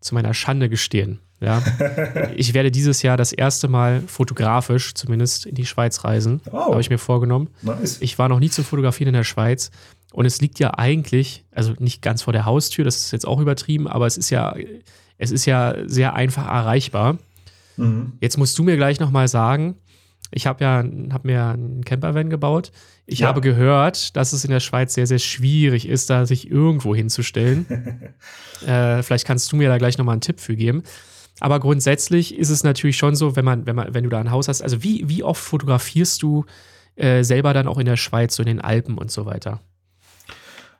zu 0.01 0.15
meiner 0.15 0.33
Schande 0.33 0.69
gestehen. 0.69 1.19
Ja, 1.41 1.61
ich 2.35 2.53
werde 2.53 2.69
dieses 2.71 3.01
Jahr 3.01 3.17
das 3.17 3.33
erste 3.33 3.67
Mal 3.67 4.01
fotografisch 4.05 4.93
zumindest 4.93 5.45
in 5.47 5.55
die 5.55 5.65
Schweiz 5.65 6.03
reisen. 6.03 6.39
Oh. 6.51 6.71
Habe 6.71 6.81
ich 6.81 6.89
mir 6.89 6.99
vorgenommen. 6.99 7.49
nice. 7.63 7.97
Ich 7.99 8.17
war 8.19 8.29
noch 8.29 8.39
nie 8.39 8.49
zum 8.49 8.63
Fotografieren 8.63 9.09
in 9.09 9.15
der 9.15 9.23
Schweiz. 9.23 9.71
Und 10.13 10.25
es 10.25 10.39
liegt 10.41 10.59
ja 10.59 10.71
eigentlich, 10.77 11.43
also 11.51 11.73
nicht 11.79 12.01
ganz 12.01 12.21
vor 12.21 12.33
der 12.33 12.45
Haustür, 12.45 12.83
das 12.85 12.97
ist 12.97 13.11
jetzt 13.11 13.25
auch 13.25 13.39
übertrieben, 13.39 13.87
aber 13.87 14.05
es 14.07 14.17
ist 14.17 14.29
ja, 14.29 14.55
es 15.17 15.31
ist 15.31 15.45
ja 15.45 15.73
sehr 15.85 16.13
einfach 16.15 16.45
erreichbar. 16.45 17.17
Mhm. 17.77 18.13
Jetzt 18.19 18.37
musst 18.37 18.59
du 18.59 18.63
mir 18.63 18.75
gleich 18.75 18.99
nochmal 18.99 19.27
sagen, 19.27 19.75
ich 20.29 20.47
habe 20.47 20.63
ja 20.63 20.83
hab 21.11 21.25
mir 21.25 21.43
einen 21.45 21.83
Campervan 21.83 22.29
gebaut. 22.29 22.71
Ich 23.05 23.19
Ja. 23.19 23.27
habe 23.29 23.41
gehört, 23.41 24.15
dass 24.15 24.31
es 24.33 24.45
in 24.45 24.51
der 24.51 24.59
Schweiz 24.59 24.93
sehr, 24.93 25.07
sehr 25.07 25.19
schwierig 25.19 25.87
ist, 25.87 26.09
da 26.09 26.25
sich 26.25 26.49
irgendwo 26.51 26.93
hinzustellen. 26.95 27.65
äh, 28.67 29.01
vielleicht 29.03 29.25
kannst 29.25 29.51
du 29.51 29.55
mir 29.55 29.69
da 29.69 29.77
gleich 29.77 29.97
nochmal 29.97 30.13
einen 30.13 30.21
Tipp 30.21 30.39
für 30.39 30.55
geben. 30.55 30.83
Aber 31.41 31.59
grundsätzlich 31.59 32.37
ist 32.37 32.49
es 32.49 32.63
natürlich 32.63 32.97
schon 32.97 33.15
so, 33.15 33.35
wenn 33.35 33.43
man, 33.43 33.65
wenn 33.65 33.75
man, 33.75 33.93
wenn 33.93 34.03
du 34.03 34.09
da 34.09 34.19
ein 34.19 34.31
Haus 34.31 34.47
hast, 34.47 34.61
also 34.61 34.83
wie, 34.83 35.09
wie 35.09 35.23
oft 35.23 35.41
fotografierst 35.41 36.21
du 36.21 36.45
äh, 36.95 37.23
selber 37.23 37.53
dann 37.53 37.67
auch 37.67 37.79
in 37.79 37.85
der 37.85 37.97
Schweiz, 37.97 38.35
so 38.35 38.43
in 38.43 38.47
den 38.47 38.61
Alpen 38.61 38.97
und 38.97 39.11
so 39.11 39.25
weiter? 39.25 39.59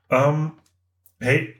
Ähm, 0.10 0.52
hey, 1.19 1.56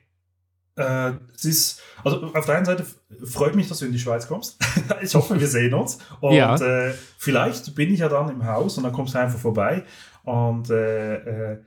äh, 0.76 1.12
es 1.34 1.46
ist, 1.46 1.82
also 2.04 2.28
auf 2.34 2.46
der 2.46 2.56
einen 2.58 2.66
Seite 2.66 2.86
freut 3.24 3.56
mich, 3.56 3.68
dass 3.68 3.80
du 3.80 3.86
in 3.86 3.92
die 3.92 4.00
Schweiz 4.00 4.28
kommst. 4.28 4.58
ich 5.02 5.16
hoffe, 5.16 5.40
wir 5.40 5.48
sehen 5.48 5.74
uns. 5.74 5.98
Und 6.20 6.36
Ja. 6.36 6.56
äh, 6.56 6.94
vielleicht 7.18 7.74
bin 7.76 7.92
ich 7.94 8.00
ja 8.02 8.10
dann 8.10 8.30
im 8.30 8.46
Haus 8.46 8.78
und 8.78 8.84
dann 8.84 8.94
kommst 8.94 9.16
du 9.16 9.20
einfach 9.20 9.40
vorbei 9.40 9.84
und 10.24 10.70
äh, 10.70 11.54
äh, 11.54 11.58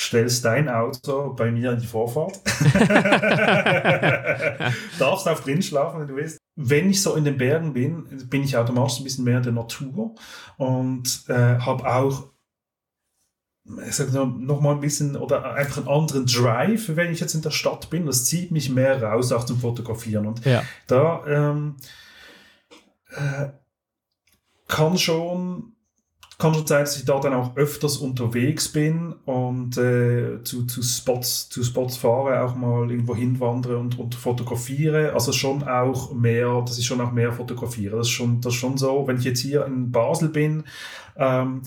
stellst 0.00 0.44
dein 0.46 0.68
Auto 0.68 1.34
bei 1.34 1.50
mir 1.50 1.72
in 1.72 1.80
die 1.80 1.86
Vorfahrt. 1.86 2.40
Darfst 4.98 5.28
auch 5.28 5.40
drin 5.40 5.60
schlafen, 5.60 6.00
wenn 6.00 6.08
du 6.08 6.16
willst. 6.16 6.38
Wenn 6.56 6.88
ich 6.88 7.02
so 7.02 7.14
in 7.16 7.24
den 7.24 7.36
Bergen 7.36 7.74
bin, 7.74 8.06
bin 8.28 8.42
ich 8.42 8.56
automatisch 8.56 9.00
ein 9.00 9.04
bisschen 9.04 9.24
mehr 9.24 9.36
in 9.38 9.42
der 9.42 9.52
Natur 9.52 10.14
und 10.56 11.24
äh, 11.28 11.58
habe 11.58 11.86
auch 11.86 12.30
ich 13.86 13.94
sag 13.94 14.12
noch 14.12 14.60
mal 14.60 14.72
ein 14.72 14.80
bisschen 14.80 15.16
oder 15.16 15.54
einfach 15.54 15.78
einen 15.78 15.88
anderen 15.88 16.26
Drive, 16.26 16.96
wenn 16.96 17.12
ich 17.12 17.20
jetzt 17.20 17.34
in 17.34 17.42
der 17.42 17.50
Stadt 17.50 17.90
bin. 17.90 18.06
Das 18.06 18.24
zieht 18.24 18.50
mich 18.50 18.70
mehr 18.70 19.00
raus 19.02 19.32
auch 19.32 19.44
zum 19.44 19.60
Fotografieren. 19.60 20.26
Und 20.26 20.44
ja. 20.44 20.64
da 20.86 21.24
ähm, 21.26 21.76
äh, 23.10 23.50
kann 24.66 24.98
schon 24.98 25.76
kann 26.40 26.54
schon 26.54 26.66
sein, 26.66 26.80
dass 26.80 26.96
ich 26.96 27.04
da 27.04 27.20
dann 27.20 27.34
auch 27.34 27.56
öfters 27.56 27.98
unterwegs 27.98 28.68
bin 28.68 29.12
und 29.26 29.76
äh, 29.76 30.42
zu, 30.42 30.66
zu, 30.66 30.82
Spots, 30.82 31.48
zu 31.48 31.62
Spots 31.62 31.98
fahre, 31.98 32.42
auch 32.42 32.56
mal 32.56 32.90
irgendwo 32.90 33.14
hinwandere 33.14 33.78
und, 33.78 33.98
und 33.98 34.14
fotografiere. 34.14 35.12
Also 35.12 35.32
schon 35.32 35.62
auch 35.62 36.12
mehr, 36.12 36.62
dass 36.62 36.78
ich 36.78 36.86
schon 36.86 37.00
auch 37.00 37.12
mehr 37.12 37.32
fotografiere. 37.32 37.96
Das 37.98 38.08
ist 38.08 38.12
schon, 38.12 38.40
das 38.40 38.54
ist 38.54 38.58
schon 38.58 38.78
so. 38.78 39.06
Wenn 39.06 39.18
ich 39.18 39.24
jetzt 39.24 39.40
hier 39.40 39.66
in 39.66 39.92
Basel 39.92 40.30
bin, 40.30 40.64
ähm, 41.16 41.62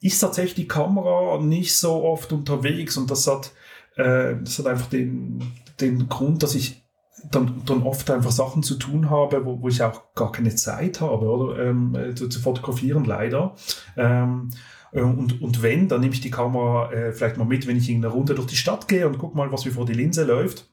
ist 0.00 0.20
tatsächlich 0.20 0.54
die 0.54 0.68
Kamera 0.68 1.40
nicht 1.40 1.76
so 1.76 2.04
oft 2.04 2.32
unterwegs 2.32 2.96
und 2.96 3.10
das 3.10 3.26
hat, 3.26 3.52
äh, 3.94 4.34
das 4.42 4.58
hat 4.58 4.66
einfach 4.66 4.88
den, 4.88 5.52
den 5.80 6.08
Grund, 6.08 6.42
dass 6.42 6.54
ich 6.54 6.85
dann, 7.30 7.62
dann 7.64 7.82
oft 7.82 8.10
einfach 8.10 8.30
Sachen 8.30 8.62
zu 8.62 8.76
tun 8.76 9.10
habe, 9.10 9.44
wo, 9.44 9.60
wo 9.60 9.68
ich 9.68 9.82
auch 9.82 10.14
gar 10.14 10.32
keine 10.32 10.54
Zeit 10.54 11.00
habe, 11.00 11.26
oder 11.26 11.64
ähm, 11.64 11.94
äh, 11.94 12.14
zu, 12.14 12.28
zu, 12.28 12.40
fotografieren 12.40 13.04
leider. 13.04 13.54
Ähm, 13.96 14.50
äh, 14.92 15.00
und, 15.00 15.40
und 15.42 15.62
wenn, 15.62 15.88
dann 15.88 16.00
nehme 16.00 16.14
ich 16.14 16.20
die 16.20 16.30
Kamera 16.30 16.92
äh, 16.92 17.12
vielleicht 17.12 17.36
mal 17.36 17.44
mit, 17.44 17.66
wenn 17.66 17.76
ich 17.76 17.88
in 17.88 18.04
eine 18.04 18.12
Runde 18.12 18.34
durch 18.34 18.48
die 18.48 18.56
Stadt 18.56 18.88
gehe 18.88 19.06
und 19.06 19.18
guck 19.18 19.34
mal, 19.34 19.50
was 19.52 19.64
mir 19.64 19.72
vor 19.72 19.86
die 19.86 19.94
Linse 19.94 20.24
läuft. 20.24 20.68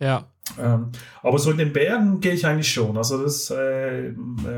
Ja. 0.00 0.28
Ähm, 0.58 0.92
aber 1.22 1.38
so 1.38 1.50
in 1.50 1.58
den 1.58 1.72
Bergen 1.72 2.20
gehe 2.20 2.32
ich 2.32 2.46
eigentlich 2.46 2.72
schon. 2.72 2.96
Also 2.96 3.22
das, 3.22 3.50
äh, 3.50 4.08
äh 4.08 4.14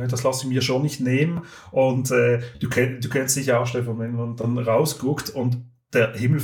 das 0.09 0.23
lasse 0.23 0.45
ich 0.45 0.53
mir 0.53 0.63
schon 0.63 0.83
nicht 0.83 1.01
nehmen. 1.01 1.43
Und 1.73 2.11
äh, 2.11 2.41
du, 2.61 2.69
kenn, 2.69 3.01
du 3.01 3.09
kennst 3.09 3.37
dich 3.37 3.53
auch, 3.53 3.67
Stefan, 3.67 3.99
wenn 3.99 4.15
man 4.15 4.37
dann 4.37 4.59
rausguckt 4.59 5.31
und 5.31 5.70
der 5.93 6.13
Himmel 6.15 6.41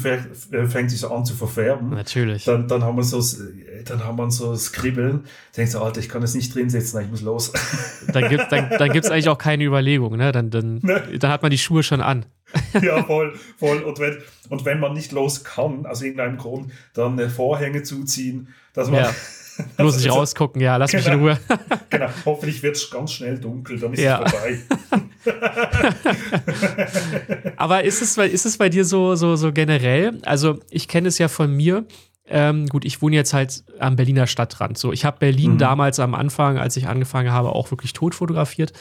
äh, 0.51 0.67
fängt 0.67 0.91
sich 0.91 1.01
so 1.01 1.13
an 1.13 1.25
zu 1.25 1.35
verfärben. 1.35 1.91
Natürlich. 1.91 2.45
Dann, 2.45 2.67
dann 2.67 2.83
haben 2.83 2.97
wir 2.97 3.05
so, 3.05 3.23
dann 3.85 4.05
haben 4.05 4.19
wir 4.19 4.31
so 4.31 4.51
das 4.51 4.73
Kribbeln. 4.73 5.25
Denkst 5.57 5.73
du, 5.73 5.79
Alter, 5.79 6.01
ich 6.01 6.09
kann 6.09 6.23
jetzt 6.23 6.35
nicht 6.35 6.53
drin 6.55 6.69
sitzen, 6.69 7.01
ich 7.01 7.11
muss 7.11 7.23
los. 7.23 7.53
Dann 8.13 8.29
gibt 8.29 8.45
es 8.45 8.49
dann, 8.49 8.71
dann 8.79 8.91
gibt's 8.93 9.11
eigentlich 9.11 9.29
auch 9.29 9.39
keine 9.39 9.65
Überlegung, 9.65 10.17
ne? 10.17 10.33
Dann, 10.33 10.51
dann, 10.51 10.79
ne? 10.83 11.03
dann 11.19 11.31
hat 11.31 11.43
man 11.43 11.51
die 11.51 11.59
Schuhe 11.59 11.83
schon 11.83 12.01
an. 12.01 12.27
Ja, 12.83 13.03
voll, 13.03 13.35
voll. 13.59 13.83
Und 13.83 13.99
wenn, 13.99 14.19
und 14.49 14.65
wenn 14.65 14.81
man 14.81 14.93
nicht 14.93 15.13
los 15.13 15.45
kann, 15.45 15.87
aus 15.87 16.03
irgendeinem 16.03 16.37
Grund, 16.37 16.73
dann 16.95 17.19
äh, 17.19 17.29
Vorhänge 17.29 17.83
zuziehen, 17.83 18.49
dass 18.73 18.91
man. 18.91 19.01
Ja. 19.01 19.15
Bloß 19.77 19.97
nicht 19.97 20.11
rausgucken, 20.11 20.61
ja, 20.61 20.77
lass 20.77 20.91
genau, 20.91 21.05
mich 21.05 21.13
in 21.13 21.21
Ruhe. 21.21 21.39
genau, 21.91 22.09
hoffentlich 22.25 22.63
wird 22.63 22.77
es 22.77 22.91
ganz 22.91 23.13
schnell 23.13 23.39
dunkel, 23.39 23.79
dann 23.79 23.93
ist 23.93 24.01
ja. 24.01 24.23
es 24.25 24.33
vorbei. 24.33 24.59
Aber 27.57 27.85
ist 27.85 28.03
es, 28.03 28.17
ist 28.17 28.47
es 28.47 28.59
bei 28.59 28.69
dir 28.69 28.85
so, 28.85 29.15
so, 29.15 29.37
so 29.37 29.53
generell? 29.53 30.19
Also, 30.23 30.59
ich 30.71 30.89
kenne 30.89 31.09
es 31.09 31.19
ja 31.19 31.29
von 31.29 31.55
mir. 31.55 31.87
Ähm, 32.29 32.67
gut, 32.67 32.85
ich 32.85 33.03
wohne 33.03 33.15
jetzt 33.15 33.33
halt 33.33 33.65
am 33.79 33.97
Berliner 33.97 34.27
Stadtrand. 34.27 34.79
So, 34.79 34.93
ich 34.93 35.05
habe 35.05 35.19
Berlin 35.19 35.53
mhm. 35.53 35.59
damals 35.59 36.01
am 36.01 36.15
Anfang, 36.15 36.59
als 36.59 36.77
ich 36.77 36.89
angefangen 36.89 37.31
habe, 37.31 37.51
auch 37.51 37.71
wirklich 37.71 37.93
tot 37.93 38.15
fotografiert. 38.15 38.73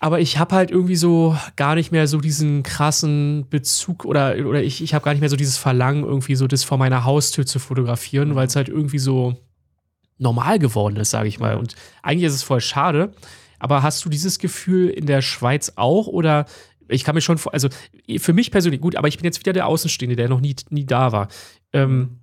Aber 0.00 0.20
ich 0.20 0.38
habe 0.38 0.54
halt 0.54 0.70
irgendwie 0.70 0.96
so 0.96 1.36
gar 1.56 1.76
nicht 1.76 1.92
mehr 1.92 2.06
so 2.06 2.20
diesen 2.20 2.62
krassen 2.62 3.46
Bezug 3.48 4.04
oder, 4.04 4.34
oder 4.44 4.62
ich, 4.62 4.82
ich 4.82 4.92
habe 4.92 5.04
gar 5.04 5.12
nicht 5.12 5.20
mehr 5.20 5.30
so 5.30 5.36
dieses 5.36 5.56
Verlangen, 5.56 6.04
irgendwie 6.04 6.34
so 6.34 6.46
das 6.46 6.64
vor 6.64 6.76
meiner 6.76 7.04
Haustür 7.04 7.46
zu 7.46 7.58
fotografieren, 7.58 8.30
mhm. 8.30 8.34
weil 8.34 8.46
es 8.46 8.56
halt 8.56 8.68
irgendwie 8.68 8.98
so 8.98 9.36
normal 10.18 10.58
geworden 10.58 10.96
ist, 10.96 11.10
sage 11.10 11.28
ich 11.28 11.38
mal. 11.38 11.56
Und 11.56 11.74
eigentlich 12.02 12.26
ist 12.26 12.34
es 12.34 12.42
voll 12.42 12.60
schade. 12.60 13.12
Aber 13.58 13.82
hast 13.82 14.04
du 14.04 14.08
dieses 14.08 14.38
Gefühl 14.38 14.90
in 14.90 15.06
der 15.06 15.22
Schweiz 15.22 15.72
auch 15.76 16.06
oder 16.06 16.46
ich 16.88 17.04
kann 17.04 17.14
mir 17.14 17.20
schon, 17.20 17.40
also 17.50 17.68
für 18.18 18.32
mich 18.32 18.50
persönlich, 18.50 18.80
gut, 18.80 18.96
aber 18.96 19.08
ich 19.08 19.16
bin 19.16 19.24
jetzt 19.24 19.40
wieder 19.40 19.52
der 19.52 19.66
Außenstehende, 19.66 20.16
der 20.16 20.28
noch 20.28 20.40
nie, 20.40 20.54
nie 20.70 20.84
da 20.84 21.12
war. 21.12 21.28
Ähm, 21.72 22.20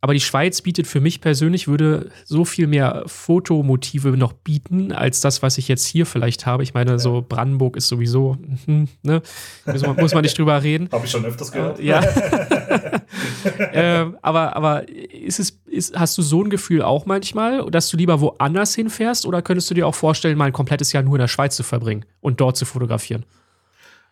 aber 0.00 0.14
die 0.14 0.20
Schweiz 0.20 0.62
bietet 0.62 0.86
für 0.86 1.00
mich 1.00 1.20
persönlich, 1.20 1.66
würde 1.66 2.10
so 2.24 2.44
viel 2.44 2.66
mehr 2.66 3.02
Fotomotive 3.06 4.10
noch 4.10 4.32
bieten, 4.32 4.92
als 4.92 5.20
das, 5.20 5.42
was 5.42 5.58
ich 5.58 5.66
jetzt 5.66 5.86
hier 5.86 6.06
vielleicht 6.06 6.46
habe. 6.46 6.62
Ich 6.62 6.72
meine, 6.74 6.98
so 6.98 7.24
Brandenburg 7.26 7.76
ist 7.76 7.88
sowieso, 7.88 8.36
hm, 8.66 8.88
ne? 9.02 9.22
muss, 9.66 9.82
man, 9.82 9.96
muss 9.96 10.14
man 10.14 10.22
nicht 10.22 10.38
drüber 10.38 10.62
reden. 10.62 10.88
Habe 10.92 11.04
ich 11.04 11.10
schon 11.10 11.24
öfters 11.24 11.50
gehört. 11.50 11.80
Äh, 11.80 11.84
ja. 11.84 12.00
ähm, 13.72 14.18
aber 14.22 14.56
aber 14.56 14.88
ist 14.88 15.40
es, 15.40 15.58
ist, 15.66 15.98
hast 15.98 16.16
du 16.18 16.22
so 16.22 16.42
ein 16.42 16.50
Gefühl 16.50 16.82
auch 16.82 17.06
manchmal, 17.06 17.68
dass 17.70 17.88
du 17.88 17.96
lieber 17.96 18.20
woanders 18.20 18.74
hinfährst 18.74 19.26
oder 19.26 19.42
könntest 19.42 19.70
du 19.70 19.74
dir 19.74 19.86
auch 19.86 19.94
vorstellen, 19.94 20.38
mal 20.38 20.46
ein 20.46 20.52
komplettes 20.52 20.92
Jahr 20.92 21.02
nur 21.02 21.16
in 21.16 21.20
der 21.20 21.28
Schweiz 21.28 21.56
zu 21.56 21.62
verbringen 21.62 22.04
und 22.20 22.40
dort 22.40 22.56
zu 22.56 22.64
fotografieren? 22.64 23.24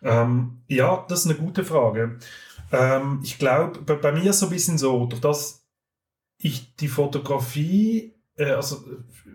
Ähm, 0.03 0.61
ja, 0.67 1.05
das 1.09 1.21
ist 1.21 1.25
eine 1.25 1.35
gute 1.35 1.63
Frage. 1.63 2.17
Ähm, 2.71 3.21
ich 3.23 3.39
glaube, 3.39 3.79
bei, 3.85 3.95
bei, 3.95 4.11
mir 4.11 4.23
ist 4.23 4.35
es 4.35 4.39
so 4.39 4.45
ein 4.47 4.51
bisschen 4.51 4.77
so, 4.77 5.05
durch 5.05 5.21
das 5.21 5.66
ich 6.37 6.75
die 6.75 6.87
Fotografie, 6.87 8.13
äh, 8.35 8.51
also 8.51 8.83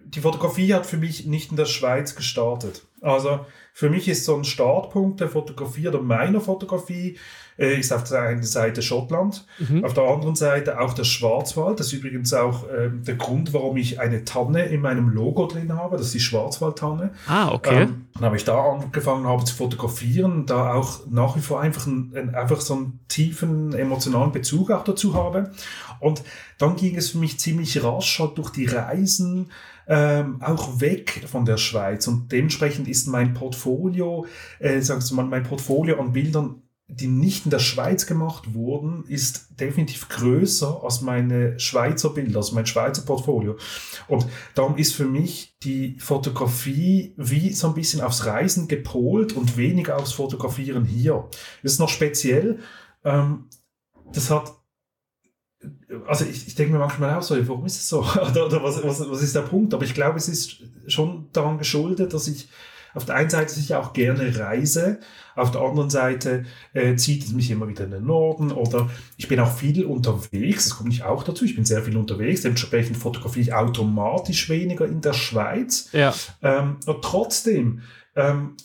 die 0.05 0.21
Fotografie 0.21 0.75
hat 0.75 0.87
für 0.87 0.99
mich 0.99 1.27
nicht 1.27 1.51
in 1.51 1.57
der 1.57 1.67
Schweiz 1.67 2.15
gestartet. 2.15 2.83
Also 3.01 3.45
für 3.75 3.91
mich 3.91 4.09
ist 4.09 4.25
so 4.25 4.37
ein 4.37 4.45
Startpunkt 4.45 5.21
der 5.21 5.29
Fotografie 5.29 5.89
oder 5.89 6.01
meiner 6.01 6.41
Fotografie 6.41 7.19
äh, 7.59 7.79
ist 7.79 7.93
auf 7.93 8.05
der 8.05 8.23
einen 8.23 8.43
Seite 8.43 8.83
Schottland, 8.83 9.47
mhm. 9.59 9.85
auf 9.85 9.95
der 9.95 10.05
anderen 10.05 10.37
Seite 10.37 10.81
auch 10.81 10.95
der 10.95 11.05
Schwarzwald. 11.05 11.81
Das 11.81 11.89
ist 11.89 11.93
übrigens 11.95 12.33
auch 12.33 12.69
äh, 12.69 12.91
der 12.93 13.17
Grund, 13.17 13.53
warum 13.53 13.77
ich 13.77 13.99
eine 13.99 14.25
Tanne 14.25 14.65
in 14.67 14.81
meinem 14.81 15.09
Logo 15.09 15.47
drin 15.47 15.73
habe. 15.75 15.97
Das 15.97 16.07
ist 16.07 16.15
die 16.15 16.21
Schwarzwaldtanne. 16.21 17.13
Ah, 17.27 17.53
okay. 17.53 17.83
Ähm, 17.83 18.07
dann 18.15 18.25
habe 18.25 18.37
ich 18.37 18.45
da 18.45 18.59
angefangen 18.63 19.27
habe 19.27 19.45
zu 19.45 19.55
fotografieren, 19.55 20.47
da 20.47 20.75
auch 20.75 21.01
nach 21.11 21.37
wie 21.37 21.41
vor 21.41 21.61
einfach, 21.61 21.87
ein, 21.87 22.35
einfach 22.35 22.61
so 22.61 22.75
einen 22.75 23.01
tiefen 23.09 23.75
emotionalen 23.75 24.33
Bezug 24.33 24.71
auch 24.71 24.85
dazu 24.85 25.15
habe. 25.15 25.53
Und 26.03 26.23
dann 26.59 26.77
ging 26.77 26.97
es 26.97 27.11
für 27.11 27.19
mich 27.19 27.39
ziemlich 27.39 27.83
rasch 27.83 28.19
halt 28.19 28.39
durch 28.39 28.51
die 28.51 28.67
Reisen, 28.67 29.51
ähm, 29.89 30.41
auch 30.43 30.81
weg 30.81 31.25
von 31.27 31.45
der 31.45 31.57
Schweiz. 31.57 32.07
Und 32.07 32.31
dementsprechend 32.33 32.89
ist 32.89 33.07
mein 33.09 33.35
Portfolio, 33.35 34.27
äh, 34.59 34.81
sagst 34.81 35.11
du 35.11 35.15
mal, 35.15 35.25
mein 35.25 35.43
Portfolio 35.43 36.01
an 36.01 36.13
Bildern 36.13 36.63
die 36.95 37.07
nicht 37.07 37.47
in 37.47 37.51
der 37.51 37.59
Schweiz 37.59 38.07
gemacht 38.07 38.55
wurden, 38.55 39.05
ist 39.07 39.59
definitiv 39.59 40.09
größer 40.09 40.83
als 40.85 41.01
meine 41.01 41.59
Schweizer 41.59 42.11
Bilder, 42.11 42.39
also 42.39 42.55
mein 42.55 42.67
Schweizer 42.67 43.03
Portfolio. 43.03 43.57
Und 44.09 44.27
darum 44.55 44.77
ist 44.77 44.95
für 44.95 45.07
mich 45.07 45.57
die 45.63 45.99
Fotografie 45.99 47.15
wie 47.17 47.53
so 47.55 47.69
ein 47.69 47.75
bisschen 47.75 48.03
aufs 48.03 48.27
Reisen 48.27 48.69
gepolt 48.69 49.33
und 49.33 49.57
weniger 49.57 49.97
aufs 49.97 50.13
Fotografieren 50.13 50.85
hier. 50.85 51.29
Das 51.63 51.73
ist 51.73 51.79
noch 51.79 51.89
speziell. 51.89 52.59
Ähm, 53.05 53.49
das 54.13 54.31
hat 54.31 54.53
also 56.07 56.25
ich, 56.25 56.47
ich 56.47 56.55
denke 56.55 56.73
mir 56.73 56.79
manchmal 56.79 57.17
auch 57.17 57.23
so, 57.23 57.37
warum 57.49 57.67
ist 57.67 57.77
es 57.77 57.89
so? 57.89 58.01
oder, 58.31 58.47
oder 58.47 58.63
was, 58.63 58.83
was, 58.83 59.09
was 59.09 59.23
ist 59.23 59.35
der 59.35 59.43
Punkt? 59.43 59.75
Aber 59.75 59.85
ich 59.85 59.95
glaube, 59.95 60.19
es 60.19 60.29
ist 60.29 60.63
schon 60.87 61.29
daran 61.33 61.59
geschuldet, 61.59 62.13
dass 62.13 62.29
ich 62.29 62.49
auf 62.95 63.05
der 63.07 63.15
einen 63.15 63.31
Seite 63.31 63.53
sicher 63.53 63.81
auch 63.81 63.93
gerne 63.93 64.39
reise, 64.39 65.01
auf 65.35 65.51
der 65.51 65.63
anderen 65.63 65.89
Seite 65.89 66.45
äh, 66.75 66.95
zieht 66.97 67.25
es 67.25 67.33
mich 67.33 67.51
immer 67.51 67.67
wieder 67.69 67.85
in 67.85 67.91
den 67.91 68.05
Norden 68.05 68.53
oder 68.53 68.91
ich 69.17 69.29
bin 69.29 69.41
auch 69.41 69.51
viel 69.51 69.87
unterwegs, 69.87 70.65
das 70.65 70.77
kommt 70.77 70.91
nicht 70.91 71.03
auch 71.03 71.23
dazu, 71.23 71.45
ich 71.45 71.55
bin 71.55 71.65
sehr 71.65 71.83
viel 71.83 71.97
unterwegs, 71.97 72.43
dementsprechend 72.43 72.99
fotografiere 72.99 73.43
ich 73.43 73.55
automatisch 73.55 74.51
weniger 74.51 74.87
in 74.87 75.01
der 75.01 75.15
Schweiz. 75.15 75.89
Ja. 75.93 76.15
Ähm, 76.43 76.77
und 76.85 77.03
trotzdem 77.03 77.81
ähm, 78.15 78.57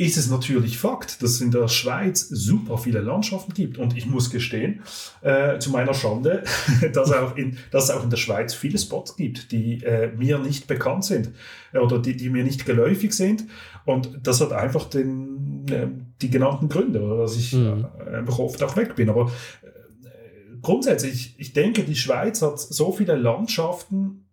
ist 0.00 0.16
es 0.16 0.30
natürlich 0.30 0.78
Fakt, 0.78 1.22
dass 1.22 1.32
es 1.32 1.40
in 1.42 1.50
der 1.50 1.68
Schweiz 1.68 2.26
super 2.26 2.78
viele 2.78 3.00
Landschaften 3.00 3.52
gibt. 3.52 3.76
Und 3.76 3.98
ich 3.98 4.06
muss 4.06 4.30
gestehen, 4.30 4.80
äh, 5.20 5.58
zu 5.58 5.68
meiner 5.70 5.92
Schande, 5.92 6.42
dass, 6.94 7.12
auch 7.12 7.36
in, 7.36 7.58
dass 7.70 7.84
es 7.84 7.90
auch 7.90 8.02
in 8.02 8.08
der 8.08 8.16
Schweiz 8.16 8.54
viele 8.54 8.78
Spots 8.78 9.14
gibt, 9.16 9.52
die 9.52 9.84
äh, 9.84 10.10
mir 10.16 10.38
nicht 10.38 10.66
bekannt 10.66 11.04
sind 11.04 11.32
äh, 11.74 11.78
oder 11.80 11.98
die, 11.98 12.16
die 12.16 12.30
mir 12.30 12.44
nicht 12.44 12.64
geläufig 12.64 13.12
sind. 13.12 13.44
Und 13.84 14.20
das 14.22 14.40
hat 14.40 14.52
einfach 14.52 14.86
den, 14.88 15.66
äh, 15.68 15.88
die 16.22 16.30
genannten 16.30 16.70
Gründe, 16.70 17.02
oder 17.02 17.18
dass 17.18 17.36
ich 17.36 17.52
mhm. 17.52 17.84
Äh, 17.98 18.16
einfach 18.16 18.38
oft 18.38 18.62
auch 18.62 18.76
weg 18.76 18.94
bin. 18.94 19.10
Aber 19.10 19.30
äh, 19.62 20.56
grundsätzlich, 20.62 21.34
ich 21.36 21.52
denke, 21.52 21.82
die 21.82 21.94
Schweiz 21.94 22.40
hat 22.40 22.58
so 22.58 22.90
viele 22.90 23.16
Landschaften, 23.16 24.29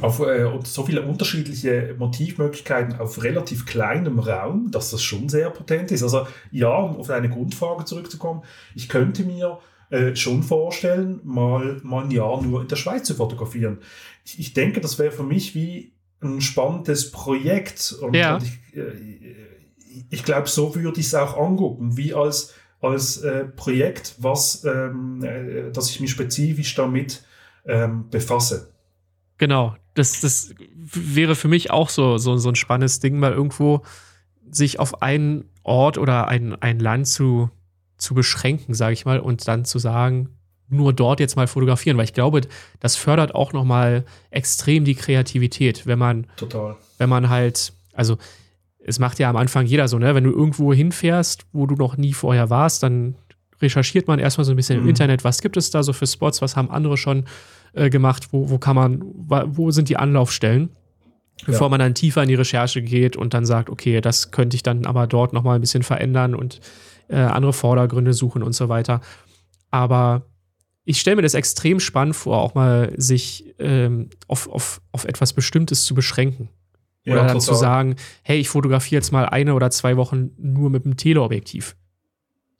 auf 0.00 0.20
äh, 0.20 0.48
so 0.64 0.84
viele 0.84 1.02
unterschiedliche 1.02 1.94
Motivmöglichkeiten 1.98 2.98
auf 2.98 3.22
relativ 3.22 3.66
kleinem 3.66 4.18
Raum, 4.18 4.70
dass 4.70 4.90
das 4.90 5.02
schon 5.02 5.28
sehr 5.28 5.50
potent 5.50 5.90
ist. 5.90 6.02
Also 6.02 6.26
ja, 6.50 6.74
um 6.76 6.96
auf 6.96 7.10
eine 7.10 7.28
Grundfrage 7.28 7.84
zurückzukommen, 7.84 8.42
ich 8.74 8.88
könnte 8.88 9.24
mir 9.24 9.58
äh, 9.90 10.14
schon 10.14 10.42
vorstellen, 10.42 11.20
mal, 11.24 11.80
mal 11.82 12.04
ein 12.04 12.10
Jahr 12.10 12.40
nur 12.42 12.62
in 12.62 12.68
der 12.68 12.76
Schweiz 12.76 13.04
zu 13.04 13.14
fotografieren. 13.14 13.78
Ich, 14.24 14.38
ich 14.38 14.52
denke, 14.52 14.80
das 14.80 14.98
wäre 14.98 15.10
für 15.10 15.24
mich 15.24 15.54
wie 15.54 15.92
ein 16.22 16.40
spannendes 16.40 17.10
Projekt. 17.10 17.94
Und, 18.00 18.14
ja. 18.14 18.36
und 18.36 18.44
ich, 18.44 18.76
äh, 18.76 18.92
ich 20.10 20.24
glaube, 20.24 20.48
so 20.48 20.74
würde 20.74 21.00
ich 21.00 21.06
es 21.06 21.14
auch 21.14 21.36
angucken, 21.36 21.96
wie 21.96 22.14
als 22.14 22.54
als 22.80 23.18
äh, 23.18 23.44
Projekt, 23.44 24.14
was, 24.18 24.64
ähm, 24.64 25.22
äh, 25.22 25.70
dass 25.70 25.90
ich 25.90 26.00
mich 26.00 26.10
spezifisch 26.10 26.74
damit 26.74 27.22
ähm, 27.66 28.08
befasse. 28.10 28.72
Genau, 29.40 29.74
das, 29.94 30.20
das 30.20 30.54
wäre 30.76 31.34
für 31.34 31.48
mich 31.48 31.70
auch 31.70 31.88
so, 31.88 32.18
so, 32.18 32.36
so 32.36 32.50
ein 32.50 32.56
spannendes 32.56 33.00
Ding, 33.00 33.18
mal 33.18 33.32
irgendwo 33.32 33.80
sich 34.50 34.78
auf 34.78 35.00
einen 35.00 35.46
Ort 35.62 35.96
oder 35.96 36.28
ein, 36.28 36.60
ein 36.60 36.78
Land 36.78 37.06
zu, 37.06 37.48
zu 37.96 38.12
beschränken, 38.12 38.74
sage 38.74 38.92
ich 38.92 39.06
mal, 39.06 39.18
und 39.18 39.48
dann 39.48 39.64
zu 39.64 39.78
sagen, 39.78 40.28
nur 40.68 40.92
dort 40.92 41.20
jetzt 41.20 41.36
mal 41.36 41.46
fotografieren, 41.46 41.96
weil 41.96 42.04
ich 42.04 42.12
glaube, 42.12 42.42
das 42.80 42.96
fördert 42.96 43.34
auch 43.34 43.54
noch 43.54 43.64
mal 43.64 44.04
extrem 44.30 44.84
die 44.84 44.94
Kreativität, 44.94 45.86
wenn 45.86 45.98
man 45.98 46.26
Total. 46.36 46.76
wenn 46.98 47.08
man 47.08 47.30
halt, 47.30 47.72
also 47.94 48.18
es 48.84 48.98
macht 48.98 49.18
ja 49.20 49.30
am 49.30 49.36
Anfang 49.36 49.64
jeder 49.64 49.88
so, 49.88 49.98
ne, 49.98 50.14
wenn 50.14 50.24
du 50.24 50.32
irgendwo 50.32 50.74
hinfährst, 50.74 51.46
wo 51.52 51.64
du 51.64 51.76
noch 51.76 51.96
nie 51.96 52.12
vorher 52.12 52.50
warst, 52.50 52.82
dann 52.82 53.14
recherchiert 53.62 54.06
man 54.06 54.18
erstmal 54.18 54.44
so 54.44 54.52
ein 54.52 54.56
bisschen 54.56 54.76
mhm. 54.76 54.82
im 54.82 54.88
Internet, 54.90 55.24
was 55.24 55.40
gibt 55.40 55.56
es 55.56 55.70
da 55.70 55.82
so 55.82 55.94
für 55.94 56.06
Spots, 56.06 56.42
was 56.42 56.56
haben 56.56 56.70
andere 56.70 56.98
schon 56.98 57.24
äh, 57.72 57.90
gemacht, 57.90 58.28
wo, 58.32 58.50
wo 58.50 58.58
kann 58.58 58.76
man, 58.76 59.02
wo 59.02 59.70
sind 59.70 59.88
die 59.88 59.96
Anlaufstellen? 59.96 60.70
Bevor 61.46 61.68
ja. 61.68 61.70
man 61.70 61.80
dann 61.80 61.94
tiefer 61.94 62.22
in 62.22 62.28
die 62.28 62.34
Recherche 62.34 62.82
geht 62.82 63.16
und 63.16 63.32
dann 63.32 63.46
sagt, 63.46 63.70
okay, 63.70 64.00
das 64.00 64.30
könnte 64.30 64.56
ich 64.56 64.62
dann 64.62 64.84
aber 64.84 65.06
dort 65.06 65.32
nochmal 65.32 65.54
ein 65.54 65.60
bisschen 65.62 65.82
verändern 65.82 66.34
und 66.34 66.60
äh, 67.08 67.16
andere 67.16 67.52
Vordergründe 67.52 68.12
suchen 68.12 68.42
und 68.42 68.52
so 68.52 68.68
weiter. 68.68 69.00
Aber 69.70 70.26
ich 70.84 71.00
stelle 71.00 71.16
mir 71.16 71.22
das 71.22 71.34
extrem 71.34 71.80
spannend 71.80 72.16
vor, 72.16 72.38
auch 72.38 72.54
mal 72.54 72.92
sich 72.96 73.54
ähm, 73.58 74.10
auf, 74.26 74.48
auf, 74.48 74.82
auf 74.92 75.04
etwas 75.04 75.32
Bestimmtes 75.32 75.84
zu 75.84 75.94
beschränken. 75.94 76.48
Ja, 77.04 77.14
oder 77.14 77.22
dann 77.22 77.38
total. 77.38 77.40
zu 77.40 77.54
sagen, 77.54 77.96
hey, 78.22 78.38
ich 78.38 78.48
fotografiere 78.48 78.98
jetzt 78.98 79.10
mal 79.10 79.26
eine 79.26 79.54
oder 79.54 79.70
zwei 79.70 79.96
Wochen 79.96 80.30
nur 80.36 80.68
mit 80.68 80.84
einem 80.84 80.96
Teleobjektiv. 80.96 81.76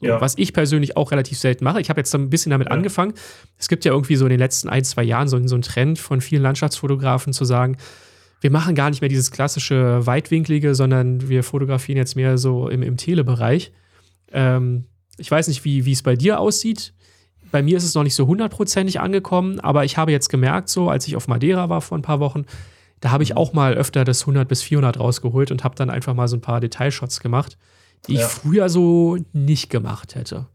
Ja. 0.00 0.20
Was 0.20 0.38
ich 0.38 0.52
persönlich 0.54 0.96
auch 0.96 1.12
relativ 1.12 1.38
selten 1.38 1.64
mache. 1.64 1.80
Ich 1.80 1.90
habe 1.90 2.00
jetzt 2.00 2.14
ein 2.14 2.30
bisschen 2.30 2.50
damit 2.50 2.68
ja. 2.68 2.72
angefangen. 2.72 3.12
Es 3.58 3.68
gibt 3.68 3.84
ja 3.84 3.92
irgendwie 3.92 4.16
so 4.16 4.24
in 4.24 4.30
den 4.30 4.38
letzten 4.38 4.68
ein, 4.68 4.82
zwei 4.82 5.02
Jahren 5.02 5.28
so, 5.28 5.46
so 5.46 5.54
einen 5.54 5.62
Trend 5.62 5.98
von 5.98 6.20
vielen 6.22 6.42
Landschaftsfotografen 6.42 7.32
zu 7.32 7.44
sagen, 7.44 7.76
wir 8.40 8.50
machen 8.50 8.74
gar 8.74 8.88
nicht 8.88 9.02
mehr 9.02 9.10
dieses 9.10 9.30
klassische 9.30 10.06
Weitwinklige, 10.06 10.74
sondern 10.74 11.28
wir 11.28 11.44
fotografieren 11.44 11.98
jetzt 11.98 12.16
mehr 12.16 12.38
so 12.38 12.68
im, 12.68 12.82
im 12.82 12.96
Telebereich. 12.96 13.72
Ähm, 14.32 14.86
ich 15.18 15.30
weiß 15.30 15.48
nicht, 15.48 15.64
wie 15.64 15.92
es 15.92 16.02
bei 16.02 16.16
dir 16.16 16.40
aussieht. 16.40 16.94
Bei 17.50 17.62
mir 17.62 17.76
ist 17.76 17.84
es 17.84 17.94
noch 17.94 18.04
nicht 18.04 18.14
so 18.14 18.26
hundertprozentig 18.26 19.00
angekommen, 19.00 19.60
aber 19.60 19.84
ich 19.84 19.96
habe 19.96 20.12
jetzt 20.12 20.28
gemerkt, 20.28 20.68
so 20.68 20.88
als 20.88 21.06
ich 21.06 21.16
auf 21.16 21.28
Madeira 21.28 21.68
war 21.68 21.80
vor 21.80 21.98
ein 21.98 22.02
paar 22.02 22.20
Wochen, 22.20 22.44
da 23.00 23.10
habe 23.10 23.22
ich 23.22 23.30
mhm. 23.30 23.36
auch 23.36 23.52
mal 23.52 23.74
öfter 23.74 24.04
das 24.04 24.22
100 24.22 24.48
bis 24.48 24.62
400 24.62 24.98
rausgeholt 24.98 25.50
und 25.50 25.64
habe 25.64 25.74
dann 25.74 25.90
einfach 25.90 26.14
mal 26.14 26.28
so 26.28 26.36
ein 26.36 26.40
paar 26.40 26.60
Detailshots 26.60 27.20
gemacht, 27.20 27.58
die 28.06 28.14
ja. 28.14 28.26
ich 28.26 28.32
früher 28.32 28.68
so 28.68 29.16
nicht 29.32 29.70
gemacht 29.70 30.14
hätte. 30.14 30.46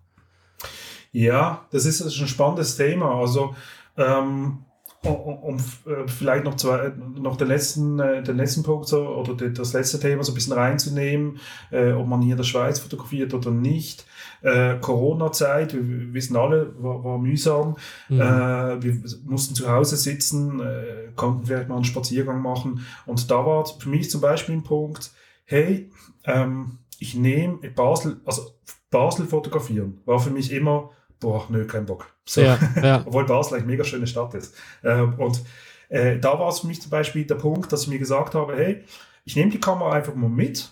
Ja, 1.11 1.65
das 1.71 1.85
ist, 1.85 2.01
das 2.01 2.13
ist 2.13 2.21
ein 2.21 2.27
spannendes 2.27 2.75
Thema. 2.75 3.15
Also 3.15 3.55
ähm, 3.97 4.65
um, 5.05 5.37
um 5.37 5.57
äh, 5.57 6.07
vielleicht 6.07 6.43
noch, 6.43 6.55
zwei, 6.55 6.91
noch 7.15 7.37
den, 7.37 7.47
letzten, 7.47 7.99
äh, 7.99 8.23
den 8.23 8.37
letzten 8.37 8.63
Punkt 8.63 8.87
so, 8.87 9.07
oder 9.07 9.49
das 9.49 9.73
letzte 9.73 9.99
Thema 9.99 10.23
so 10.23 10.31
ein 10.31 10.35
bisschen 10.35 10.53
reinzunehmen, 10.53 11.39
äh, 11.71 11.91
ob 11.91 12.07
man 12.07 12.21
hier 12.21 12.31
in 12.31 12.37
der 12.37 12.43
Schweiz 12.43 12.79
fotografiert 12.79 13.33
oder 13.33 13.51
nicht. 13.51 14.05
Äh, 14.41 14.77
Corona-Zeit, 14.79 15.73
wir 15.73 16.13
wissen 16.13 16.35
alle, 16.35 16.73
war, 16.81 17.03
war 17.03 17.17
mühsam. 17.17 17.75
Mhm. 18.09 18.21
Äh, 18.21 18.83
wir 18.83 18.97
mussten 19.25 19.55
zu 19.55 19.69
Hause 19.69 19.97
sitzen, 19.97 20.59
äh, 20.59 21.11
konnten 21.15 21.45
vielleicht 21.45 21.69
mal 21.69 21.75
einen 21.75 21.85
Spaziergang 21.85 22.41
machen. 22.41 22.85
Und 23.05 23.29
da 23.31 23.45
war 23.45 23.65
für 23.65 23.89
mich 23.89 24.09
zum 24.09 24.21
Beispiel 24.21 24.55
ein 24.55 24.63
Punkt, 24.63 25.11
hey, 25.45 25.89
ähm, 26.25 26.79
ich 26.99 27.15
nehme 27.15 27.57
Basel, 27.69 28.21
also 28.25 28.51
Basel 28.89 29.25
fotografieren, 29.25 30.01
war 30.05 30.19
für 30.19 30.31
mich 30.31 30.51
immer 30.51 30.91
boah, 31.19 31.45
nö, 31.49 31.65
kein 31.65 31.85
Bock. 31.85 32.13
So. 32.25 32.41
Ja, 32.41 32.57
ja. 32.81 33.03
Obwohl 33.05 33.25
Basel 33.25 33.57
eine 33.57 33.65
mega 33.65 33.83
schöne 33.83 34.07
Stadt 34.07 34.33
ist. 34.33 34.55
Ähm, 34.83 35.15
und 35.15 35.41
äh, 35.89 36.19
da 36.19 36.39
war 36.39 36.49
es 36.49 36.59
für 36.59 36.67
mich 36.67 36.81
zum 36.81 36.91
Beispiel 36.91 37.25
der 37.25 37.35
Punkt, 37.35 37.71
dass 37.71 37.83
ich 37.83 37.87
mir 37.87 37.99
gesagt 37.99 38.35
habe, 38.35 38.55
hey, 38.55 38.83
ich 39.23 39.35
nehme 39.35 39.51
die 39.51 39.59
Kamera 39.59 39.93
einfach 39.93 40.15
mal 40.15 40.29
mit. 40.29 40.69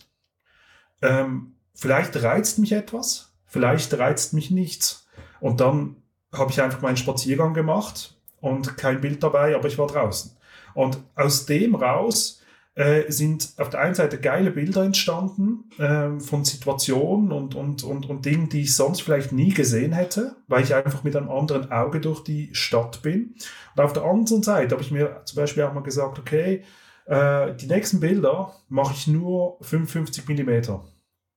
Ähm, 1.02 1.56
vielleicht 1.74 2.22
reizt 2.22 2.60
mich 2.60 2.72
etwas, 2.72 3.34
vielleicht 3.46 3.94
reizt 3.98 4.34
mich 4.34 4.52
nichts. 4.52 5.08
Und 5.40 5.60
dann 5.60 5.98
habe 6.32 6.52
ich 6.52 6.62
einfach 6.62 6.82
meinen 6.82 6.98
Spaziergang 6.98 7.54
gemacht 7.54 8.16
und 8.40 8.78
kein 8.78 9.02
Bild 9.02 9.22
dabei, 9.24 9.56
aber 9.56 9.68
ich 9.68 9.78
war 9.78 9.88
draußen. 9.88 10.36
Und 10.74 11.00
aus 11.16 11.46
dem 11.46 11.76
raus 11.76 12.42
äh, 12.76 13.12
sind 13.12 13.54
auf 13.58 13.70
der 13.70 13.82
einen 13.82 13.94
Seite 13.94 14.20
geile 14.20 14.50
Bilder 14.50 14.84
entstanden 14.84 15.70
äh, 15.78 16.20
von 16.20 16.44
Situationen 16.44 17.32
und, 17.32 17.54
und, 17.54 17.84
und, 17.84 18.10
und 18.10 18.26
Dingen, 18.26 18.50
die 18.50 18.62
ich 18.62 18.76
sonst 18.76 19.04
vielleicht 19.04 19.32
nie 19.32 19.54
gesehen 19.54 19.94
hätte, 19.94 20.36
weil 20.48 20.64
ich 20.64 20.74
einfach 20.74 21.04
mit 21.04 21.16
einem 21.16 21.30
anderen 21.30 21.72
Auge 21.72 22.02
durch 22.02 22.24
die 22.24 22.50
Stadt 22.56 23.04
bin. 23.04 23.36
Und 23.76 23.84
auf 23.84 23.94
der 23.94 24.04
anderen 24.04 24.42
Seite 24.42 24.74
habe 24.74 24.84
ich 24.84 24.90
mir 24.90 25.22
zum 25.26 25.36
Beispiel 25.36 25.62
auch 25.64 25.74
mal 25.74 25.84
gesagt, 25.84 26.18
okay, 26.18 26.64
äh, 27.06 27.54
die 27.56 27.68
nächsten 27.68 28.00
Bilder 28.00 28.56
mache 28.70 28.94
ich 28.94 29.06
nur 29.06 29.58
55 29.62 30.28
mm. 30.28 30.62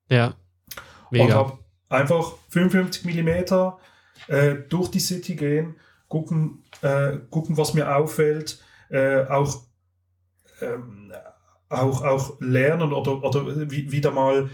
Ja. 0.08 0.34
Mega. 1.10 1.24
Und 1.24 1.34
habe 1.34 1.58
einfach 1.90 2.32
55 2.48 3.04
mm 3.04 3.28
äh, 4.28 4.54
durch 4.70 4.90
die 4.90 5.00
City 5.00 5.36
gehen, 5.36 5.76
gucken, 6.08 6.64
äh, 6.80 7.18
gucken 7.28 7.58
was 7.58 7.74
mir 7.74 7.94
auffällt, 7.94 8.62
auch 9.28 9.65
ähm, 10.60 11.12
auch, 11.68 12.02
auch 12.02 12.40
lernen 12.40 12.92
oder, 12.92 13.22
oder 13.22 13.70
wieder 13.70 14.10
mal 14.10 14.48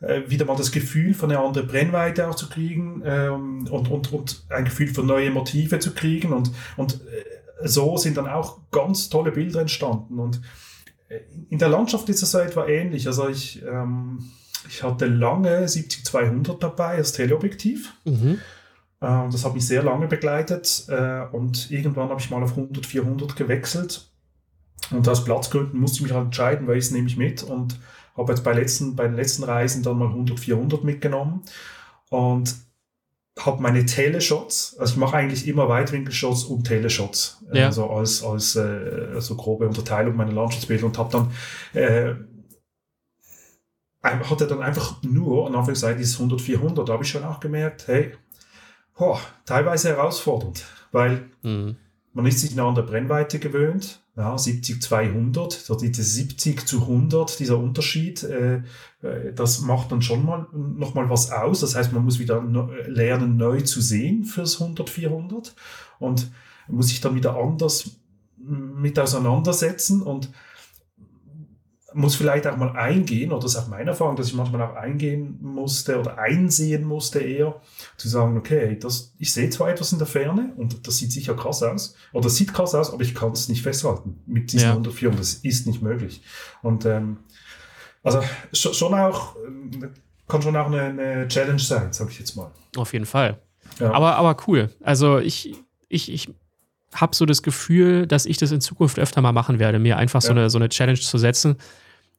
äh, 0.00 0.22
wieder 0.28 0.44
mal 0.44 0.56
das 0.56 0.70
Gefühl 0.70 1.14
von 1.14 1.30
einer 1.30 1.40
anderen 1.40 1.66
Brennweite 1.66 2.28
auch 2.28 2.34
zu 2.34 2.48
kriegen 2.48 3.02
ähm, 3.04 3.66
und, 3.70 3.90
und, 3.90 4.12
und 4.12 4.44
ein 4.48 4.64
Gefühl 4.64 4.88
für 4.88 5.02
neue 5.02 5.30
Motive 5.30 5.78
zu 5.78 5.92
kriegen 5.92 6.32
und, 6.32 6.52
und 6.76 6.94
äh, 6.94 7.66
so 7.66 7.96
sind 7.96 8.16
dann 8.16 8.28
auch 8.28 8.60
ganz 8.70 9.08
tolle 9.08 9.32
Bilder 9.32 9.60
entstanden 9.60 10.18
und 10.18 10.40
äh, 11.08 11.20
in 11.50 11.58
der 11.58 11.68
Landschaft 11.68 12.08
ist 12.08 12.22
es 12.22 12.30
so 12.30 12.38
etwa 12.38 12.66
ähnlich. 12.66 13.06
Also 13.06 13.28
ich, 13.28 13.62
ähm, 13.64 14.30
ich 14.68 14.82
hatte 14.82 15.06
lange 15.06 15.64
70-200 15.64 16.58
dabei 16.58 16.96
als 16.96 17.12
Teleobjektiv. 17.12 17.94
Mhm. 18.04 18.38
Äh, 19.00 19.30
das 19.30 19.44
hat 19.44 19.54
mich 19.54 19.66
sehr 19.66 19.82
lange 19.82 20.06
begleitet 20.06 20.84
äh, 20.88 21.22
und 21.32 21.70
irgendwann 21.70 22.10
habe 22.10 22.20
ich 22.20 22.30
mal 22.30 22.42
auf 22.42 22.56
100-400 22.56 23.34
gewechselt 23.34 24.10
und 24.90 25.08
aus 25.08 25.24
Platzgründen 25.24 25.78
musste 25.78 25.98
ich 25.98 26.02
mich 26.04 26.12
halt 26.12 26.26
entscheiden, 26.26 26.66
welches 26.66 26.90
nehme 26.90 27.08
ich 27.08 27.16
mit 27.16 27.42
und 27.42 27.78
habe 28.16 28.32
jetzt 28.32 28.42
bei, 28.42 28.52
letzten, 28.52 28.96
bei 28.96 29.04
den 29.04 29.16
letzten 29.16 29.44
Reisen 29.44 29.82
dann 29.82 29.98
mal 29.98 30.08
100, 30.08 30.38
400 30.40 30.84
mitgenommen 30.84 31.42
und 32.10 32.54
habe 33.38 33.62
meine 33.62 33.86
Teleshots, 33.86 34.76
also 34.78 34.94
ich 34.94 34.98
mache 34.98 35.16
eigentlich 35.16 35.46
immer 35.46 35.68
Weitwinkelshots 35.68 36.44
und 36.44 36.64
Teleshots, 36.64 37.44
ja. 37.52 37.66
also 37.66 37.88
als, 37.88 38.24
als 38.24 38.56
äh, 38.56 39.20
so 39.20 39.36
grobe 39.36 39.68
Unterteilung 39.68 40.16
meiner 40.16 40.32
Landschaftsbilder 40.32 40.86
und 40.86 40.98
habe 40.98 41.12
dann 41.12 41.80
äh, 41.80 42.14
hatte 44.02 44.46
dann 44.46 44.62
einfach 44.62 45.02
nur, 45.02 45.46
an 45.46 45.54
Anführungszeichen, 45.54 45.98
dieses 45.98 46.16
100, 46.16 46.40
400, 46.40 46.88
da 46.88 46.92
habe 46.92 47.04
ich 47.04 47.10
schon 47.10 47.24
auch 47.24 47.40
gemerkt, 47.40 47.88
hey, 47.88 48.12
boah, 48.96 49.20
teilweise 49.44 49.90
herausfordernd, 49.90 50.64
weil 50.92 51.30
mhm. 51.42 51.76
man 52.12 52.26
ist 52.26 52.40
sich 52.40 52.52
eine 52.52 52.62
andere 52.62 52.86
Brennweite 52.86 53.38
gewöhnt, 53.38 54.00
ja, 54.18 54.36
70, 54.36 54.82
200, 54.82 55.52
so 55.52 55.76
diese 55.76 56.02
70 56.02 56.66
zu 56.66 56.80
100, 56.80 57.38
dieser 57.38 57.56
Unterschied, 57.56 58.24
äh, 58.24 58.62
äh, 59.02 59.32
das 59.32 59.60
macht 59.60 59.92
dann 59.92 60.02
schon 60.02 60.26
mal 60.26 60.48
noch 60.52 60.94
mal 60.94 61.08
was 61.08 61.30
aus. 61.30 61.60
Das 61.60 61.76
heißt, 61.76 61.92
man 61.92 62.04
muss 62.04 62.18
wieder 62.18 62.42
lernen, 62.88 63.36
neu 63.36 63.60
zu 63.60 63.80
sehen 63.80 64.24
fürs 64.24 64.60
100, 64.60 64.90
400 64.90 65.54
und 66.00 66.32
muss 66.66 66.88
sich 66.88 67.00
dann 67.00 67.14
wieder 67.14 67.36
anders 67.36 67.92
mit 68.36 68.98
auseinandersetzen. 68.98 70.02
Und 70.02 70.30
muss 71.94 72.16
vielleicht 72.16 72.46
auch 72.46 72.56
mal 72.56 72.76
eingehen, 72.76 73.32
oder 73.32 73.42
das 73.42 73.54
ist 73.54 73.60
auch 73.60 73.68
meine 73.68 73.90
Erfahrung, 73.90 74.16
dass 74.16 74.28
ich 74.28 74.34
manchmal 74.34 74.60
auch 74.62 74.74
eingehen 74.74 75.38
musste 75.40 75.98
oder 75.98 76.18
einsehen 76.18 76.84
musste 76.84 77.20
eher, 77.20 77.60
zu 77.96 78.08
sagen, 78.08 78.36
okay, 78.36 78.78
das, 78.78 79.14
ich 79.18 79.32
sehe 79.32 79.48
zwar 79.48 79.70
etwas 79.70 79.92
in 79.92 79.98
der 79.98 80.06
Ferne 80.06 80.52
und 80.56 80.86
das 80.86 80.98
sieht 80.98 81.12
sicher 81.12 81.34
krass 81.34 81.62
aus, 81.62 81.96
oder 82.12 82.24
das 82.24 82.36
sieht 82.36 82.52
krass 82.52 82.74
aus, 82.74 82.92
aber 82.92 83.02
ich 83.02 83.14
kann 83.14 83.32
es 83.32 83.48
nicht 83.48 83.62
festhalten 83.62 84.20
mit 84.26 84.52
diesen 84.52 84.66
ja. 84.66 84.72
104 84.72 85.10
und 85.10 85.18
das 85.18 85.34
ist 85.34 85.66
nicht 85.66 85.80
möglich. 85.80 86.22
Und 86.62 86.84
ähm, 86.84 87.18
also 88.02 88.20
schon 88.52 88.94
auch, 88.94 89.36
kann 90.28 90.42
schon 90.42 90.56
auch 90.56 90.66
eine, 90.66 90.82
eine 90.82 91.28
Challenge 91.28 91.58
sein, 91.58 91.92
sage 91.92 92.10
ich 92.10 92.18
jetzt 92.18 92.36
mal. 92.36 92.50
Auf 92.76 92.92
jeden 92.92 93.06
Fall. 93.06 93.38
Ja. 93.80 93.92
Aber, 93.92 94.16
aber 94.16 94.36
cool. 94.46 94.70
Also 94.82 95.18
ich, 95.18 95.54
ich, 95.88 96.12
ich 96.12 96.28
habe 96.94 97.14
so 97.14 97.26
das 97.26 97.42
Gefühl, 97.42 98.06
dass 98.06 98.26
ich 98.26 98.38
das 98.38 98.50
in 98.50 98.60
Zukunft 98.60 98.98
öfter 98.98 99.20
mal 99.20 99.32
machen 99.32 99.58
werde, 99.58 99.78
mir 99.78 99.96
einfach 99.96 100.22
ja. 100.22 100.28
so, 100.28 100.32
eine, 100.32 100.50
so 100.50 100.58
eine 100.58 100.68
Challenge 100.68 100.98
zu 100.98 101.18
setzen 101.18 101.56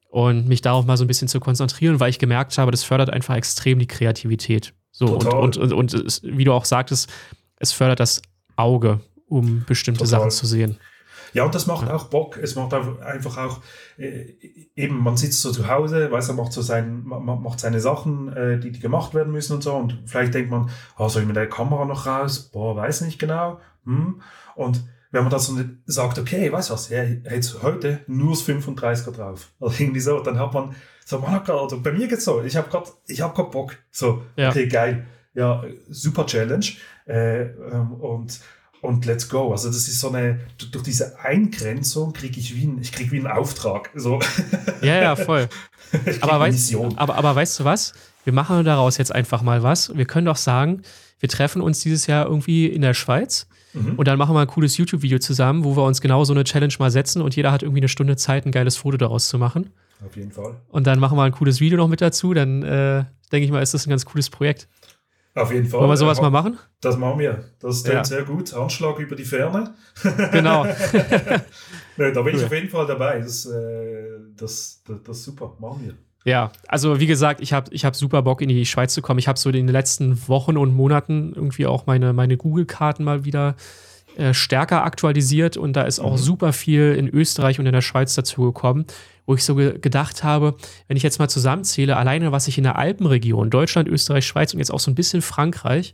und 0.09 0.47
mich 0.47 0.61
darauf 0.61 0.85
mal 0.85 0.97
so 0.97 1.03
ein 1.03 1.07
bisschen 1.07 1.27
zu 1.27 1.39
konzentrieren, 1.39 1.99
weil 1.99 2.09
ich 2.09 2.19
gemerkt 2.19 2.57
habe, 2.57 2.71
das 2.71 2.83
fördert 2.83 3.09
einfach 3.09 3.35
extrem 3.35 3.79
die 3.79 3.87
Kreativität. 3.87 4.73
So 4.91 5.17
Total. 5.17 5.39
und, 5.39 5.57
und, 5.57 5.73
und, 5.73 5.93
und 5.93 6.05
es, 6.05 6.21
wie 6.23 6.43
du 6.43 6.53
auch 6.53 6.65
sagtest, 6.65 7.09
es 7.57 7.71
fördert 7.71 7.99
das 7.99 8.21
Auge, 8.55 8.99
um 9.27 9.63
bestimmte 9.65 9.99
Total. 9.99 10.19
Sachen 10.19 10.31
zu 10.31 10.45
sehen. 10.45 10.77
Ja, 11.33 11.43
und 11.43 11.53
das 11.53 11.67
macht 11.67 11.87
ja. 11.87 11.93
auch 11.93 12.05
Bock. 12.05 12.37
Es 12.37 12.55
macht 12.55 12.73
einfach 12.73 13.37
auch, 13.37 13.61
äh, 13.97 14.33
eben, 14.75 15.03
man 15.03 15.15
sitzt 15.15 15.41
so 15.41 15.51
zu 15.51 15.67
Hause, 15.67 16.11
weiß 16.11 16.29
er 16.29 16.35
macht 16.35 16.53
so 16.53 16.61
sein, 16.61 17.03
macht 17.05 17.59
seine 17.59 17.79
Sachen, 17.79 18.33
äh, 18.35 18.59
die, 18.59 18.71
die 18.71 18.79
gemacht 18.79 19.13
werden 19.13 19.31
müssen 19.31 19.53
und 19.53 19.63
so. 19.63 19.75
Und 19.75 19.99
vielleicht 20.05 20.33
denkt 20.33 20.49
man, 20.49 20.71
oh, 20.97 21.07
soll 21.07 21.21
ich 21.21 21.27
mit 21.27 21.37
der 21.37 21.47
Kamera 21.47 21.85
noch 21.85 22.07
raus? 22.07 22.49
Boah, 22.51 22.75
weiß 22.75 23.01
nicht 23.01 23.19
genau. 23.19 23.59
Hm. 23.85 24.21
Und 24.55 24.83
wenn 25.11 25.23
man 25.23 25.31
das 25.31 25.47
so 25.47 25.59
sagt, 25.85 26.19
okay, 26.19 26.51
weißt 26.51 26.69
du 26.69 26.73
was, 26.73 26.91
hat 26.91 27.63
heute 27.63 28.01
nur 28.07 28.31
das 28.31 28.47
35er 28.47 29.11
drauf. 29.11 29.51
Oder 29.59 29.73
irgendwie 29.79 29.99
so, 29.99 30.19
dann 30.19 30.37
hat 30.37 30.53
man 30.53 30.75
so, 31.05 31.19
man 31.19 31.31
hat 31.31 31.49
also 31.49 31.81
bei 31.81 31.91
mir 31.91 32.07
geht's 32.07 32.25
so, 32.25 32.43
ich 32.43 32.55
habe 32.55 32.69
gerade, 32.69 32.89
ich 33.07 33.21
habe 33.21 33.33
gerade 33.33 33.49
Bock. 33.49 33.77
So, 33.89 34.21
ja. 34.35 34.49
okay, 34.49 34.67
geil. 34.67 35.07
Ja, 35.33 35.63
super 35.89 36.25
Challenge. 36.25 36.65
Äh, 37.07 37.41
ähm, 37.41 37.93
und 37.93 38.39
und 38.81 39.05
let's 39.05 39.27
go. 39.27 39.51
Also 39.51 39.67
das 39.67 39.87
ist 39.87 39.99
so 39.99 40.09
eine, 40.09 40.39
durch 40.71 40.83
diese 40.83 41.19
Eingrenzung 41.19 42.13
kriege 42.13 42.39
ich 42.39 42.55
wie 42.55 42.65
ein, 42.65 42.79
ich 42.79 42.91
kriege 42.91 43.11
wie 43.11 43.17
einen 43.17 43.27
Auftrag. 43.27 43.89
So. 43.93 44.19
Ja, 44.81 45.01
ja, 45.01 45.15
voll. 45.17 45.49
aber, 46.21 46.39
weißt, 46.39 46.75
aber, 46.95 47.15
aber 47.15 47.35
weißt 47.35 47.59
du 47.59 47.65
was? 47.65 47.93
Wir 48.23 48.31
machen 48.31 48.63
daraus 48.63 48.97
jetzt 48.97 49.13
einfach 49.13 49.41
mal 49.41 49.63
was. 49.63 49.95
Wir 49.97 50.05
können 50.05 50.27
doch 50.27 50.37
sagen, 50.37 50.83
wir 51.19 51.27
treffen 51.27 51.61
uns 51.61 51.81
dieses 51.81 52.07
Jahr 52.07 52.25
irgendwie 52.25 52.67
in 52.67 52.81
der 52.81 52.93
Schweiz 52.93 53.47
mhm. 53.73 53.95
und 53.95 54.07
dann 54.07 54.17
machen 54.17 54.35
wir 54.35 54.41
ein 54.41 54.47
cooles 54.47 54.77
YouTube-Video 54.77 55.19
zusammen, 55.19 55.63
wo 55.63 55.75
wir 55.75 55.83
uns 55.83 56.01
genau 56.01 56.23
so 56.23 56.33
eine 56.33 56.43
Challenge 56.43 56.73
mal 56.79 56.91
setzen 56.91 57.21
und 57.21 57.35
jeder 57.35 57.51
hat 57.51 57.63
irgendwie 57.63 57.81
eine 57.81 57.89
Stunde 57.89 58.15
Zeit, 58.15 58.45
ein 58.45 58.51
geiles 58.51 58.77
Foto 58.77 58.97
daraus 58.97 59.27
zu 59.29 59.37
machen. 59.37 59.71
Auf 60.05 60.15
jeden 60.15 60.31
Fall. 60.31 60.55
Und 60.69 60.87
dann 60.87 60.99
machen 60.99 61.17
wir 61.17 61.23
ein 61.23 61.31
cooles 61.31 61.59
Video 61.59 61.77
noch 61.77 61.87
mit 61.87 62.01
dazu. 62.01 62.33
Dann 62.33 62.63
äh, 62.63 63.03
denke 63.31 63.45
ich 63.45 63.51
mal, 63.51 63.61
ist 63.61 63.73
das 63.73 63.85
ein 63.85 63.89
ganz 63.89 64.05
cooles 64.05 64.29
Projekt. 64.29 64.67
Auf 65.35 65.51
jeden 65.51 65.67
Fall. 65.67 65.81
Wollen 65.81 65.89
wir 65.89 65.97
sowas 65.97 66.17
ja, 66.17 66.23
mal 66.23 66.29
machen? 66.29 66.57
Das 66.81 66.97
machen 66.97 67.19
wir. 67.19 67.45
Das 67.59 67.83
klingt 67.83 67.97
ja. 67.97 68.03
sehr 68.03 68.23
gut. 68.23 68.53
Anschlag 68.53 68.99
über 68.99 69.15
die 69.15 69.25
Ferne. 69.25 69.73
Genau. 70.31 70.65
nee, 71.97 72.11
da 72.11 72.21
bin 72.21 72.35
ich 72.35 72.43
auf 72.43 72.51
jeden 72.51 72.69
Fall 72.69 72.87
dabei. 72.87 73.19
Das, 73.19 73.45
äh, 73.45 74.19
das, 74.35 74.81
das, 74.85 75.03
das 75.03 75.17
ist 75.17 75.23
super. 75.25 75.55
Machen 75.59 75.81
wir. 75.85 75.93
Ja, 76.25 76.51
also 76.67 76.99
wie 76.99 77.07
gesagt, 77.07 77.41
ich 77.41 77.53
habe 77.53 77.73
ich 77.73 77.85
hab 77.85 77.95
super 77.95 78.21
Bock 78.21 78.41
in 78.41 78.49
die 78.49 78.65
Schweiz 78.65 78.93
zu 78.93 79.01
kommen. 79.01 79.19
Ich 79.19 79.27
habe 79.27 79.39
so 79.39 79.49
in 79.49 79.55
den 79.55 79.67
letzten 79.69 80.27
Wochen 80.27 80.57
und 80.57 80.73
Monaten 80.73 81.33
irgendwie 81.33 81.65
auch 81.65 81.85
meine, 81.85 82.13
meine 82.13 82.37
Google-Karten 82.37 83.03
mal 83.03 83.25
wieder 83.25 83.55
äh, 84.17 84.33
stärker 84.33 84.83
aktualisiert 84.83 85.55
und 85.55 85.73
da 85.73 85.83
ist 85.83 85.99
auch 85.99 86.13
mhm. 86.13 86.17
super 86.17 86.53
viel 86.53 86.95
in 86.97 87.07
Österreich 87.07 87.59
und 87.59 87.65
in 87.65 87.73
der 87.73 87.81
Schweiz 87.81 88.15
dazugekommen 88.15 88.85
wo 89.29 89.35
ich 89.35 89.43
so 89.43 89.53
ge 89.53 89.77
gedacht 89.77 90.23
habe, 90.23 90.55
wenn 90.87 90.97
ich 90.97 91.03
jetzt 91.03 91.19
mal 91.19 91.27
zusammenzähle, 91.27 91.95
alleine 91.97 92.31
was 92.31 92.47
ich 92.47 92.57
in 92.57 92.63
der 92.63 92.79
Alpenregion, 92.79 93.51
Deutschland, 93.51 93.87
Österreich, 93.87 94.25
Schweiz 94.25 94.53
und 94.53 94.59
jetzt 94.59 94.71
auch 94.71 94.79
so 94.79 94.89
ein 94.89 94.95
bisschen 94.95 95.21
Frankreich 95.21 95.93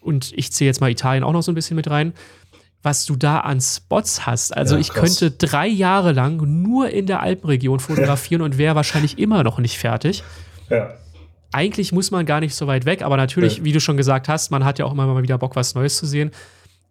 und 0.00 0.32
ich 0.34 0.50
zähle 0.52 0.66
jetzt 0.66 0.80
mal 0.80 0.90
Italien 0.90 1.22
auch 1.22 1.32
noch 1.32 1.42
so 1.42 1.52
ein 1.52 1.54
bisschen 1.54 1.76
mit 1.76 1.88
rein, 1.88 2.14
was 2.82 3.06
du 3.06 3.16
da 3.16 3.40
an 3.40 3.60
Spots 3.60 4.26
hast. 4.26 4.56
Also 4.56 4.74
ja, 4.74 4.80
ich 4.80 4.90
könnte 4.90 5.30
drei 5.30 5.66
Jahre 5.66 6.12
lang 6.12 6.36
nur 6.62 6.90
in 6.90 7.06
der 7.06 7.20
Alpenregion 7.20 7.80
fotografieren 7.80 8.40
ja. 8.40 8.44
und 8.46 8.58
wäre 8.58 8.74
wahrscheinlich 8.74 9.18
immer 9.18 9.42
noch 9.42 9.58
nicht 9.58 9.78
fertig. 9.78 10.22
Ja. 10.70 10.94
Eigentlich 11.50 11.92
muss 11.92 12.10
man 12.10 12.26
gar 12.26 12.40
nicht 12.40 12.54
so 12.54 12.66
weit 12.66 12.84
weg, 12.84 13.02
aber 13.02 13.16
natürlich, 13.16 13.64
wie 13.64 13.72
du 13.72 13.80
schon 13.80 13.96
gesagt 13.96 14.28
hast, 14.28 14.50
man 14.50 14.64
hat 14.64 14.78
ja 14.78 14.84
auch 14.84 14.92
immer 14.92 15.06
mal 15.06 15.22
wieder 15.22 15.38
Bock, 15.38 15.56
was 15.56 15.74
Neues 15.74 15.96
zu 15.96 16.06
sehen. 16.06 16.30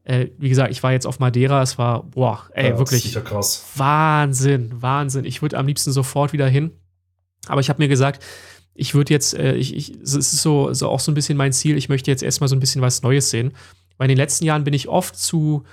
Äh, 0.04 0.28
wie 0.38 0.50
gesagt, 0.50 0.72
ich 0.72 0.82
war 0.82 0.92
jetzt 0.92 1.06
auf 1.06 1.20
Madeira, 1.20 1.62
es 1.62 1.78
war, 1.78 2.04
boah, 2.04 2.44
ey, 2.54 2.70
ja, 2.70 2.78
wirklich. 2.78 3.16
Wahnsinn, 3.76 4.72
Wahnsinn. 4.82 5.26
Ich 5.26 5.42
würde 5.42 5.58
am 5.58 5.68
liebsten 5.68 5.92
sofort 5.92 6.34
wieder 6.34 6.48
hin. 6.48 6.72
Aber 7.48 7.62
ich 7.62 7.70
habe 7.70 7.82
mir 7.82 7.88
gesagt, 7.88 8.24
ich 8.74 8.96
würde 8.96 9.14
jetzt, 9.14 9.34
äh, 9.34 9.56
ich, 9.56 9.76
ich, 9.76 9.96
es 10.02 10.16
ist 10.16 10.32
so, 10.42 10.74
so 10.74 10.90
auch 10.90 11.00
so 11.00 11.12
ein 11.12 11.16
bisschen 11.16 11.38
mein 11.38 11.52
Ziel, 11.52 11.78
ich 11.78 11.90
möchte 11.90 12.10
jetzt 12.10 12.24
erstmal 12.24 12.48
so 12.48 12.56
ein 12.56 12.60
bisschen 12.60 12.82
was 12.82 13.02
Neues 13.04 13.30
sehen. 13.30 13.54
Weil 13.98 14.06
in 14.06 14.16
den 14.16 14.18
letzten 14.18 14.46
Jahren 14.46 14.64
bin 14.64 14.74
ich 14.74 14.88
oft 14.88 15.16
zu 15.16 15.64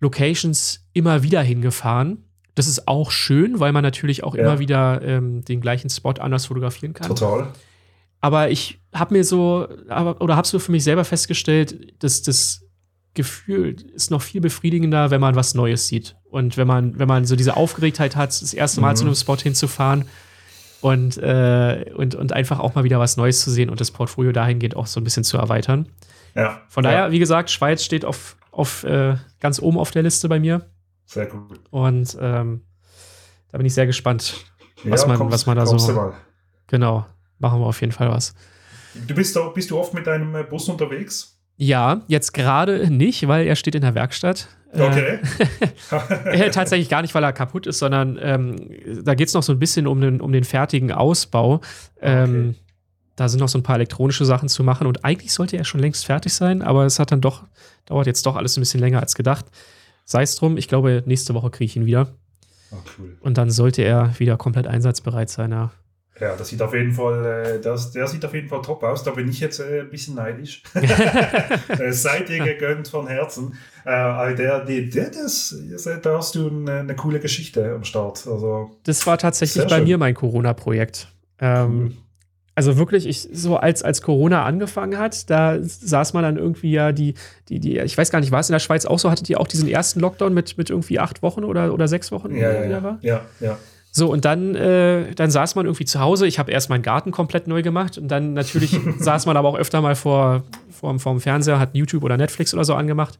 Locations 0.00 0.84
immer 0.92 1.22
wieder 1.22 1.42
hingefahren. 1.42 2.24
Das 2.54 2.66
ist 2.66 2.86
auch 2.88 3.10
schön, 3.10 3.60
weil 3.60 3.72
man 3.72 3.82
natürlich 3.82 4.24
auch 4.24 4.34
ja. 4.34 4.42
immer 4.42 4.58
wieder 4.58 5.00
ähm, 5.02 5.44
den 5.44 5.60
gleichen 5.60 5.88
Spot 5.88 6.14
anders 6.18 6.46
fotografieren 6.46 6.92
kann. 6.92 7.08
Total. 7.08 7.52
Aber 8.20 8.50
ich 8.50 8.80
habe 8.94 9.14
mir 9.14 9.24
so, 9.24 9.68
aber, 9.88 10.20
oder 10.20 10.36
habe 10.36 10.46
so 10.46 10.58
für 10.58 10.70
mich 10.70 10.84
selber 10.84 11.04
festgestellt, 11.04 12.02
dass 12.02 12.22
das 12.22 12.62
Gefühl 13.14 13.76
ist 13.94 14.10
noch 14.10 14.22
viel 14.22 14.40
befriedigender, 14.40 15.10
wenn 15.10 15.20
man 15.20 15.34
was 15.34 15.54
Neues 15.54 15.88
sieht. 15.88 16.16
Und 16.30 16.56
wenn 16.56 16.66
man, 16.66 16.98
wenn 16.98 17.08
man 17.08 17.24
so 17.24 17.36
diese 17.36 17.56
Aufgeregtheit 17.56 18.16
hat, 18.16 18.28
das 18.28 18.54
erste 18.54 18.80
Mal 18.80 18.92
mhm. 18.92 18.96
zu 18.96 19.04
einem 19.04 19.14
Spot 19.14 19.36
hinzufahren 19.36 20.06
und, 20.80 21.18
äh, 21.18 21.92
und, 21.94 22.14
und 22.14 22.32
einfach 22.32 22.58
auch 22.58 22.74
mal 22.74 22.84
wieder 22.84 22.98
was 22.98 23.16
Neues 23.16 23.40
zu 23.42 23.50
sehen 23.50 23.70
und 23.70 23.80
das 23.80 23.90
Portfolio 23.90 24.32
dahingehend 24.32 24.76
auch 24.76 24.86
so 24.86 25.00
ein 25.00 25.04
bisschen 25.04 25.24
zu 25.24 25.36
erweitern. 25.36 25.88
Ja. 26.34 26.62
Von 26.68 26.84
daher, 26.84 27.06
ja. 27.06 27.10
wie 27.10 27.18
gesagt, 27.18 27.50
Schweiz 27.50 27.84
steht 27.84 28.04
auf, 28.04 28.36
auf 28.50 28.84
äh, 28.84 29.16
ganz 29.40 29.60
oben 29.60 29.78
auf 29.78 29.90
der 29.90 30.02
Liste 30.02 30.28
bei 30.28 30.40
mir. 30.40 30.66
Sehr 31.06 31.26
gut. 31.26 31.60
Und 31.70 32.16
ähm, 32.20 32.62
da 33.50 33.58
bin 33.58 33.66
ich 33.66 33.74
sehr 33.74 33.86
gespannt, 33.86 34.46
was, 34.84 35.02
ja, 35.02 35.08
man, 35.08 35.18
kommst, 35.18 35.32
was 35.32 35.46
man 35.46 35.56
da 35.56 35.66
so. 35.66 36.12
Genau, 36.68 37.04
machen 37.38 37.60
wir 37.60 37.66
auf 37.66 37.80
jeden 37.80 37.92
Fall 37.92 38.10
was. 38.10 38.34
Du 39.06 39.14
bist, 39.14 39.38
bist 39.54 39.70
du 39.70 39.78
oft 39.78 39.94
mit 39.94 40.06
deinem 40.06 40.34
äh, 40.34 40.42
Bus 40.42 40.68
unterwegs? 40.68 41.38
Ja, 41.56 42.02
jetzt 42.08 42.32
gerade 42.32 42.90
nicht, 42.90 43.28
weil 43.28 43.46
er 43.46 43.56
steht 43.56 43.74
in 43.74 43.82
der 43.82 43.94
Werkstatt. 43.94 44.48
Okay. 44.72 45.18
äh, 46.24 46.50
tatsächlich 46.50 46.88
gar 46.88 47.02
nicht, 47.02 47.14
weil 47.14 47.22
er 47.22 47.32
kaputt 47.32 47.66
ist, 47.66 47.78
sondern 47.78 48.18
ähm, 48.22 48.56
da 49.04 49.14
geht 49.14 49.28
es 49.28 49.34
noch 49.34 49.42
so 49.42 49.52
ein 49.52 49.58
bisschen 49.58 49.86
um 49.86 50.00
den, 50.00 50.20
um 50.20 50.32
den 50.32 50.44
fertigen 50.44 50.92
Ausbau. 50.92 51.60
Ähm, 52.00 52.54
okay. 52.54 52.61
Da 53.16 53.28
sind 53.28 53.40
noch 53.40 53.48
so 53.48 53.58
ein 53.58 53.62
paar 53.62 53.76
elektronische 53.76 54.24
Sachen 54.24 54.48
zu 54.48 54.64
machen 54.64 54.86
und 54.86 55.04
eigentlich 55.04 55.32
sollte 55.32 55.56
er 55.56 55.64
schon 55.64 55.80
längst 55.80 56.06
fertig 56.06 56.32
sein, 56.32 56.62
aber 56.62 56.86
es 56.86 56.98
hat 56.98 57.12
dann 57.12 57.20
doch, 57.20 57.44
dauert 57.86 58.06
jetzt 58.06 58.24
doch 58.24 58.36
alles 58.36 58.56
ein 58.56 58.60
bisschen 58.60 58.80
länger 58.80 59.00
als 59.00 59.14
gedacht. 59.14 59.46
Sei 60.04 60.22
es 60.22 60.34
drum, 60.36 60.56
ich 60.56 60.68
glaube, 60.68 61.02
nächste 61.06 61.34
Woche 61.34 61.50
kriege 61.50 61.66
ich 61.66 61.76
ihn 61.76 61.86
wieder. 61.86 62.08
Oh, 62.70 62.76
cool. 62.98 63.16
Und 63.20 63.38
dann 63.38 63.50
sollte 63.50 63.82
er 63.82 64.18
wieder 64.18 64.36
komplett 64.36 64.66
einsatzbereit 64.66 65.28
sein, 65.28 65.50
ja. 65.50 65.70
Ja, 66.20 66.36
das 66.36 66.48
sieht 66.48 66.60
auf 66.62 66.74
jeden 66.74 66.92
Fall, 66.92 67.24
äh, 67.24 67.60
das, 67.60 67.90
der 67.90 68.06
sieht 68.06 68.24
auf 68.24 68.34
jeden 68.34 68.48
Fall 68.48 68.62
top 68.62 68.82
aus. 68.84 69.02
Da 69.02 69.10
bin 69.10 69.28
ich 69.28 69.40
jetzt 69.40 69.60
äh, 69.60 69.80
ein 69.80 69.90
bisschen 69.90 70.14
neidisch. 70.14 70.62
Äh, 71.68 71.92
seid 71.92 72.28
ihr 72.30 72.44
gegönnt 72.44 72.88
von 72.88 73.06
Herzen. 73.06 73.54
Aber 73.84 74.34
der, 74.34 74.64
der, 74.64 74.82
der 74.82 75.10
das, 75.10 75.56
da 76.02 76.18
hast 76.18 76.34
du 76.34 76.48
eine, 76.48 76.80
eine, 76.80 76.94
coole 76.94 77.18
Geschichte 77.18 77.74
am 77.74 77.82
Start. 77.82 78.26
Also, 78.26 78.76
das 78.84 79.06
war 79.06 79.18
tatsächlich 79.18 79.64
bei 79.64 79.76
schön. 79.76 79.84
mir 79.84 79.98
mein 79.98 80.14
Corona-Projekt. 80.14 81.08
Ähm, 81.40 81.70
cool. 81.70 81.92
Also 82.54 82.76
wirklich, 82.76 83.06
ich, 83.06 83.28
so 83.32 83.56
als, 83.56 83.82
als 83.82 84.02
Corona 84.02 84.44
angefangen 84.44 84.98
hat, 84.98 85.30
da 85.30 85.56
saß 85.62 86.12
man 86.12 86.22
dann 86.22 86.36
irgendwie 86.36 86.72
ja 86.72 86.92
die, 86.92 87.14
die, 87.48 87.60
die, 87.60 87.78
ich 87.78 87.96
weiß 87.96 88.10
gar 88.10 88.20
nicht, 88.20 88.30
war 88.30 88.40
es 88.40 88.50
in 88.50 88.52
der 88.52 88.60
Schweiz 88.60 88.84
auch 88.84 88.98
so, 88.98 89.10
hattet 89.10 89.30
ihr 89.30 89.40
auch 89.40 89.46
diesen 89.48 89.68
ersten 89.68 90.00
Lockdown 90.00 90.34
mit, 90.34 90.58
mit 90.58 90.68
irgendwie 90.68 90.98
acht 90.98 91.22
Wochen 91.22 91.44
oder, 91.44 91.72
oder 91.72 91.88
sechs 91.88 92.12
Wochen? 92.12 92.36
Ja, 92.36 92.52
ja, 92.52 92.64
ja. 92.64 92.98
ja, 93.00 93.20
ja. 93.40 93.58
So, 93.94 94.10
und 94.10 94.24
dann, 94.24 94.54
äh, 94.54 95.14
dann 95.14 95.30
saß 95.30 95.54
man 95.54 95.66
irgendwie 95.66 95.84
zu 95.84 96.00
Hause. 96.00 96.26
Ich 96.26 96.38
habe 96.38 96.50
erst 96.50 96.70
meinen 96.70 96.82
Garten 96.82 97.10
komplett 97.10 97.46
neu 97.46 97.62
gemacht 97.62 97.98
und 97.98 98.08
dann 98.08 98.32
natürlich 98.32 98.78
saß 98.98 99.26
man 99.26 99.36
aber 99.36 99.48
auch 99.48 99.56
öfter 99.56 99.82
mal 99.82 99.94
vor, 99.94 100.44
vor, 100.70 100.98
vor 100.98 101.12
dem 101.12 101.20
Fernseher, 101.20 101.58
hat 101.58 101.74
YouTube 101.74 102.02
oder 102.02 102.16
Netflix 102.16 102.54
oder 102.54 102.64
so 102.64 102.74
angemacht. 102.74 103.18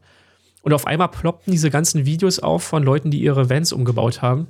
Und 0.63 0.73
auf 0.73 0.87
einmal 0.87 1.09
ploppten 1.09 1.51
diese 1.51 1.69
ganzen 1.69 2.05
Videos 2.05 2.39
auf 2.39 2.63
von 2.63 2.83
Leuten, 2.83 3.11
die 3.11 3.21
ihre 3.21 3.49
Vans 3.49 3.71
umgebaut 3.71 4.21
haben. 4.21 4.47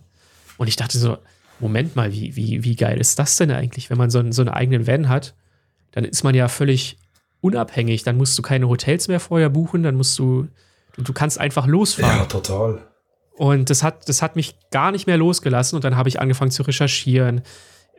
Und 0.57 0.67
ich 0.67 0.77
dachte 0.77 0.97
so, 0.97 1.17
Moment 1.59 1.95
mal, 1.95 2.11
wie, 2.11 2.35
wie, 2.35 2.63
wie 2.63 2.75
geil 2.75 2.99
ist 2.99 3.19
das 3.19 3.37
denn 3.37 3.51
eigentlich, 3.51 3.89
wenn 3.89 3.97
man 3.97 4.09
so, 4.09 4.23
so 4.31 4.41
einen 4.41 4.49
eigenen 4.49 4.87
Van 4.87 5.09
hat? 5.09 5.35
Dann 5.91 6.05
ist 6.05 6.23
man 6.23 6.35
ja 6.35 6.47
völlig 6.47 6.97
unabhängig. 7.41 8.03
Dann 8.03 8.17
musst 8.17 8.37
du 8.37 8.41
keine 8.41 8.67
Hotels 8.67 9.07
mehr 9.07 9.19
vorher 9.19 9.49
buchen, 9.49 9.83
dann 9.83 9.95
musst 9.95 10.17
du, 10.17 10.47
du 10.97 11.13
kannst 11.13 11.39
einfach 11.39 11.67
losfahren. 11.67 12.19
Ja, 12.19 12.25
total. 12.25 12.81
Und 13.35 13.69
das 13.69 13.83
hat, 13.83 14.07
das 14.07 14.21
hat 14.21 14.35
mich 14.35 14.55
gar 14.71 14.91
nicht 14.91 15.07
mehr 15.07 15.17
losgelassen. 15.17 15.75
Und 15.75 15.83
dann 15.83 15.97
habe 15.97 16.09
ich 16.09 16.19
angefangen 16.19 16.51
zu 16.51 16.63
recherchieren. 16.63 17.41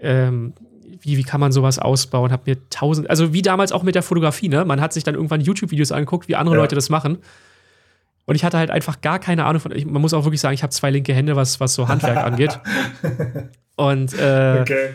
Ähm, 0.00 0.54
wie, 1.00 1.16
wie 1.16 1.24
kann 1.24 1.40
man 1.40 1.52
sowas 1.52 1.78
ausbauen? 1.78 2.32
Habe 2.32 2.44
mir 2.46 2.68
tausend, 2.70 3.10
also 3.10 3.32
wie 3.32 3.42
damals 3.42 3.72
auch 3.72 3.82
mit 3.82 3.94
der 3.94 4.02
Fotografie, 4.02 4.48
ne? 4.48 4.64
Man 4.64 4.80
hat 4.80 4.92
sich 4.92 5.04
dann 5.04 5.14
irgendwann 5.14 5.40
YouTube-Videos 5.40 5.92
angeguckt, 5.92 6.28
wie 6.28 6.36
andere 6.36 6.56
ja. 6.56 6.62
Leute 6.62 6.74
das 6.74 6.88
machen. 6.88 7.18
Und 8.26 8.34
ich 8.34 8.44
hatte 8.44 8.58
halt 8.58 8.70
einfach 8.70 9.00
gar 9.00 9.18
keine 9.18 9.44
Ahnung 9.44 9.60
von. 9.60 9.72
Ich, 9.72 9.84
man 9.84 10.00
muss 10.00 10.14
auch 10.14 10.24
wirklich 10.24 10.40
sagen, 10.40 10.54
ich 10.54 10.62
habe 10.62 10.72
zwei 10.72 10.90
linke 10.90 11.12
Hände, 11.12 11.36
was, 11.36 11.60
was 11.60 11.74
so 11.74 11.88
Handwerk 11.88 12.16
angeht. 12.24 12.58
Und 13.76 14.14
äh, 14.14 14.58
okay. 14.60 14.94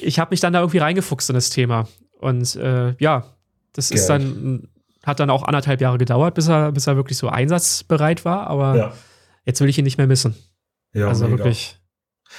ich 0.00 0.18
habe 0.18 0.30
mich 0.30 0.40
dann 0.40 0.52
da 0.52 0.60
irgendwie 0.60 0.78
reingefuchst 0.78 1.30
in 1.30 1.34
das 1.34 1.50
Thema. 1.50 1.88
Und 2.18 2.56
äh, 2.56 2.94
ja, 2.98 3.24
das 3.72 3.90
Geil. 3.90 3.98
ist 3.98 4.06
dann, 4.06 4.68
hat 5.04 5.20
dann 5.20 5.30
auch 5.30 5.44
anderthalb 5.44 5.80
Jahre 5.80 5.98
gedauert, 5.98 6.34
bis 6.34 6.48
er, 6.48 6.72
bis 6.72 6.86
er 6.86 6.96
wirklich 6.96 7.18
so 7.18 7.28
einsatzbereit 7.28 8.24
war. 8.24 8.46
Aber 8.46 8.76
ja 8.76 8.92
jetzt 9.44 9.60
will 9.60 9.68
ich 9.68 9.78
ihn 9.78 9.84
nicht 9.84 9.98
mehr 9.98 10.06
missen. 10.06 10.34
Ja, 10.92 11.08
also 11.08 11.24
mega. 11.24 11.38
wirklich. 11.38 11.78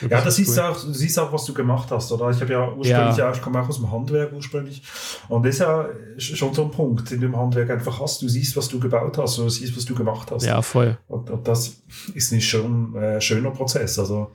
Ja, 0.01 0.21
das 0.21 0.35
siehst, 0.35 0.57
du 0.57 0.61
auch, 0.61 0.77
siehst 0.77 1.19
auch, 1.19 1.31
was 1.31 1.45
du 1.45 1.53
gemacht 1.53 1.91
hast, 1.91 2.11
oder? 2.11 2.29
Ich 2.29 2.41
habe 2.41 2.51
ja 2.51 2.67
ursprünglich, 2.67 3.17
ja. 3.17 3.17
ja. 3.17 3.31
ich 3.31 3.41
komme 3.41 3.61
auch 3.61 3.69
aus 3.69 3.77
dem 3.77 3.91
Handwerk 3.91 4.33
ursprünglich. 4.33 4.83
Und 5.29 5.45
das 5.45 5.55
ist 5.55 5.61
ja 5.61 5.87
schon 6.17 6.53
so 6.53 6.63
ein 6.63 6.71
Punkt, 6.71 7.09
du 7.11 7.15
im 7.15 7.37
Handwerk 7.37 7.69
einfach 7.69 7.99
hast. 7.99 8.21
Du 8.21 8.27
siehst, 8.27 8.57
was 8.57 8.67
du 8.69 8.79
gebaut 8.79 9.17
hast, 9.17 9.37
du 9.37 9.47
siehst, 9.49 9.75
was 9.77 9.85
du 9.85 9.95
gemacht 9.95 10.31
hast. 10.31 10.45
Ja, 10.45 10.61
voll. 10.61 10.97
Und, 11.07 11.29
und 11.29 11.47
das 11.47 11.83
ist 12.13 12.31
nicht 12.31 12.47
schon 12.47 12.93
ein 12.93 13.03
äh, 13.03 13.21
schöner 13.21 13.51
Prozess. 13.51 13.99
Also, 13.99 14.31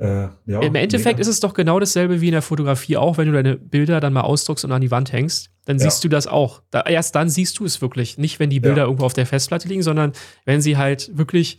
äh, 0.00 0.28
ja, 0.46 0.60
Im 0.60 0.74
Endeffekt 0.74 1.18
mega. 1.18 1.20
ist 1.20 1.28
es 1.28 1.40
doch 1.40 1.52
genau 1.52 1.78
dasselbe 1.78 2.22
wie 2.22 2.28
in 2.28 2.32
der 2.32 2.42
Fotografie 2.42 2.96
auch, 2.96 3.18
wenn 3.18 3.26
du 3.26 3.32
deine 3.34 3.56
Bilder 3.56 4.00
dann 4.00 4.14
mal 4.14 4.22
ausdruckst 4.22 4.64
und 4.64 4.72
an 4.72 4.80
die 4.80 4.90
Wand 4.90 5.12
hängst, 5.12 5.50
dann 5.66 5.78
ja. 5.78 5.84
siehst 5.84 6.02
du 6.02 6.08
das 6.08 6.26
auch. 6.26 6.62
Da, 6.70 6.82
erst 6.82 7.14
dann 7.14 7.28
siehst 7.28 7.58
du 7.58 7.66
es 7.66 7.82
wirklich. 7.82 8.16
Nicht, 8.16 8.40
wenn 8.40 8.48
die 8.48 8.60
Bilder 8.60 8.78
ja. 8.78 8.84
irgendwo 8.84 9.04
auf 9.04 9.12
der 9.12 9.26
Festplatte 9.26 9.68
liegen, 9.68 9.82
sondern 9.82 10.12
wenn 10.46 10.62
sie 10.62 10.78
halt 10.78 11.10
wirklich 11.18 11.58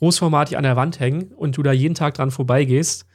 großformatig 0.00 0.56
an 0.56 0.64
der 0.64 0.74
Wand 0.76 0.98
hängen 0.98 1.32
und 1.36 1.56
du 1.56 1.62
da 1.62 1.72
jeden 1.72 1.94
Tag 1.94 2.14
dran 2.14 2.30
vorbeigehst. 2.32 3.06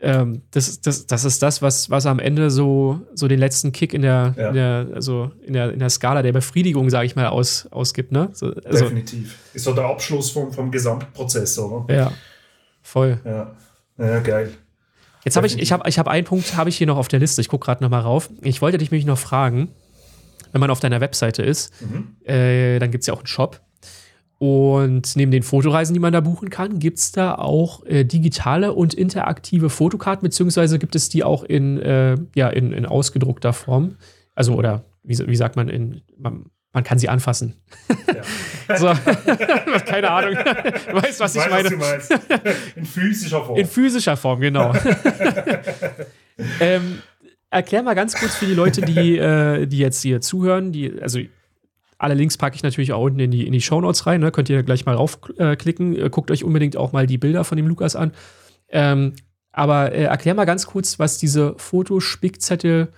Ähm, 0.00 0.42
das, 0.52 0.80
das, 0.80 1.06
das 1.06 1.24
ist 1.24 1.42
das, 1.42 1.60
was, 1.62 1.90
was 1.90 2.06
am 2.06 2.18
Ende 2.20 2.50
so, 2.50 3.00
so 3.14 3.26
den 3.26 3.38
letzten 3.40 3.72
Kick 3.72 3.94
in 3.94 4.02
der, 4.02 4.34
Ja. 4.36 4.48
in 4.48 4.54
der, 4.54 4.86
also 4.94 5.32
in 5.42 5.54
der, 5.54 5.72
in 5.72 5.78
der 5.80 5.90
Skala 5.90 6.22
der 6.22 6.32
Befriedigung, 6.32 6.88
sage 6.90 7.06
ich 7.06 7.16
mal, 7.16 7.26
aus, 7.28 7.66
ausgibt. 7.72 8.12
Ne? 8.12 8.28
So, 8.32 8.52
also, 8.64 8.84
Definitiv. 8.84 9.36
Ist 9.54 9.64
so 9.64 9.72
der 9.74 9.86
Abschluss 9.86 10.30
vom, 10.30 10.52
vom 10.52 10.70
Gesamtprozess, 10.70 11.58
oder? 11.58 11.92
ja, 11.92 12.12
voll. 12.82 13.20
Ja. 13.24 13.56
Ja, 13.96 14.20
geil. 14.20 14.52
Jetzt 15.24 15.36
habe 15.36 15.48
ich, 15.48 15.58
ich 15.58 15.72
habe 15.72 15.88
ich 15.88 15.98
hab 15.98 16.06
einen 16.06 16.24
Punkt, 16.24 16.56
habe 16.56 16.70
ich 16.70 16.76
hier 16.78 16.86
noch 16.86 16.96
auf 16.96 17.08
der 17.08 17.18
Liste. 17.18 17.40
Ich 17.40 17.48
gucke 17.48 17.64
gerade 17.64 17.82
noch 17.82 17.90
mal 17.90 18.00
rauf. 18.00 18.30
Ich 18.42 18.62
wollte 18.62 18.78
dich 18.78 18.92
nämlich 18.92 19.04
noch 19.06 19.18
fragen, 19.18 19.68
wenn 20.52 20.60
man 20.60 20.70
auf 20.70 20.78
deiner 20.80 21.00
Webseite 21.00 21.42
ist, 21.42 21.72
äh, 22.24 22.78
dann 22.78 22.90
gibt 22.92 23.02
es 23.02 23.08
ja 23.08 23.14
auch 23.14 23.18
einen 23.18 23.26
Shop. 23.26 23.60
Und 24.38 25.16
neben 25.16 25.32
den 25.32 25.42
Fotoreisen, 25.42 25.94
die 25.94 26.00
man 26.00 26.12
da 26.12 26.20
buchen 26.20 26.48
kann, 26.48 26.78
gibt 26.78 26.98
es 26.98 27.10
da 27.10 27.34
auch 27.34 27.84
äh, 27.86 28.04
digitale 28.04 28.72
und 28.72 28.94
interaktive 28.94 29.68
Fotokarten, 29.68 30.22
beziehungsweise 30.22 30.78
gibt 30.78 30.94
es 30.94 31.08
die 31.08 31.24
auch 31.24 31.42
in, 31.42 31.80
äh, 31.80 32.16
ja, 32.36 32.48
in, 32.48 32.72
in 32.72 32.86
ausgedruckter 32.86 33.52
Form. 33.52 33.96
Also, 34.36 34.54
oder 34.54 34.84
wie, 35.02 35.18
wie 35.18 35.36
sagt 35.36 35.56
man, 35.56 35.68
in, 35.68 36.02
man, 36.16 36.44
man 36.72 36.84
kann 36.84 36.98
sie 36.98 37.08
anfassen. 37.08 37.54
Ja. 37.88 38.22
So, 38.76 38.86
keine 39.86 40.10
Ahnung. 40.10 40.34
Du 40.34 40.96
weißt, 41.02 41.20
was 41.20 41.34
ich, 41.34 41.40
weiß, 41.40 41.70
meine. 41.70 41.80
was. 41.80 42.10
In 42.76 42.84
physischer 42.84 43.42
Form. 43.42 43.58
In 43.58 43.66
physischer 43.66 44.14
Form, 44.14 44.40
genau. 44.40 44.74
ähm, 46.60 46.98
erklär 47.48 47.82
mal 47.82 47.94
ganz 47.94 48.14
kurz 48.14 48.34
für 48.34 48.44
die 48.44 48.52
Leute, 48.52 48.82
die, 48.82 49.16
äh, 49.16 49.66
die 49.66 49.78
jetzt 49.78 50.02
hier 50.02 50.20
zuhören, 50.20 50.70
die, 50.70 51.00
also 51.00 51.18
alle 51.98 52.14
Links 52.14 52.38
packe 52.38 52.56
ich 52.56 52.62
natürlich 52.62 52.92
auch 52.92 53.02
unten 53.02 53.18
in 53.20 53.30
die, 53.30 53.46
in 53.46 53.52
die 53.52 53.60
Shownotes 53.60 54.06
rein, 54.06 54.20
ne? 54.20 54.30
könnt 54.30 54.48
ihr 54.48 54.62
gleich 54.62 54.86
mal 54.86 54.94
raufklicken. 54.94 55.96
Äh, 55.96 56.10
guckt 56.10 56.30
euch 56.30 56.44
unbedingt 56.44 56.76
auch 56.76 56.92
mal 56.92 57.06
die 57.06 57.18
Bilder 57.18 57.44
von 57.44 57.56
dem 57.56 57.66
Lukas 57.66 57.96
an. 57.96 58.12
Ähm, 58.68 59.14
aber 59.50 59.92
äh, 59.92 60.04
erklär 60.04 60.34
mal 60.34 60.44
ganz 60.44 60.66
kurz, 60.66 60.98
was 60.98 61.18
diese 61.18 61.54
Fotospickzettel, 61.56 62.92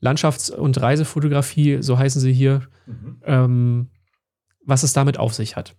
Landschafts- 0.00 0.50
und 0.50 0.80
Reisefotografie, 0.80 1.78
so 1.82 1.98
heißen 1.98 2.20
sie 2.20 2.32
hier, 2.32 2.62
Mhm. 2.86 3.20
ähm, 3.24 3.88
was 4.64 4.82
es 4.82 4.94
damit 4.94 5.18
auf 5.18 5.34
sich 5.34 5.56
hat. 5.56 5.76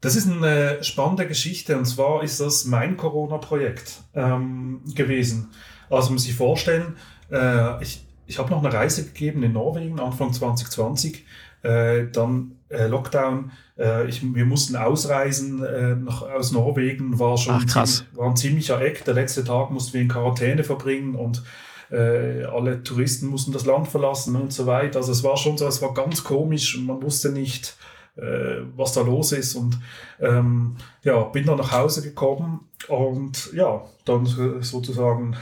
Das 0.00 0.14
ist 0.16 0.30
eine 0.30 0.82
spannende 0.82 1.26
Geschichte 1.26 1.76
und 1.76 1.84
zwar 1.84 2.22
ist 2.22 2.40
das 2.40 2.64
mein 2.64 2.96
Corona-Projekt 2.96 4.02
ähm, 4.14 4.82
gewesen. 4.94 5.50
Also 5.90 6.12
muss 6.12 6.22
sich 6.22 6.34
vorstellen, 6.34 6.96
äh, 7.30 7.82
ich, 7.82 8.06
ich 8.28 8.38
habe 8.38 8.50
noch 8.50 8.62
eine 8.62 8.72
Reise 8.72 9.04
gegeben 9.04 9.42
in 9.42 9.52
Norwegen 9.54 9.98
Anfang 9.98 10.32
2020, 10.32 11.24
äh, 11.62 12.06
dann 12.12 12.52
äh, 12.68 12.86
Lockdown, 12.86 13.50
äh, 13.78 14.06
ich, 14.06 14.22
wir 14.34 14.44
mussten 14.44 14.76
ausreisen 14.76 15.64
äh, 15.64 15.96
nach, 15.96 16.22
aus 16.22 16.52
Norwegen, 16.52 17.18
war 17.18 17.38
schon 17.38 17.54
Ach, 17.54 17.66
krass. 17.66 17.96
ziemlich- 17.98 18.16
war 18.18 18.28
ein 18.28 18.36
ziemlicher 18.36 18.80
Eck. 18.82 19.04
Der 19.06 19.14
letzte 19.14 19.42
Tag 19.44 19.70
mussten 19.70 19.94
wir 19.94 20.02
in 20.02 20.08
Quarantäne 20.08 20.62
verbringen 20.62 21.14
und 21.14 21.42
äh, 21.90 22.44
alle 22.44 22.82
Touristen 22.82 23.26
mussten 23.28 23.52
das 23.52 23.64
Land 23.64 23.88
verlassen 23.88 24.36
und 24.36 24.52
so 24.52 24.66
weiter. 24.66 24.98
Also 24.98 25.10
es 25.12 25.24
war 25.24 25.38
schon 25.38 25.56
so, 25.56 25.66
es 25.66 25.80
war 25.80 25.94
ganz 25.94 26.22
komisch 26.22 26.78
man 26.78 27.02
wusste 27.02 27.30
nicht, 27.32 27.76
äh, 28.16 28.60
was 28.76 28.92
da 28.92 29.00
los 29.00 29.32
ist. 29.32 29.54
Und 29.54 29.80
ähm, 30.20 30.76
ja, 31.02 31.22
bin 31.24 31.46
dann 31.46 31.56
nach 31.56 31.72
Hause 31.72 32.02
gekommen 32.02 32.68
und 32.88 33.50
ja, 33.54 33.84
dann 34.04 34.26
sozusagen 34.60 35.34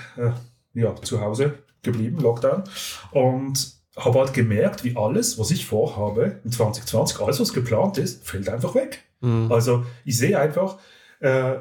ja, 0.73 0.95
zu 1.03 1.21
Hause 1.21 1.55
geblieben, 1.87 2.21
Lockdown. 2.21 2.65
Und 3.13 3.75
habe 3.97 4.19
halt 4.19 4.35
gemerkt, 4.35 4.85
wie 4.85 4.97
alles, 4.97 5.39
was 5.39 5.51
ich 5.51 5.65
vorhabe 5.65 6.41
in 6.45 6.53
2020, 6.53 7.19
alles, 7.21 7.41
was 7.41 7.53
geplant 7.55 7.97
ist, 7.97 8.27
fällt 8.29 8.49
einfach 8.49 8.75
weg. 8.75 9.03
Mhm. 9.21 9.51
Also 9.51 9.87
ich 10.05 10.19
sehe 10.19 10.39
einfach, 10.39 10.79
äh, 11.21 11.57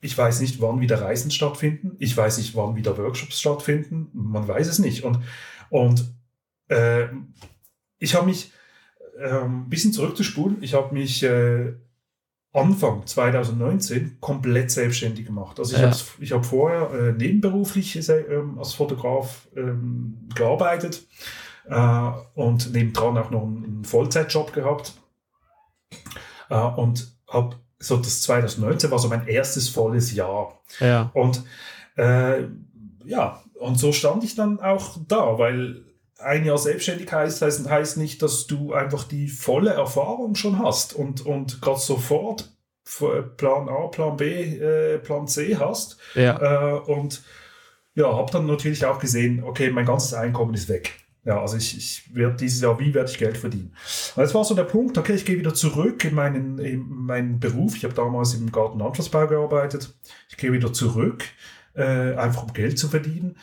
ich 0.00 0.16
weiß 0.16 0.40
nicht, 0.40 0.60
wann 0.60 0.80
wieder 0.80 1.00
Reisen 1.00 1.30
stattfinden. 1.30 1.96
Ich 1.98 2.16
weiß 2.16 2.38
nicht, 2.38 2.54
wann 2.54 2.76
wieder 2.76 2.96
Workshops 2.96 3.40
stattfinden. 3.40 4.08
Man 4.12 4.48
weiß 4.48 4.66
es 4.68 4.78
nicht. 4.78 5.04
Und, 5.04 5.18
und 5.68 6.14
äh, 6.68 7.06
ich 7.98 8.14
habe 8.14 8.26
mich 8.26 8.52
ähm, 9.18 9.62
ein 9.62 9.68
bisschen 9.68 9.92
zurückzuspulen. 9.92 10.62
Ich 10.62 10.74
habe 10.74 10.94
mich 10.94 11.22
äh, 11.22 11.74
Anfang 12.56 13.06
2019 13.06 14.16
komplett 14.20 14.70
selbstständig 14.70 15.26
gemacht. 15.26 15.58
Also 15.58 15.74
ich 15.74 15.82
Ja. 15.82 15.90
habe 15.90 15.96
ich 16.20 16.32
hab 16.32 16.44
vorher 16.46 16.90
äh, 16.92 17.12
nebenberuflich 17.12 18.08
äh, 18.08 18.20
ähm, 18.20 18.58
als 18.58 18.72
Fotograf 18.74 19.46
ähm, 19.56 20.28
gearbeitet 20.34 21.06
äh, 21.68 22.10
und 22.34 22.72
nebendran 22.72 23.18
auch 23.18 23.30
noch 23.30 23.42
einen, 23.42 23.64
einen 23.64 23.84
Vollzeitjob 23.84 24.52
gehabt. 24.52 24.94
Äh, 26.50 26.56
und 26.56 27.12
habe 27.28 27.56
so 27.78 27.96
das 27.98 28.22
2019 28.22 28.90
war 28.90 28.98
so 28.98 29.08
mein 29.08 29.26
erstes 29.28 29.68
volles 29.68 30.14
Jahr. 30.14 30.60
Ja. 30.80 31.10
Und 31.12 31.42
äh, 31.96 32.44
ja, 33.04 33.42
und 33.54 33.78
so 33.78 33.92
stand 33.92 34.24
ich 34.24 34.34
dann 34.34 34.60
auch 34.60 34.98
da, 35.08 35.38
weil 35.38 35.85
ein 36.18 36.44
Jahr 36.44 36.58
selbstständig 36.58 37.12
heißt, 37.12 37.42
heißt, 37.42 37.68
heißt 37.68 37.96
nicht, 37.98 38.22
dass 38.22 38.46
du 38.46 38.72
einfach 38.72 39.04
die 39.04 39.28
volle 39.28 39.70
Erfahrung 39.70 40.34
schon 40.34 40.58
hast 40.58 40.94
und, 40.94 41.24
und 41.24 41.60
gerade 41.60 41.80
sofort 41.80 42.50
Plan 43.36 43.68
A, 43.68 43.88
Plan 43.88 44.16
B, 44.16 44.58
äh, 44.58 44.98
Plan 44.98 45.26
C 45.26 45.56
hast. 45.56 45.98
Ja. 46.14 46.76
Äh, 46.76 46.80
und 46.80 47.22
ja, 47.94 48.14
habe 48.14 48.30
dann 48.30 48.46
natürlich 48.46 48.84
auch 48.86 48.98
gesehen, 48.98 49.42
okay, 49.42 49.70
mein 49.70 49.86
ganzes 49.86 50.14
Einkommen 50.14 50.54
ist 50.54 50.68
weg. 50.68 50.92
Ja, 51.24 51.40
also 51.40 51.56
ich, 51.56 51.76
ich 51.76 52.14
werde 52.14 52.36
dieses 52.36 52.60
Jahr, 52.60 52.78
wie 52.78 52.94
werde 52.94 53.10
ich 53.10 53.18
Geld 53.18 53.36
verdienen? 53.36 53.74
Und 54.14 54.22
jetzt 54.22 54.34
war 54.34 54.44
so 54.44 54.54
der 54.54 54.62
Punkt, 54.62 54.96
okay, 54.96 55.14
ich 55.14 55.24
gehe 55.24 55.36
wieder 55.36 55.54
zurück 55.54 56.04
in 56.04 56.14
meinen, 56.14 56.58
in 56.60 56.88
meinen 56.88 57.40
Beruf. 57.40 57.74
Ich 57.74 57.82
habe 57.82 57.94
damals 57.94 58.34
im 58.34 58.52
Gartenlandschaftsbau 58.52 59.26
gearbeitet. 59.26 59.92
Ich 60.28 60.36
gehe 60.36 60.52
wieder 60.52 60.72
zurück, 60.72 61.24
äh, 61.74 62.14
einfach 62.14 62.44
um 62.44 62.52
Geld 62.52 62.78
zu 62.78 62.88
verdienen. 62.88 63.36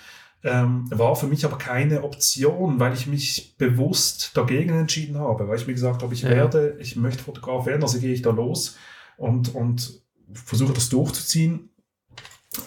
Ähm, 0.45 0.85
war 0.91 1.15
für 1.15 1.27
mich 1.27 1.45
aber 1.45 1.57
keine 1.57 2.03
Option, 2.03 2.79
weil 2.79 2.93
ich 2.93 3.07
mich 3.07 3.55
bewusst 3.57 4.35
dagegen 4.35 4.77
entschieden 4.77 5.17
habe, 5.17 5.47
weil 5.47 5.57
ich 5.57 5.67
mir 5.67 5.73
gesagt 5.73 6.03
habe, 6.03 6.13
ich 6.13 6.23
Ja. 6.23 6.31
werde, 6.31 6.75
ich 6.79 6.97
möchte 6.97 7.23
Fotograf 7.23 7.65
werden, 7.65 7.81
also 7.81 7.99
gehe 7.99 8.13
ich 8.13 8.21
da 8.21 8.31
los 8.31 8.75
und, 9.15 9.55
und 9.55 10.01
versuche 10.33 10.73
das 10.73 10.89
durchzuziehen. 10.89 11.69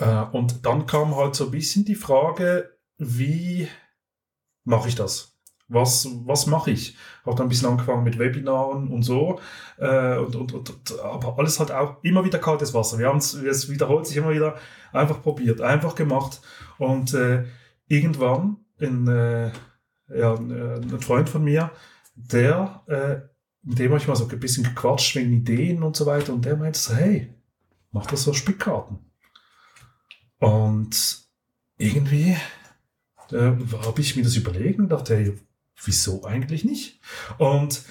Äh, 0.00 0.22
und 0.32 0.64
dann 0.64 0.86
kam 0.86 1.14
halt 1.16 1.34
so 1.34 1.44
ein 1.44 1.50
bisschen 1.50 1.84
die 1.84 1.94
Frage, 1.94 2.70
wie 2.98 3.68
mache 4.64 4.88
ich 4.88 4.94
das? 4.94 5.34
Was, 5.68 6.08
was 6.24 6.46
mache 6.46 6.70
ich? 6.70 6.96
Habe 7.24 7.36
dann 7.36 7.46
ein 7.46 7.48
bisschen 7.48 7.68
angefangen 7.68 8.04
mit 8.04 8.18
Webinaren 8.18 8.88
und 8.88 9.02
so. 9.02 9.40
Äh, 9.78 10.16
und, 10.16 10.36
und, 10.36 10.54
und, 10.54 11.00
aber 11.00 11.38
alles 11.38 11.58
hat 11.58 11.72
auch 11.72 11.96
immer 12.02 12.24
wieder 12.24 12.38
kaltes 12.38 12.72
Wasser. 12.72 12.98
Wir 12.98 13.08
haben 13.08 13.18
es, 13.18 13.34
es 13.34 13.68
wiederholt 13.68 14.06
sich 14.06 14.16
immer 14.16 14.30
wieder, 14.30 14.56
einfach 14.92 15.20
probiert, 15.22 15.60
einfach 15.60 15.94
gemacht. 15.96 16.40
Und 16.78 17.14
äh, 17.14 17.44
irgendwann 17.88 18.58
ein, 18.80 19.08
äh, 19.08 19.52
ja, 20.08 20.34
äh, 20.34 20.80
ein 20.80 21.00
Freund 21.00 21.28
von 21.28 21.44
mir, 21.44 21.70
der, 22.14 22.82
äh, 22.86 23.28
mit 23.62 23.78
dem 23.78 23.90
habe 23.90 24.00
ich 24.00 24.08
mal 24.08 24.16
so 24.16 24.28
ein 24.28 24.40
bisschen 24.40 24.64
gequatscht 24.64 25.16
wegen 25.16 25.32
Ideen 25.32 25.82
und 25.82 25.96
so 25.96 26.06
weiter. 26.06 26.32
Und 26.32 26.44
der 26.44 26.56
meinte 26.56 26.78
so, 26.78 26.94
hey, 26.94 27.34
mach 27.90 28.06
das 28.06 28.22
so 28.22 28.32
Spickkarten. 28.32 28.98
Und 30.38 31.26
irgendwie 31.76 32.36
äh, 33.32 33.52
habe 33.82 34.00
ich 34.00 34.16
mir 34.16 34.22
das 34.22 34.36
überlegt 34.36 34.78
und 34.78 34.88
dachte, 34.88 35.16
hey, 35.16 35.38
wieso 35.84 36.24
eigentlich 36.24 36.64
nicht? 36.64 37.00
Und 37.38 37.82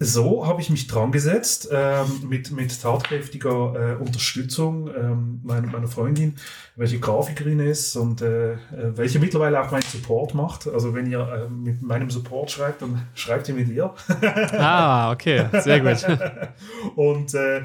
so 0.00 0.46
habe 0.46 0.60
ich 0.60 0.70
mich 0.70 0.86
dran 0.86 1.10
gesetzt 1.10 1.68
ähm, 1.72 2.06
mit, 2.28 2.52
mit 2.52 2.80
tatkräftiger 2.80 3.96
äh, 3.96 4.02
Unterstützung 4.02 4.88
ähm, 4.94 5.40
meiner, 5.42 5.66
meiner 5.66 5.88
Freundin, 5.88 6.36
welche 6.76 7.00
Grafikerin 7.00 7.58
ist 7.58 7.96
und 7.96 8.22
äh, 8.22 8.52
äh, 8.52 8.56
welche 8.94 9.18
mittlerweile 9.18 9.60
auch 9.60 9.72
meinen 9.72 9.82
Support 9.82 10.34
macht. 10.34 10.68
Also 10.68 10.94
wenn 10.94 11.10
ihr 11.10 11.20
äh, 11.20 11.50
mit 11.50 11.82
meinem 11.82 12.10
Support 12.10 12.50
schreibt, 12.50 12.82
dann 12.82 13.08
schreibt 13.14 13.48
ihr 13.48 13.54
mit 13.54 13.68
ihr. 13.68 13.92
Ah, 14.58 15.12
okay, 15.12 15.46
sehr 15.60 15.80
gut. 15.80 16.04
Und 16.96 17.34
äh, 17.34 17.62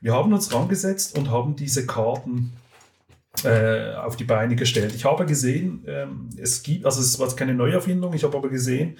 wir 0.00 0.12
haben 0.12 0.32
uns 0.32 0.52
rangesetzt 0.52 1.16
und 1.16 1.30
haben 1.30 1.56
diese 1.56 1.86
Karten 1.86 2.52
äh, 3.44 3.94
auf 3.94 4.16
die 4.16 4.24
Beine 4.24 4.56
gestellt. 4.56 4.94
Ich 4.94 5.04
habe 5.04 5.26
gesehen, 5.26 5.84
ähm, 5.86 6.30
es 6.40 6.62
gibt, 6.62 6.84
also 6.84 7.00
es 7.00 7.18
war 7.18 7.34
keine 7.34 7.54
Neuerfindung, 7.54 8.12
ich 8.14 8.24
habe 8.24 8.36
aber 8.36 8.48
gesehen, 8.48 8.96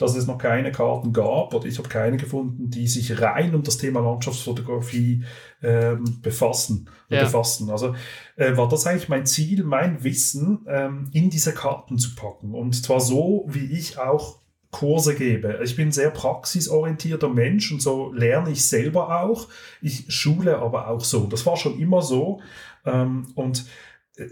dass 0.00 0.16
es 0.16 0.26
noch 0.26 0.38
keine 0.38 0.72
Karten 0.72 1.12
gab 1.12 1.52
oder 1.52 1.66
ich 1.66 1.76
habe 1.78 1.88
keine 1.88 2.16
gefunden, 2.16 2.70
die 2.70 2.88
sich 2.88 3.20
rein 3.20 3.54
um 3.54 3.62
das 3.62 3.76
Thema 3.76 4.00
Landschaftsfotografie 4.00 5.24
ähm, 5.62 6.20
befassen. 6.22 6.88
Ja. 7.10 7.24
befassen. 7.24 7.70
Also 7.70 7.94
äh, 8.36 8.56
war 8.56 8.68
das 8.68 8.86
eigentlich 8.86 9.08
mein 9.08 9.26
Ziel, 9.26 9.62
mein 9.62 10.02
Wissen 10.02 10.60
ähm, 10.66 11.10
in 11.12 11.28
diese 11.28 11.52
Karten 11.52 11.98
zu 11.98 12.14
packen. 12.14 12.54
Und 12.54 12.74
zwar 12.74 13.00
so, 13.00 13.44
wie 13.48 13.72
ich 13.78 13.98
auch 13.98 14.40
Kurse 14.70 15.14
gebe. 15.14 15.60
Ich 15.62 15.76
bin 15.76 15.88
ein 15.88 15.92
sehr 15.92 16.10
praxisorientierter 16.10 17.28
Mensch 17.28 17.72
und 17.72 17.82
so 17.82 18.12
lerne 18.12 18.50
ich 18.50 18.66
selber 18.66 19.22
auch. 19.22 19.48
Ich 19.82 20.06
schule 20.08 20.58
aber 20.58 20.88
auch 20.88 21.04
so. 21.04 21.26
Das 21.26 21.44
war 21.44 21.56
schon 21.56 21.78
immer 21.78 22.00
so. 22.00 22.40
Ähm, 22.86 23.32
und 23.34 23.66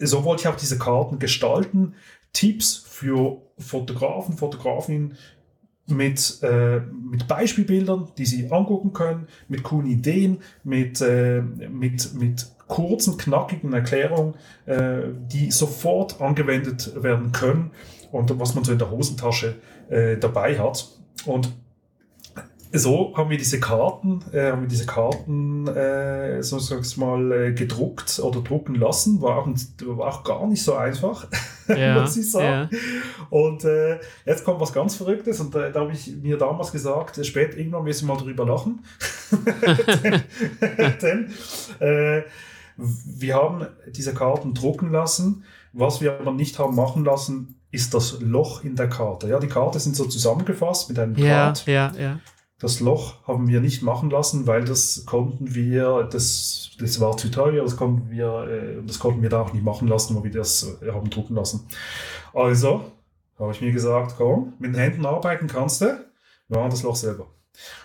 so 0.01 0.25
wollte 0.25 0.43
ich 0.43 0.49
auch 0.49 0.57
diese 0.57 0.79
Karten 0.79 1.19
gestalten. 1.19 1.95
Tipps 2.33 2.77
für 2.77 3.43
Fotografen, 3.59 4.37
Fotografinnen, 4.37 5.17
mit, 5.89 6.39
äh, 6.43 6.81
mit 6.81 7.27
Beispielbildern, 7.27 8.09
die 8.19 8.27
Sie 8.27 8.51
angucken 8.51 8.93
können, 8.93 9.27
mit 9.49 9.63
coolen 9.63 9.87
Ideen, 9.87 10.39
mit, 10.65 11.01
äh, 11.01 11.41
mit, 11.41 12.15
mit 12.15 12.47
kurzen, 12.67 13.17
knackigen 13.17 13.73
Erklärungen, 13.73 14.35
äh, 14.67 15.01
die 15.33 15.51
sofort 15.51 16.21
angewendet 16.21 17.03
werden 17.03 17.33
können 17.33 17.71
und 18.13 18.39
was 18.39 18.55
man 18.55 18.65
so 18.65 18.73
in 18.73 18.79
der 18.79 18.91
Hosentasche 18.91 19.57
äh, 19.89 20.17
dabei 20.19 20.59
hat. 20.59 20.89
Und 21.25 21.51
so 22.73 23.13
haben 23.17 23.31
wir 23.31 23.39
diese 23.39 23.61
Karten, 23.61 24.23
äh, 24.33 24.51
haben 24.51 24.63
wir 24.63 24.69
diese 24.69 24.87
Karten, 24.87 25.67
äh, 25.69 26.43
so 26.43 26.59
sag's 26.59 26.97
mal, 26.97 27.33
äh, 27.33 27.53
gedruckt 27.53 28.21
oder 28.21 28.41
drucken 28.41 28.75
lassen. 28.75 29.23
War 29.23 29.39
auch, 29.39 29.49
war 29.97 30.09
auch 30.09 30.25
gar 30.25 30.47
nicht 30.47 30.63
so 30.63 30.75
einfach, 30.75 31.27
ja, 31.69 32.01
muss 32.01 32.17
ich 32.17 32.31
sagen. 32.31 32.69
Ja. 32.71 32.79
Und 33.31 33.65
äh, 33.65 33.99
jetzt 34.27 34.45
kommt 34.45 34.61
was 34.61 34.73
ganz 34.73 34.97
Verrücktes 34.97 35.41
und 35.41 35.55
äh, 35.55 35.73
da 35.73 35.81
habe 35.81 35.93
ich 35.93 36.15
mir 36.17 36.37
damals 36.37 36.73
gesagt, 36.73 37.25
spät 37.25 37.57
irgendwann 37.57 37.85
müssen 37.85 38.07
wir 38.07 38.15
mal 38.15 38.21
drüber 38.21 38.45
lachen. 38.47 38.81
denn, 40.03 40.23
denn 41.03 41.31
äh, 41.81 42.23
wir 42.77 43.35
haben 43.35 43.67
diese 43.89 44.15
Karten 44.15 44.55
drucken 44.55 44.93
lassen. 44.93 45.45
Was 45.73 46.01
wir 46.01 46.19
aber 46.19 46.33
nicht 46.33 46.59
haben 46.59 46.75
machen 46.75 47.05
lassen, 47.05 47.57
ist 47.71 47.93
das 47.93 48.21
Loch 48.21 48.65
in 48.65 48.77
der 48.77 48.89
Karte. 48.89 49.29
Ja, 49.29 49.39
die 49.39 49.49
Karte 49.49 49.79
sind 49.79 49.95
so 49.95 50.07
zusammengefasst 50.07 50.89
mit 50.89 50.99
einem 50.99 51.15
ja, 51.17 51.47
Draht. 51.47 51.67
Ja, 51.67 51.93
ja. 51.99 52.21
Das 52.61 52.81
Loch 52.81 53.27
haben 53.27 53.47
wir 53.47 53.61
nicht 53.61 53.83
machen 53.83 54.11
lassen, 54.11 54.49
weil 54.49 54.65
das 54.65 55.05
konnten 55.07 55.55
wir, 55.55 56.09
das, 56.11 56.71
das 56.81 57.01
war 57.01 57.17
zu 57.17 57.31
teuer, 57.31 57.63
das 57.63 57.77
konnten 57.77 58.11
wir, 58.11 58.49
äh, 58.49 58.83
das 58.85 58.99
konnten 58.99 59.23
wir 59.23 59.29
da 59.29 59.43
auch 59.43 59.53
nicht 59.53 59.65
machen 59.65 59.87
lassen, 59.87 60.17
wo 60.17 60.25
wir 60.25 60.33
das 60.33 60.77
äh, 60.83 60.91
haben 60.91 61.09
drucken 61.09 61.37
lassen. 61.37 61.69
Also 62.35 62.91
habe 63.39 63.53
ich 63.53 63.61
mir 63.61 63.71
gesagt, 63.71 64.15
komm, 64.17 64.55
mit 64.59 64.75
den 64.75 64.81
Händen 64.81 65.07
arbeiten 65.07 65.47
kannst 65.47 65.83
du, 65.83 66.05
wir 66.49 66.59
machen 66.59 66.71
das 66.71 66.83
Loch 66.83 66.97
selber. 66.97 67.29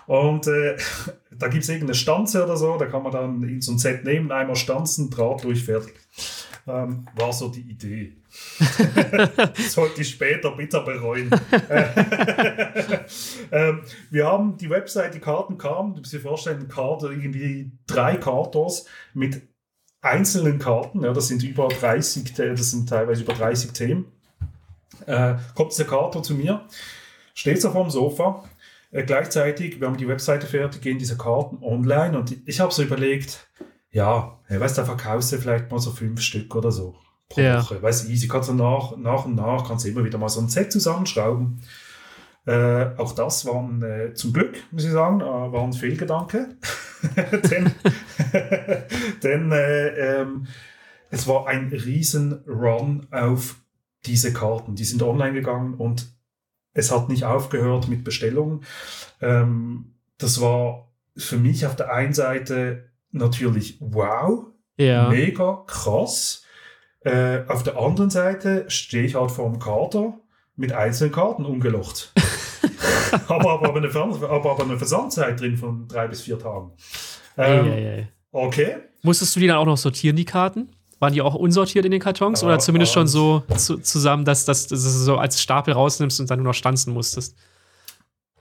Und 0.08 0.48
äh, 0.48 0.76
da 1.32 1.48
gibt 1.50 1.64
es 1.64 1.70
irgendeine 1.70 1.96
Stanze 1.96 2.44
oder 2.44 2.58
so, 2.58 2.76
da 2.78 2.88
kann 2.88 3.04
man 3.04 3.12
dann 3.12 3.44
in 3.44 3.62
so 3.62 3.72
ein 3.74 3.78
Set 3.78 4.04
nehmen, 4.04 4.32
einmal 4.32 4.56
stanzen, 4.56 5.12
Draht 5.12 5.44
durch, 5.44 5.64
fertig. 5.64 5.94
Ähm, 6.66 7.06
war 7.16 7.34
so 7.34 7.50
die 7.50 7.62
Idee. 7.62 8.16
Sollte 9.68 10.02
ich 10.02 10.10
später 10.10 10.52
bitter 10.52 10.82
bereuen. 10.82 11.30
ähm, 13.52 13.82
wir 14.10 14.26
haben 14.26 14.58
die 14.58 14.70
Website, 14.70 15.14
die 15.14 15.20
Karten 15.20 15.58
kamen, 15.58 15.94
du 15.94 16.00
musst 16.00 16.14
dir 16.14 16.22
vorstellen, 16.22 16.70
Karte, 16.70 17.08
irgendwie 17.08 17.72
drei 17.86 18.16
Kartos 18.16 18.86
mit 19.14 19.42
einzelnen 20.02 20.58
Karten, 20.58 21.04
ja, 21.04 21.12
das 21.12 21.28
sind 21.28 21.44
über 21.44 21.68
30, 21.68 22.34
das 22.34 22.72
sind 22.72 22.88
teilweise 22.88 23.24
über 23.24 23.34
30 23.34 23.72
Themen. 23.72 24.06
Äh, 25.06 25.36
kommt 25.56 25.72
diese 25.72 25.86
Karte 25.86 26.22
zu 26.22 26.34
mir, 26.34 26.66
steht 27.34 27.62
so 27.62 27.72
vorm 27.72 27.90
Sofa, 27.90 28.44
äh, 28.92 29.04
gleichzeitig, 29.04 29.82
wir 29.82 29.88
haben 29.88 29.98
die 29.98 30.08
Webseite 30.08 30.48
fertig, 30.48 30.82
gehen 30.82 30.98
diese 30.98 31.18
Karten 31.18 31.62
online 31.62 32.18
und 32.18 32.36
ich 32.46 32.60
habe 32.60 32.74
so 32.74 32.84
überlegt, 32.84 33.48
ja, 33.94 34.40
weißt 34.50 34.78
du, 34.78 34.82
da 34.82 34.86
verkaufst 34.86 35.32
du 35.32 35.38
vielleicht 35.38 35.72
mal 35.72 35.80
so 35.80 35.92
fünf 35.92 36.20
Stück 36.20 36.54
oder 36.56 36.72
so 36.72 36.96
pro 37.30 37.42
ja. 37.42 37.62
Woche. 37.62 37.82
Weißt 37.82 38.06
du, 38.06 38.12
easy, 38.12 38.28
kannst 38.28 38.50
du 38.50 38.54
nach, 38.54 38.98
nach 38.98 39.26
und 39.26 39.36
nach, 39.36 39.68
kannst 39.68 39.86
du 39.86 39.90
immer 39.90 40.04
wieder 40.04 40.18
mal 40.18 40.30
so 40.30 40.42
ein 40.42 40.50
Set 40.50 40.72
zusammenschrauben. 40.72 41.62
Äh, 42.46 42.98
auch 42.98 43.14
das 43.14 43.46
war 43.46 43.62
ein, 43.62 43.82
äh, 43.84 44.14
zum 44.16 44.34
Glück, 44.34 44.58
muss 44.72 44.84
ich 44.84 44.92
sagen, 44.92 45.22
äh, 45.22 45.24
war 45.24 45.64
ein 45.64 45.74
Fehlgedanke. 45.74 46.58
denn 47.16 47.72
denn 49.24 49.52
äh, 49.52 50.22
ähm, 50.22 50.48
es 51.10 51.28
war 51.28 51.48
ein 51.48 51.70
riesen 51.70 52.44
Run 52.48 53.08
auf 53.12 53.58
diese 54.06 54.34
Karten. 54.34 54.76
Die 54.76 54.86
sind 54.86 55.04
online 55.04 55.34
gegangen 55.34 55.76
und 55.76 56.12
es 56.74 56.92
hat 56.92 57.10
nicht 57.10 57.26
aufgehört 57.26 57.88
mit 57.88 58.04
Bestellungen. 58.04 58.66
Ähm, 59.22 59.94
das 60.18 60.42
war 60.42 60.92
für 61.16 61.38
mich 61.38 61.68
auf 61.68 61.76
der 61.76 61.94
einen 61.94 62.14
Seite 62.14 62.90
natürlich 63.14 63.78
wow, 63.80 64.48
ja. 64.78 65.10
mega 65.10 65.64
krass. 65.68 66.44
Äh, 67.02 67.42
auf 67.48 67.64
der 67.64 67.78
anderen 67.78 68.10
Seite 68.10 68.66
stehe 68.70 69.04
ich 69.04 69.16
halt 69.16 69.32
vor 69.32 69.50
dem 69.50 69.60
Kater 69.60 70.20
mit 70.56 70.72
einzelnen 70.72 71.12
Karten 71.12 71.46
umgelocht. 71.46 72.14
aber, 73.28 73.52
aber, 73.52 73.70
aber, 73.70 73.78
eine, 73.78 73.90
aber, 73.90 74.52
aber 74.52 74.64
eine 74.64 74.78
Versandzeit 74.78 75.40
drin 75.40 75.58
von 75.58 75.88
drei 75.88 76.08
bis 76.08 76.22
vier 76.22 76.40
Tagen. 76.40 76.72
Ähm, 77.38 77.66
ei, 77.66 77.72
ei, 77.72 77.98
ei. 77.98 78.08
Okay. 78.32 78.76
Musstest 79.02 79.36
du 79.36 79.40
die 79.40 79.48
dann 79.48 79.58
auch 79.58 79.66
noch 79.66 79.78
sortieren, 79.78 80.16
die 80.16 80.26
Karten? 80.26 80.70
Waren 81.00 81.14
die 81.14 81.22
auch 81.22 81.36
unsortiert 81.36 81.84
in 81.86 81.92
den 81.92 82.00
Kartons 82.00 82.42
ja, 82.42 82.48
oder 82.48 82.60
zumindest 82.60 82.94
schon 82.94 83.08
so 83.08 83.44
zu, 83.58 83.78
zusammen, 83.80 84.24
dass, 84.24 84.46
dass, 84.46 84.68
dass 84.68 84.82
du 84.82 84.90
so 84.90 85.18
als 85.18 85.42
Stapel 85.42 85.74
rausnimmst 85.74 86.20
und 86.22 86.32
dann 86.32 86.40
nur 86.40 86.48
noch 86.48 86.54
stanzen 86.54 86.94
musstest? 86.94 87.36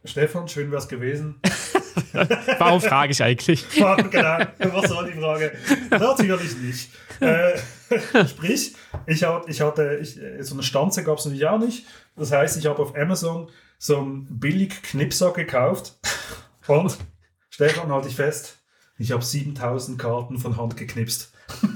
Stefan, 0.05 0.47
schön 0.49 0.71
wär's 0.71 0.89
gewesen. 0.89 1.41
Warum 2.59 2.81
frage 2.81 3.13
ich 3.13 3.23
eigentlich? 3.23 3.69
genau, 3.75 4.39
was 4.59 4.89
soll 4.89 5.11
die 5.13 5.19
Frage? 5.19 5.53
Natürlich 5.91 6.57
nicht. 6.57 6.91
Äh, 7.21 7.59
sprich, 8.27 8.75
ich, 9.07 9.25
hatte, 9.25 9.51
ich 9.51 9.61
hatte 9.61 9.99
ich, 10.01 10.19
so 10.41 10.55
eine 10.55 10.63
Stanze 10.63 11.05
gab 11.05 11.19
es 11.19 11.25
natürlich 11.25 11.47
auch 11.47 11.59
nicht. 11.59 11.87
Das 12.17 12.33
heißt, 12.33 12.57
ich 12.59 12.67
habe 12.67 12.83
auf 12.83 12.97
Amazon 12.97 13.51
so 13.79 13.99
einen 13.99 14.27
billig 14.39 14.83
Knipser 14.83 15.33
gekauft 15.33 15.99
und 16.67 16.97
Stefan, 17.51 17.93
halte 17.93 18.09
ich 18.09 18.17
fest, 18.17 18.59
ich 18.99 19.13
habe 19.13 19.25
7000 19.25 19.99
Karten 19.99 20.39
von 20.39 20.57
Hand 20.57 20.77
geknipst. 20.77 21.33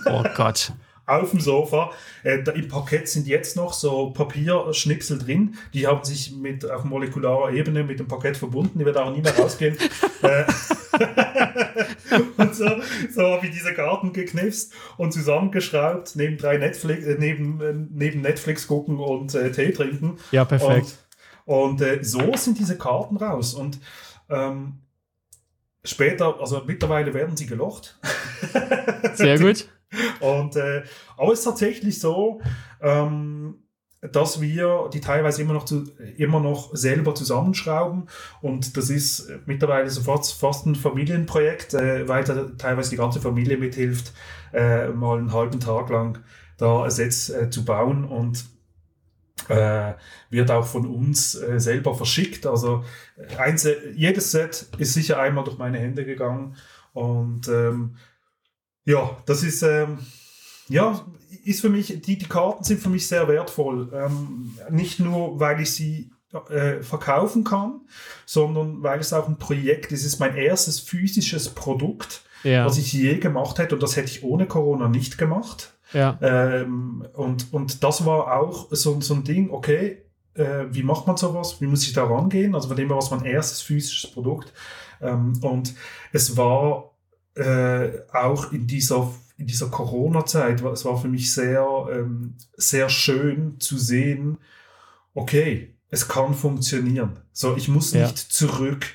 Oh 0.07 0.25
Gott 0.37 0.73
auf 1.07 1.30
dem 1.30 1.40
Sofa. 1.40 1.92
Äh, 2.22 2.42
da 2.42 2.52
Im 2.52 2.68
Parkett 2.68 3.09
sind 3.09 3.26
jetzt 3.26 3.57
noch 3.57 3.72
so 3.72 4.11
Papierschnipsel 4.11 5.18
drin. 5.18 5.57
Die 5.72 5.86
haben 5.86 6.04
sich 6.04 6.32
mit, 6.36 6.68
auf 6.68 6.84
molekularer 6.84 7.52
Ebene 7.52 7.84
mit 7.84 8.00
dem 8.00 8.09
Parkett 8.09 8.36
verbunden. 8.36 8.78
Die 8.78 8.84
werden 8.84 8.98
auch 8.98 9.14
nie 9.14 9.22
mehr 9.22 9.36
rausgehen. 9.36 9.76
Äh, 10.22 10.44
und 12.38 12.54
so, 12.54 12.66
so 13.14 13.22
habe 13.22 13.46
ich 13.46 13.52
diese 13.52 13.74
Karten 13.74 14.14
geknipst 14.14 14.72
und 14.96 15.12
zusammengeschraubt, 15.12 16.16
neben 16.16 16.38
drei 16.38 16.57
Netflix, 16.57 17.04
äh, 17.04 17.16
neben, 17.18 17.61
äh, 17.61 17.74
neben 17.90 18.22
Netflix 18.22 18.66
gucken 18.66 18.98
und 18.98 19.34
äh, 19.34 19.52
Tee 19.52 19.72
trinken. 19.72 20.18
Ja, 20.30 20.46
perfekt. 20.46 20.96
Und, 21.44 21.80
und 21.80 21.80
äh, 21.82 22.02
so 22.02 22.34
sind 22.34 22.59
diese 22.59 22.78
Karten 22.78 23.18
raus. 23.18 23.52
Und 23.52 23.78
ähm, 24.30 24.78
später, 25.84 26.40
also 26.40 26.62
mittlerweile 26.66 27.14
werden 27.14 27.36
sie 27.36 27.46
gelocht. 27.46 27.98
Sehr 29.14 29.38
gut. 29.38 29.68
Und, 30.20 30.57
äh, 30.57 30.82
aber 31.16 31.32
es 31.32 31.40
ist 31.40 31.44
tatsächlich 31.44 31.99
so, 32.01 32.40
ähm, 32.80 33.62
dass 34.12 34.40
wir 34.40 34.90
die 34.92 35.01
teilweise 35.01 35.42
immer 35.42 35.55
noch, 35.55 35.64
zu, 35.64 35.84
immer 36.16 36.40
noch 36.40 36.74
selber 36.74 37.14
zusammenschrauben. 37.14 38.09
Und 38.40 38.76
das 38.76 38.90
ist 38.90 39.30
mittlerweile 39.47 39.90
sofort 39.90 40.26
fast 40.26 40.66
ein 40.66 40.74
Familienprojekt, 40.74 41.74
äh, 41.74 42.09
weil 42.09 42.24
da 42.24 42.44
teilweise 42.59 42.90
die 42.90 42.97
ganze 42.97 43.20
Familie 43.20 43.57
mithilft, 43.57 44.12
äh, 44.53 44.88
mal 44.88 45.18
einen 45.18 45.32
halben 45.32 45.61
Tag 45.61 45.88
lang 45.90 46.18
da 46.59 46.84
ein 46.84 46.90
Set 46.90 47.30
äh, 47.30 47.51
zu 47.51 47.64
bauen 47.64 48.05
und 48.05 48.44
äh, 49.49 49.94
wird 50.30 50.51
auch 50.51 50.66
von 50.66 50.86
uns 50.86 51.34
äh, 51.34 51.61
selber 51.61 51.94
verschickt. 51.94 52.47
Also 52.47 52.84
ein, 53.38 53.59
jedes 53.94 54.30
Set 54.30 54.66
ist 54.78 54.94
sicher 54.94 55.18
einmal 55.18 55.44
durch 55.44 55.59
meine 55.59 55.78
Hände 55.78 56.05
gegangen 56.05 56.57
und 56.92 57.49
ähm, 57.49 57.97
ja, 58.87 59.16
das 59.26 59.43
ist, 59.43 59.62
ähm, 59.62 59.99
ja, 60.68 61.05
ist 61.45 61.61
für 61.61 61.68
mich, 61.68 62.01
die, 62.01 62.18
die 62.18 62.26
Karten 62.26 62.64
sind 62.64 62.80
für 62.80 62.89
mich 62.89 63.07
sehr 63.07 63.28
wertvoll. 63.28 63.91
Ähm, 63.93 64.57
nicht 64.70 65.01
nur, 65.01 65.39
weil 65.39 65.61
ich 65.61 65.72
sie 65.72 66.11
äh, 66.49 66.82
verkaufen 66.82 67.45
kann, 67.45 67.80
sondern 68.24 68.82
weil 68.82 69.01
es 69.01 69.12
auch 69.12 69.28
ein 69.28 69.39
Projekt 69.39 69.93
ist. 69.93 70.01
Es 70.01 70.14
ist 70.14 70.20
mein 70.20 70.37
erstes 70.37 70.80
physisches 70.80 71.49
Produkt, 71.51 72.22
ja. 72.43 72.64
was 72.64 72.78
ich 72.78 72.93
je 72.93 73.18
gemacht 73.18 73.59
hätte 73.59 73.74
und 73.74 73.82
das 73.82 73.97
hätte 73.97 74.09
ich 74.09 74.22
ohne 74.22 74.47
Corona 74.47 74.89
nicht 74.89 75.18
gemacht. 75.18 75.74
Ja. 75.93 76.18
Ähm, 76.20 77.07
und, 77.14 77.53
und 77.53 77.82
das 77.82 78.07
war 78.07 78.41
auch 78.41 78.68
so, 78.70 79.01
so 79.01 79.14
ein 79.14 79.24
Ding, 79.24 79.51
okay, 79.51 80.03
äh, 80.34 80.64
wie 80.70 80.82
macht 80.82 81.07
man 81.07 81.16
sowas? 81.16 81.61
Wie 81.61 81.66
muss 81.66 81.84
ich 81.84 81.93
da 81.93 82.05
rangehen? 82.05 82.55
Also 82.55 82.68
von 82.68 82.76
dem 82.76 82.89
war 82.89 82.99
es 82.99 83.11
mein 83.11 83.24
erstes 83.24 83.62
physisches 83.62 84.11
Produkt. 84.11 84.53
Ähm, 85.01 85.32
und 85.43 85.74
es 86.12 86.37
war 86.37 86.95
äh, 87.37 87.91
auch 88.12 88.53
in 88.53 88.66
dieser, 88.66 89.12
in 89.37 89.47
dieser 89.47 89.68
Corona-Zeit, 89.68 90.62
es 90.62 90.84
war 90.84 91.01
für 91.01 91.09
mich 91.09 91.32
sehr, 91.32 91.87
ähm, 91.93 92.34
sehr 92.57 92.89
schön 92.89 93.61
zu 93.61 93.78
sehen, 93.78 94.39
okay, 95.14 95.74
es 95.91 96.09
kann 96.09 96.34
funktionieren. 96.34 97.20
So, 97.32 97.57
ich 97.57 97.68
muss 97.68 97.93
ja. 97.93 98.07
nicht 98.07 98.18
zurück 98.18 98.87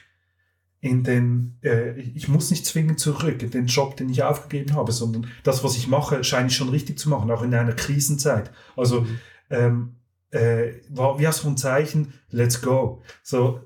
in 0.82 1.04
den, 1.04 1.58
äh, 1.64 2.00
ich 2.00 2.28
muss 2.28 2.50
nicht 2.50 2.66
zwingend 2.66 3.00
zurück 3.00 3.44
in 3.44 3.52
den 3.52 3.68
Job, 3.68 3.96
den 3.98 4.10
ich 4.10 4.24
aufgegeben 4.24 4.74
habe, 4.76 4.92
sondern 4.92 5.28
das, 5.44 5.64
was 5.64 5.78
ich 5.78 5.88
mache, 5.88 6.24
scheine 6.24 6.48
ich 6.48 6.56
schon 6.56 6.70
richtig 6.70 6.98
zu 6.98 7.10
machen, 7.10 7.30
auch 7.30 7.44
in 7.44 7.54
einer 7.54 7.74
Krisenzeit. 7.74 8.52
Also, 8.76 9.02
mhm. 9.02 9.20
ähm, 9.52 9.96
äh, 10.32 10.74
war 10.90 11.20
wie 11.20 11.32
so 11.32 11.48
ein 11.48 11.58
Zeichen, 11.58 12.14
let's 12.30 12.62
go. 12.62 13.04
So, 13.22 13.62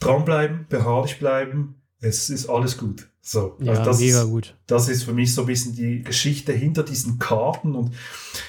dranbleiben, 0.00 0.66
beharrlich 0.68 1.18
bleiben, 1.18 1.82
es 2.00 2.30
ist 2.30 2.48
alles 2.48 2.78
gut. 2.78 3.09
So, 3.22 3.56
ja, 3.60 3.72
also 3.72 3.84
das 3.84 4.00
mega 4.00 4.24
gut. 4.24 4.56
Das 4.66 4.88
ist 4.88 5.04
für 5.04 5.12
mich 5.12 5.34
so 5.34 5.42
ein 5.42 5.46
bisschen 5.46 5.74
die 5.74 6.02
Geschichte 6.02 6.52
hinter 6.52 6.82
diesen 6.82 7.18
Karten 7.18 7.74
und 7.74 7.94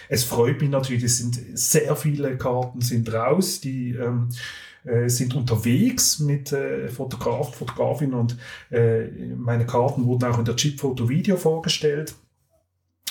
es 0.08 0.24
freut 0.24 0.62
mich 0.62 0.70
natürlich, 0.70 1.04
es 1.04 1.18
sind 1.18 1.40
sehr 1.54 1.96
viele 1.96 2.38
Karten 2.38 2.80
sind 2.80 3.12
raus, 3.12 3.60
die 3.60 3.92
ähm, 3.92 4.30
äh, 4.86 5.10
sind 5.10 5.36
unterwegs 5.36 6.20
mit 6.20 6.54
äh, 6.54 6.88
Fotograf, 6.88 7.56
Fotografin 7.56 8.14
und 8.14 8.38
äh, 8.70 9.08
meine 9.36 9.66
Karten 9.66 10.06
wurden 10.06 10.26
auch 10.26 10.40
in 10.40 10.46
der 10.46 10.56
Chip 10.56 10.80
Foto 10.80 11.10
Video 11.10 11.36
vorgestellt. 11.36 12.16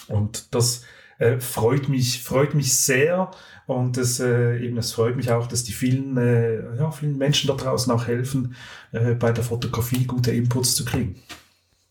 Und 0.09 0.53
das 0.53 0.83
äh, 1.19 1.39
freut 1.39 1.89
mich, 1.89 2.23
freut 2.23 2.55
mich 2.55 2.75
sehr. 2.75 3.31
Und 3.67 3.99
es, 3.99 4.19
äh, 4.19 4.59
eben, 4.65 4.79
es 4.79 4.93
freut 4.93 5.15
mich 5.15 5.31
auch, 5.31 5.47
dass 5.47 5.63
die 5.63 5.73
vielen, 5.73 6.17
äh, 6.17 6.77
ja, 6.77 6.91
vielen 6.91 7.19
Menschen 7.19 7.47
da 7.47 7.55
draußen 7.55 7.93
auch 7.93 8.07
helfen, 8.07 8.57
bei 8.91 9.31
der 9.31 9.45
Fotografie 9.45 10.05
gute 10.05 10.33
Inputs 10.33 10.75
zu 10.75 10.85
kriegen. 10.85 11.15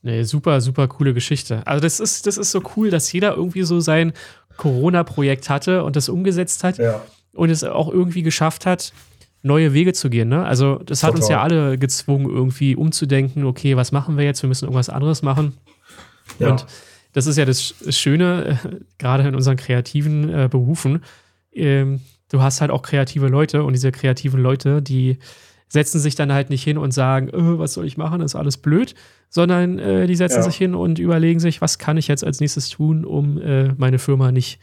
Nee, 0.02 0.24
super, 0.24 0.62
super 0.62 0.88
coole 0.88 1.14
Geschichte. 1.14 1.66
Also 1.68 1.82
das 1.82 2.00
ist, 2.00 2.26
das 2.26 2.38
ist 2.38 2.52
so 2.52 2.62
cool, 2.78 2.89
dass 2.89 3.12
jeder 3.12 3.36
irgendwie 3.36 3.64
so 3.64 3.80
sein 3.82 4.14
Corona-Projekt 4.58 5.50
hatte 5.50 5.84
und 5.84 5.95
das 5.95 6.10
umgesetzt 6.10 6.64
hat 6.64 6.78
Ja. 6.78 7.02
und 7.34 7.50
es 7.50 7.64
auch 7.64 7.89
irgendwie 7.91 8.24
geschafft 8.24 8.66
hat, 8.66 8.93
neue 9.41 9.74
Wege 9.74 9.93
zu 9.93 10.10
gehen. 10.10 10.30
Ne? 10.30 10.45
Also 10.45 10.76
das 10.86 11.04
hat 11.04 11.12
uns 11.16 11.28
Total. 11.28 11.38
ja 11.38 11.43
alle 11.43 11.78
gezwungen, 11.78 12.30
irgendwie 12.30 12.76
umzudenken, 12.76 13.45
okay, 13.45 13.76
was 13.78 13.91
machen 13.91 14.18
wir 14.18 14.26
jetzt? 14.26 14.41
Wir 14.41 14.47
müssen 14.50 14.66
irgendwas 14.66 14.89
anderes 14.89 15.22
machen. 15.22 15.54
Ja. 16.39 16.52
Und 16.52 16.66
das 17.14 17.26
ist 17.26 17.38
ja 17.38 17.45
das 17.45 17.74
Schöne, 17.89 18.60
äh, 18.64 18.70
gerade 18.97 19.28
in 19.28 19.36
unseren 19.36 19.58
kreativen 19.58 20.30
äh, 20.30 20.47
Berufen. 20.50 21.04
Ähm, 21.54 22.02
du 22.30 22.41
hast 22.41 22.62
halt 22.62 22.72
auch 22.72 22.82
kreative 22.84 23.28
Leute 23.28 23.64
und 23.64 23.74
diese 23.74 23.91
kreativen 23.91 24.41
Leute, 24.41 24.82
die 24.82 25.18
setzen 25.72 25.99
sich 25.99 26.15
dann 26.15 26.34
halt 26.34 26.49
nicht 26.49 26.63
hin 26.63 26.78
und 26.78 26.91
sagen, 26.91 27.30
äh, 27.30 27.59
was 27.59 27.74
soll 27.74 27.86
ich 27.86 27.95
machen, 27.97 28.22
ist 28.22 28.36
alles 28.36 28.57
blöd, 28.57 28.95
sondern 29.30 29.78
äh, 29.80 30.07
die 30.07 30.15
setzen 30.15 30.38
Ja. 30.38 30.43
sich 30.43 30.55
hin 30.57 30.74
und 30.76 30.99
überlegen 30.99 31.39
sich, 31.39 31.61
was 31.61 31.78
kann 31.78 31.95
ich 31.97 32.07
jetzt 32.07 32.24
als 32.24 32.39
nächstes 32.39 32.70
tun, 32.70 33.05
um 33.05 33.39
äh, 33.39 33.74
meine 33.78 33.99
Firma 33.99 34.32
nicht 34.32 34.59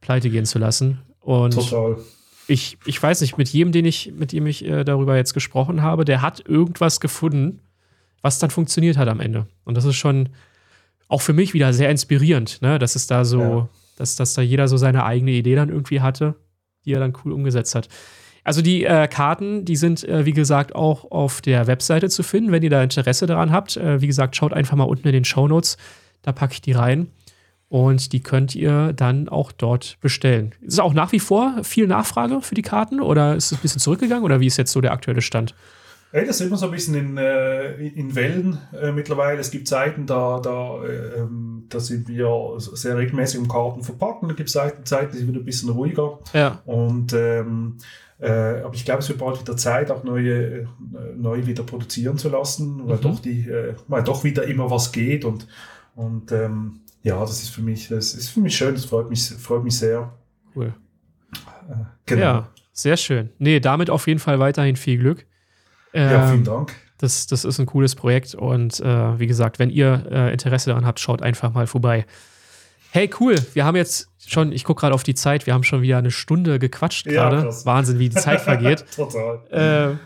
pleite 0.00 0.28
gehen 0.30 0.44
zu 0.46 0.58
lassen. 0.58 0.98
Und 1.20 1.54
Total. 1.54 1.96
ich, 2.48 2.76
ich 2.86 3.00
weiß 3.02 3.20
nicht, 3.20 3.38
mit 3.38 3.48
jedem, 3.48 3.70
den 3.72 3.84
ich, 3.84 4.12
mit 4.16 4.32
dem 4.32 4.46
ich 4.46 4.64
äh, 4.64 4.82
darüber 4.84 5.16
jetzt 5.16 5.32
gesprochen 5.34 5.82
habe, 5.82 6.04
der 6.04 6.22
hat 6.22 6.42
irgendwas 6.48 6.98
gefunden, 7.00 7.60
was 8.20 8.40
dann 8.40 8.50
funktioniert 8.50 8.96
hat 8.96 9.08
am 9.08 9.20
Ende. 9.20 9.46
Und 9.64 9.76
das 9.76 9.84
ist 9.84 9.94
schon 9.96 10.30
auch 11.06 11.20
für 11.22 11.32
mich 11.32 11.54
wieder 11.54 11.72
sehr 11.72 11.90
inspirierend, 11.90 12.60
ne? 12.62 12.78
dass 12.80 12.96
es 12.96 13.06
da 13.06 13.24
so, 13.24 13.40
Ja. 13.40 13.68
dass, 13.96 14.16
dass 14.16 14.34
da 14.34 14.42
jeder 14.42 14.66
so 14.66 14.76
seine 14.76 15.04
eigene 15.04 15.30
Idee 15.30 15.54
dann 15.54 15.68
irgendwie 15.68 16.00
hatte, 16.00 16.34
die 16.84 16.92
er 16.92 17.00
dann 17.00 17.14
cool 17.24 17.32
umgesetzt 17.32 17.74
hat. 17.76 17.88
Also 18.44 18.62
die 18.62 18.84
äh, 18.84 19.08
Karten, 19.08 19.64
die 19.64 19.76
sind, 19.76 20.04
äh, 20.04 20.24
wie 20.24 20.32
gesagt, 20.32 20.74
auch 20.74 21.10
auf 21.10 21.40
der 21.40 21.66
Webseite 21.66 22.08
zu 22.08 22.22
finden, 22.22 22.52
wenn 22.52 22.62
ihr 22.62 22.70
da 22.70 22.82
Interesse 22.82 23.26
daran 23.26 23.52
habt. 23.52 23.76
Äh, 23.76 24.00
wie 24.00 24.06
gesagt, 24.06 24.36
schaut 24.36 24.52
einfach 24.52 24.76
mal 24.76 24.84
unten 24.84 25.06
in 25.08 25.12
den 25.12 25.24
Shownotes, 25.24 25.76
da 26.22 26.32
packe 26.32 26.54
ich 26.54 26.60
die 26.62 26.72
rein. 26.72 27.08
Und 27.68 28.12
die 28.14 28.20
könnt 28.20 28.54
ihr 28.54 28.94
dann 28.94 29.28
auch 29.28 29.52
dort 29.52 29.98
bestellen. 30.00 30.54
Ist 30.62 30.74
es 30.74 30.78
auch 30.78 30.94
nach 30.94 31.12
wie 31.12 31.20
vor 31.20 31.62
viel 31.62 31.86
Nachfrage 31.86 32.40
für 32.40 32.54
die 32.54 32.62
Karten 32.62 33.00
oder 33.00 33.36
ist 33.36 33.52
es 33.52 33.58
ein 33.58 33.62
bisschen 33.62 33.80
zurückgegangen 33.80 34.24
oder 34.24 34.40
wie 34.40 34.46
ist 34.46 34.56
jetzt 34.56 34.72
so 34.72 34.80
der 34.80 34.92
aktuelle 34.92 35.20
Stand? 35.20 35.54
Ey, 36.10 36.26
das 36.26 36.38
sieht 36.38 36.48
man 36.48 36.58
so 36.58 36.66
ein 36.66 36.72
bisschen 36.72 36.94
in, 36.94 37.18
äh, 37.18 37.74
in 37.74 38.14
Wellen 38.14 38.58
äh, 38.80 38.92
mittlerweile. 38.92 39.38
Es 39.38 39.50
gibt 39.50 39.68
Zeiten, 39.68 40.06
da, 40.06 40.40
da, 40.40 40.82
äh, 40.82 41.26
da 41.68 41.80
sind 41.80 42.08
wir 42.08 42.54
sehr 42.56 42.96
regelmäßig 42.96 43.40
um 43.40 43.48
Karten 43.48 43.82
verpacken. 43.82 44.28
Da 44.28 44.34
gibt 44.34 44.48
es 44.48 44.54
Zeiten, 44.54 44.86
Zeiten, 44.86 45.12
die 45.12 45.18
sind 45.18 45.28
wieder 45.28 45.40
ein 45.40 45.44
bisschen 45.44 45.68
ruhiger. 45.68 46.18
Ja, 46.32 46.62
Und 46.64 47.12
ähm, 47.12 47.76
äh, 48.20 48.62
aber 48.62 48.74
ich 48.74 48.84
glaube, 48.84 49.00
es 49.00 49.08
wird 49.08 49.18
bald 49.18 49.40
wieder 49.40 49.56
Zeit, 49.56 49.90
auch 49.90 50.04
neue, 50.04 50.60
äh, 50.62 50.66
neu 51.16 51.46
wieder 51.46 51.62
produzieren 51.62 52.18
zu 52.18 52.28
lassen, 52.28 52.86
weil 52.88 52.96
Mhm. 52.96 53.02
doch 53.02 53.20
die, 53.20 53.48
äh, 53.48 53.74
weil 53.88 54.02
doch 54.04 54.24
wieder 54.24 54.44
immer 54.44 54.70
was 54.70 54.90
geht 54.92 55.24
und, 55.24 55.46
und 55.94 56.32
ähm, 56.32 56.80
ja, 57.02 57.20
das 57.20 57.42
ist 57.42 57.50
für 57.50 57.62
mich, 57.62 57.88
das 57.88 58.14
ist 58.14 58.30
für 58.30 58.40
mich 58.40 58.56
schön, 58.56 58.74
das 58.74 58.84
freut 58.86 59.08
mich, 59.08 59.28
freut 59.28 59.62
mich 59.64 59.78
sehr. 59.78 60.12
cool. 60.54 60.74
Genau. 62.06 62.22
Ja, 62.22 62.48
sehr 62.72 62.96
schön. 62.96 63.30
Nee, 63.38 63.60
damit 63.60 63.90
auf 63.90 64.06
jeden 64.06 64.20
Fall 64.20 64.38
weiterhin 64.38 64.76
viel 64.76 64.98
Glück. 64.98 65.26
Ja, 65.92 66.24
Ähm, 66.24 66.30
vielen 66.32 66.44
Dank. 66.44 66.74
Das, 66.98 67.26
das 67.28 67.44
ist 67.44 67.60
ein 67.60 67.66
cooles 67.66 67.94
Projekt 67.94 68.34
und 68.34 68.80
äh, 68.80 69.18
wie 69.20 69.26
gesagt, 69.28 69.58
wenn 69.60 69.70
ihr 69.70 70.06
äh, 70.10 70.32
Interesse 70.32 70.70
daran 70.70 70.84
habt, 70.84 70.98
schaut 70.98 71.22
einfach 71.22 71.52
mal 71.52 71.66
vorbei. 71.68 72.06
Hey, 72.90 73.10
cool. 73.20 73.36
Wir 73.54 73.64
haben 73.64 73.76
jetzt 73.76 74.08
schon, 74.26 74.52
ich 74.52 74.64
gucke 74.64 74.80
gerade 74.80 74.94
auf 74.94 75.02
die 75.02 75.14
Zeit, 75.14 75.46
wir 75.46 75.54
haben 75.54 75.62
schon 75.64 75.82
wieder 75.82 75.98
eine 75.98 76.10
Stunde 76.10 76.58
gequatscht 76.58 77.06
Ja, 77.06 77.12
gerade. 77.28 77.42
krass. 77.42 77.66
Wahnsinn, 77.66 77.98
wie 77.98 78.08
die 78.08 78.16
Zeit 78.16 78.40
vergeht. 78.40 78.84
Total. 78.96 79.40
äh, 79.50 79.96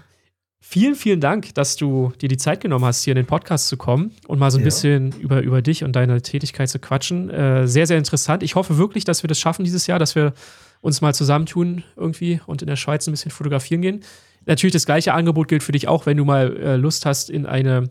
vielen, 0.60 0.94
vielen 0.94 1.20
Dank, 1.20 1.54
dass 1.54 1.76
du 1.76 2.12
dir 2.20 2.28
die 2.28 2.36
Zeit 2.36 2.60
genommen 2.60 2.84
hast, 2.84 3.02
hier 3.04 3.12
in 3.12 3.16
den 3.16 3.26
Podcast 3.26 3.68
zu 3.68 3.76
kommen 3.76 4.12
und 4.26 4.38
mal 4.38 4.50
so 4.50 4.58
ein 4.58 4.62
Ja. 4.62 4.64
bisschen 4.66 5.12
über, 5.20 5.40
über 5.42 5.62
dich 5.62 5.84
und 5.84 5.94
deine 5.94 6.22
Tätigkeit 6.22 6.68
zu 6.68 6.78
quatschen. 6.78 7.30
Äh, 7.30 7.66
sehr, 7.68 7.86
sehr 7.86 7.98
interessant. 7.98 8.42
Ich 8.42 8.54
hoffe 8.56 8.78
wirklich, 8.78 9.04
dass 9.04 9.22
wir 9.22 9.28
das 9.28 9.38
schaffen 9.38 9.64
dieses 9.64 9.86
Jahr, 9.86 9.98
dass 9.98 10.14
wir 10.14 10.32
uns 10.80 11.00
mal 11.00 11.14
zusammentun 11.14 11.84
irgendwie 11.96 12.40
und 12.46 12.62
in 12.62 12.66
der 12.68 12.76
Schweiz 12.76 13.06
ein 13.06 13.12
bisschen 13.12 13.30
fotografieren 13.30 13.82
gehen. 13.82 14.00
Natürlich 14.44 14.72
das 14.72 14.86
gleiche 14.86 15.14
Angebot 15.14 15.46
gilt 15.46 15.62
für 15.62 15.70
dich 15.70 15.86
auch, 15.86 16.04
wenn 16.06 16.16
du 16.16 16.24
mal 16.24 16.56
äh, 16.56 16.74
Lust 16.76 17.06
hast, 17.06 17.30
in 17.30 17.46
eine 17.46 17.90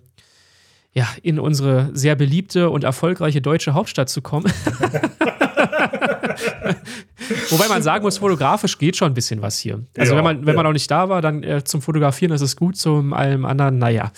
ja, 0.93 1.07
in 1.23 1.39
unsere 1.39 1.89
sehr 1.93 2.15
beliebte 2.15 2.69
und 2.69 2.83
erfolgreiche 2.83 3.41
deutsche 3.41 3.73
Hauptstadt 3.73 4.09
zu 4.09 4.21
kommen. 4.21 4.45
Wobei 7.49 7.67
man 7.69 7.81
sagen 7.81 8.03
muss, 8.03 8.17
fotografisch 8.17 8.77
geht 8.77 8.97
schon 8.97 9.11
ein 9.11 9.13
bisschen 9.13 9.41
was 9.41 9.57
hier. 9.57 9.81
Also 9.97 10.13
Ja, 10.13 10.17
wenn 10.17 10.23
man, 10.23 10.45
wenn 10.45 10.55
man 10.55 10.65
ja. 10.65 10.69
auch 10.69 10.73
nicht 10.73 10.89
da 10.91 11.07
war, 11.09 11.21
dann 11.21 11.43
äh, 11.43 11.63
zum 11.63 11.81
Fotografieren 11.81 12.33
ist 12.33 12.41
es 12.41 12.55
gut, 12.55 12.75
zum 12.77 13.13
allem 13.13 13.45
anderen, 13.45 13.77
naja, 13.77 14.11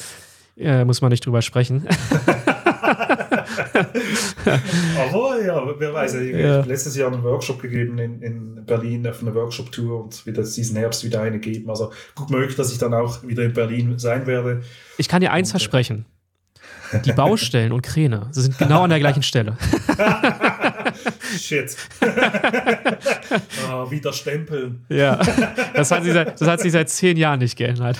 äh, 0.57 0.83
muss 0.85 1.01
man 1.01 1.09
nicht 1.11 1.25
drüber 1.25 1.41
sprechen. 1.41 1.85
Aber 4.97 5.41
ja, 5.43 5.61
wer 5.77 5.93
weiß, 5.93 6.15
ich 6.15 6.35
Ja. 6.35 6.57
habe 6.57 6.67
letztes 6.69 6.95
Jahr 6.95 7.11
einen 7.11 7.23
Workshop 7.23 7.61
gegeben 7.61 7.97
in, 7.99 8.21
in 8.21 8.65
Berlin 8.65 9.05
auf 9.07 9.21
einer 9.21 9.33
Workshop-Tour 9.35 10.03
und 10.05 10.25
wird 10.25 10.37
es 10.37 10.55
diesen 10.55 10.75
Herbst 10.77 11.03
wieder 11.03 11.21
eine 11.21 11.39
geben. 11.39 11.69
Also 11.69 11.91
gut 12.15 12.29
möglich, 12.29 12.55
dass 12.55 12.71
ich 12.71 12.77
dann 12.77 12.93
auch 12.93 13.23
wieder 13.23 13.43
in 13.43 13.53
Berlin 13.53 13.99
sein 13.99 14.25
werde. 14.27 14.61
Ich 14.97 15.07
kann 15.07 15.21
dir 15.21 15.31
eins 15.31 15.49
Okay. 15.49 15.59
versprechen. 15.59 16.05
Die 17.05 17.13
Baustellen 17.13 17.71
und 17.71 17.81
Kräne 17.81 18.27
sie 18.31 18.41
sind 18.41 18.57
genau 18.57 18.83
an 18.83 18.89
der 18.89 18.99
gleichen 18.99 19.23
Stelle. 19.23 19.57
Shit. 21.37 21.75
ah, 23.67 23.89
wieder 23.89 24.13
stempeln. 24.13 24.85
Ja, 24.89 25.19
das 25.73 25.91
hat, 25.91 26.03
sich 26.03 26.13
seit, 26.13 26.39
das 26.39 26.47
hat 26.47 26.59
sich 26.59 26.71
seit 26.71 26.89
zehn 26.89 27.17
Jahren 27.17 27.39
nicht 27.39 27.57
geändert. 27.57 27.99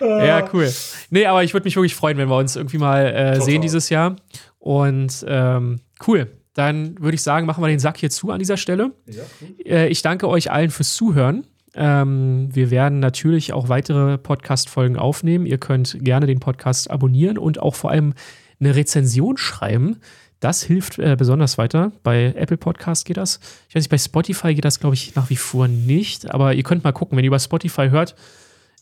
ja, 0.00 0.48
cool. 0.52 0.72
Nee, 1.10 1.26
aber 1.26 1.44
ich 1.44 1.52
würde 1.52 1.64
mich 1.64 1.76
wirklich 1.76 1.94
freuen, 1.94 2.16
wenn 2.18 2.28
wir 2.28 2.36
uns 2.36 2.56
irgendwie 2.56 2.78
mal 2.78 3.06
äh, 3.06 3.40
sehen 3.40 3.62
dieses 3.62 3.88
Jahr. 3.88 4.16
Und 4.58 5.24
ähm, 5.28 5.80
cool. 6.06 6.30
Dann 6.54 6.98
würde 7.00 7.14
ich 7.14 7.22
sagen, 7.22 7.46
machen 7.46 7.62
wir 7.62 7.68
den 7.68 7.78
Sack 7.78 7.98
hier 7.98 8.08
zu 8.08 8.30
an 8.30 8.38
dieser 8.38 8.56
Stelle. 8.56 8.92
Ja, 9.06 9.22
cool. 9.42 9.66
Äh, 9.66 9.88
ich 9.88 10.00
danke 10.00 10.26
euch 10.28 10.50
allen 10.50 10.70
fürs 10.70 10.94
Zuhören. 10.94 11.46
Ähm, 11.76 12.48
wir 12.52 12.70
werden 12.70 13.00
natürlich 13.00 13.52
auch 13.52 13.68
weitere 13.68 14.16
Podcast-Folgen 14.16 14.96
aufnehmen. 14.96 15.44
Ihr 15.44 15.58
könnt 15.58 15.98
gerne 16.02 16.26
den 16.26 16.40
Podcast 16.40 16.90
abonnieren 16.90 17.36
und 17.36 17.60
auch 17.60 17.74
vor 17.74 17.90
allem 17.90 18.14
eine 18.58 18.74
Rezension 18.74 19.36
schreiben. 19.36 19.98
Das 20.40 20.62
hilft 20.62 20.98
äh, 20.98 21.16
besonders 21.18 21.58
weiter. 21.58 21.92
Bei 22.02 22.34
Apple 22.36 22.56
Podcast 22.56 23.04
geht 23.04 23.18
das. 23.18 23.40
Ich 23.68 23.74
weiß 23.74 23.84
nicht, 23.84 23.90
bei 23.90 23.98
Spotify 23.98 24.54
geht 24.54 24.64
das, 24.64 24.80
glaube 24.80 24.94
ich, 24.94 25.14
nach 25.14 25.28
wie 25.28 25.36
vor 25.36 25.68
nicht. 25.68 26.30
Aber 26.32 26.54
ihr 26.54 26.62
könnt 26.62 26.82
mal 26.82 26.92
gucken, 26.92 27.16
wenn 27.16 27.24
ihr 27.24 27.28
über 27.28 27.38
Spotify 27.38 27.88
hört, 27.90 28.14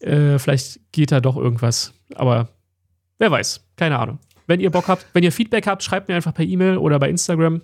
äh, 0.00 0.38
vielleicht 0.38 0.80
geht 0.92 1.10
da 1.10 1.20
doch 1.20 1.36
irgendwas. 1.36 1.94
Aber 2.14 2.48
wer 3.18 3.30
weiß, 3.30 3.64
keine 3.76 3.98
Ahnung. 3.98 4.18
Wenn 4.46 4.60
ihr 4.60 4.70
Bock 4.70 4.86
habt, 4.88 5.06
wenn 5.14 5.24
ihr 5.24 5.32
Feedback 5.32 5.66
habt, 5.66 5.82
schreibt 5.82 6.08
mir 6.08 6.14
einfach 6.14 6.34
per 6.34 6.44
E-Mail 6.44 6.76
oder 6.76 6.98
bei 6.98 7.08
Instagram. 7.08 7.62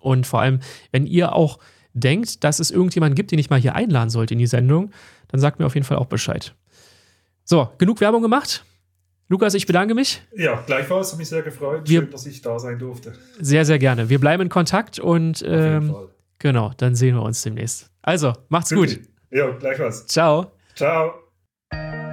Und 0.00 0.26
vor 0.26 0.40
allem, 0.40 0.60
wenn 0.90 1.06
ihr 1.06 1.34
auch 1.34 1.58
denkt, 1.94 2.44
dass 2.44 2.58
es 2.60 2.70
irgendjemanden 2.70 3.14
gibt, 3.14 3.30
den 3.32 3.38
ich 3.38 3.50
mal 3.50 3.60
hier 3.60 3.74
einladen 3.74 4.10
sollte 4.10 4.34
in 4.34 4.38
die 4.38 4.46
Sendung, 4.46 4.90
dann 5.28 5.40
sagt 5.40 5.58
mir 5.58 5.66
auf 5.66 5.74
jeden 5.74 5.86
Fall 5.86 5.96
auch 5.98 6.06
Bescheid. 6.06 6.54
So, 7.44 7.68
genug 7.78 8.00
Werbung 8.00 8.22
gemacht. 8.22 8.64
Lukas, 9.30 9.52
ich 9.54 9.66
bedanke 9.66 9.94
mich. 9.94 10.22
Ja, 10.36 10.62
gleichfalls, 10.66 11.12
hat 11.12 11.18
mich 11.18 11.28
sehr 11.28 11.42
gefreut. 11.42 11.82
Wir- 11.88 12.00
Schön, 12.00 12.10
dass 12.10 12.24
ich 12.26 12.40
da 12.40 12.58
sein 12.58 12.78
durfte. 12.78 13.12
Sehr, 13.40 13.64
sehr 13.64 13.78
gerne. 13.78 14.08
Wir 14.08 14.18
bleiben 14.20 14.44
in 14.44 14.48
Kontakt 14.48 14.98
und 14.98 15.42
Auf 15.44 15.50
jeden 15.50 15.72
ähm, 15.82 15.90
Fall. 15.92 16.08
genau, 16.38 16.72
dann 16.78 16.94
sehen 16.94 17.14
wir 17.14 17.22
uns 17.22 17.42
demnächst. 17.42 17.90
Also, 18.02 18.32
macht's 18.48 18.70
gut. 18.70 18.88
Supi. 18.90 19.06
Ja, 19.30 19.50
gleichfalls. 19.50 20.06
Ciao. 20.06 20.52
Ciao. 20.74 21.12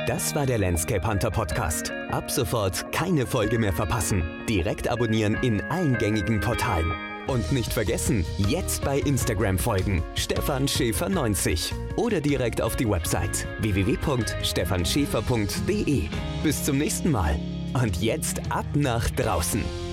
Das 0.08 0.36
war 0.36 0.46
der 0.46 0.58
Landscape 0.58 1.08
Hunter 1.08 1.32
Podcast. 1.32 1.92
Ab 2.12 2.30
sofort 2.30 2.92
keine 2.92 3.26
Folge 3.26 3.58
mehr 3.58 3.74
verpassen. 3.74 4.24
Direkt 4.48 4.88
abonnieren 4.90 5.36
in 5.42 5.62
allen 5.62 5.98
gängigen 5.98 6.42
Portalen. 6.42 6.92
Und 7.28 7.52
nicht 7.52 7.74
vergessen, 7.74 8.24
jetzt 8.38 8.84
bei 8.84 9.00
Instagram 9.00 9.58
folgen. 9.58 10.04
Stefan 10.16 10.68
Schäfer 10.68 11.10
90. 11.10 11.74
Oder 11.96 12.22
direkt 12.22 12.62
auf 12.62 12.76
die 12.76 12.88
Website 12.88 13.48
www.stefanschäfer.de. 13.62 16.04
Bis 16.44 16.64
zum 16.64 16.78
nächsten 16.78 17.10
Mal. 17.10 17.40
Und 17.74 18.00
jetzt 18.02 18.40
ab 18.52 18.68
nach 18.76 19.10
draußen. 19.10 19.85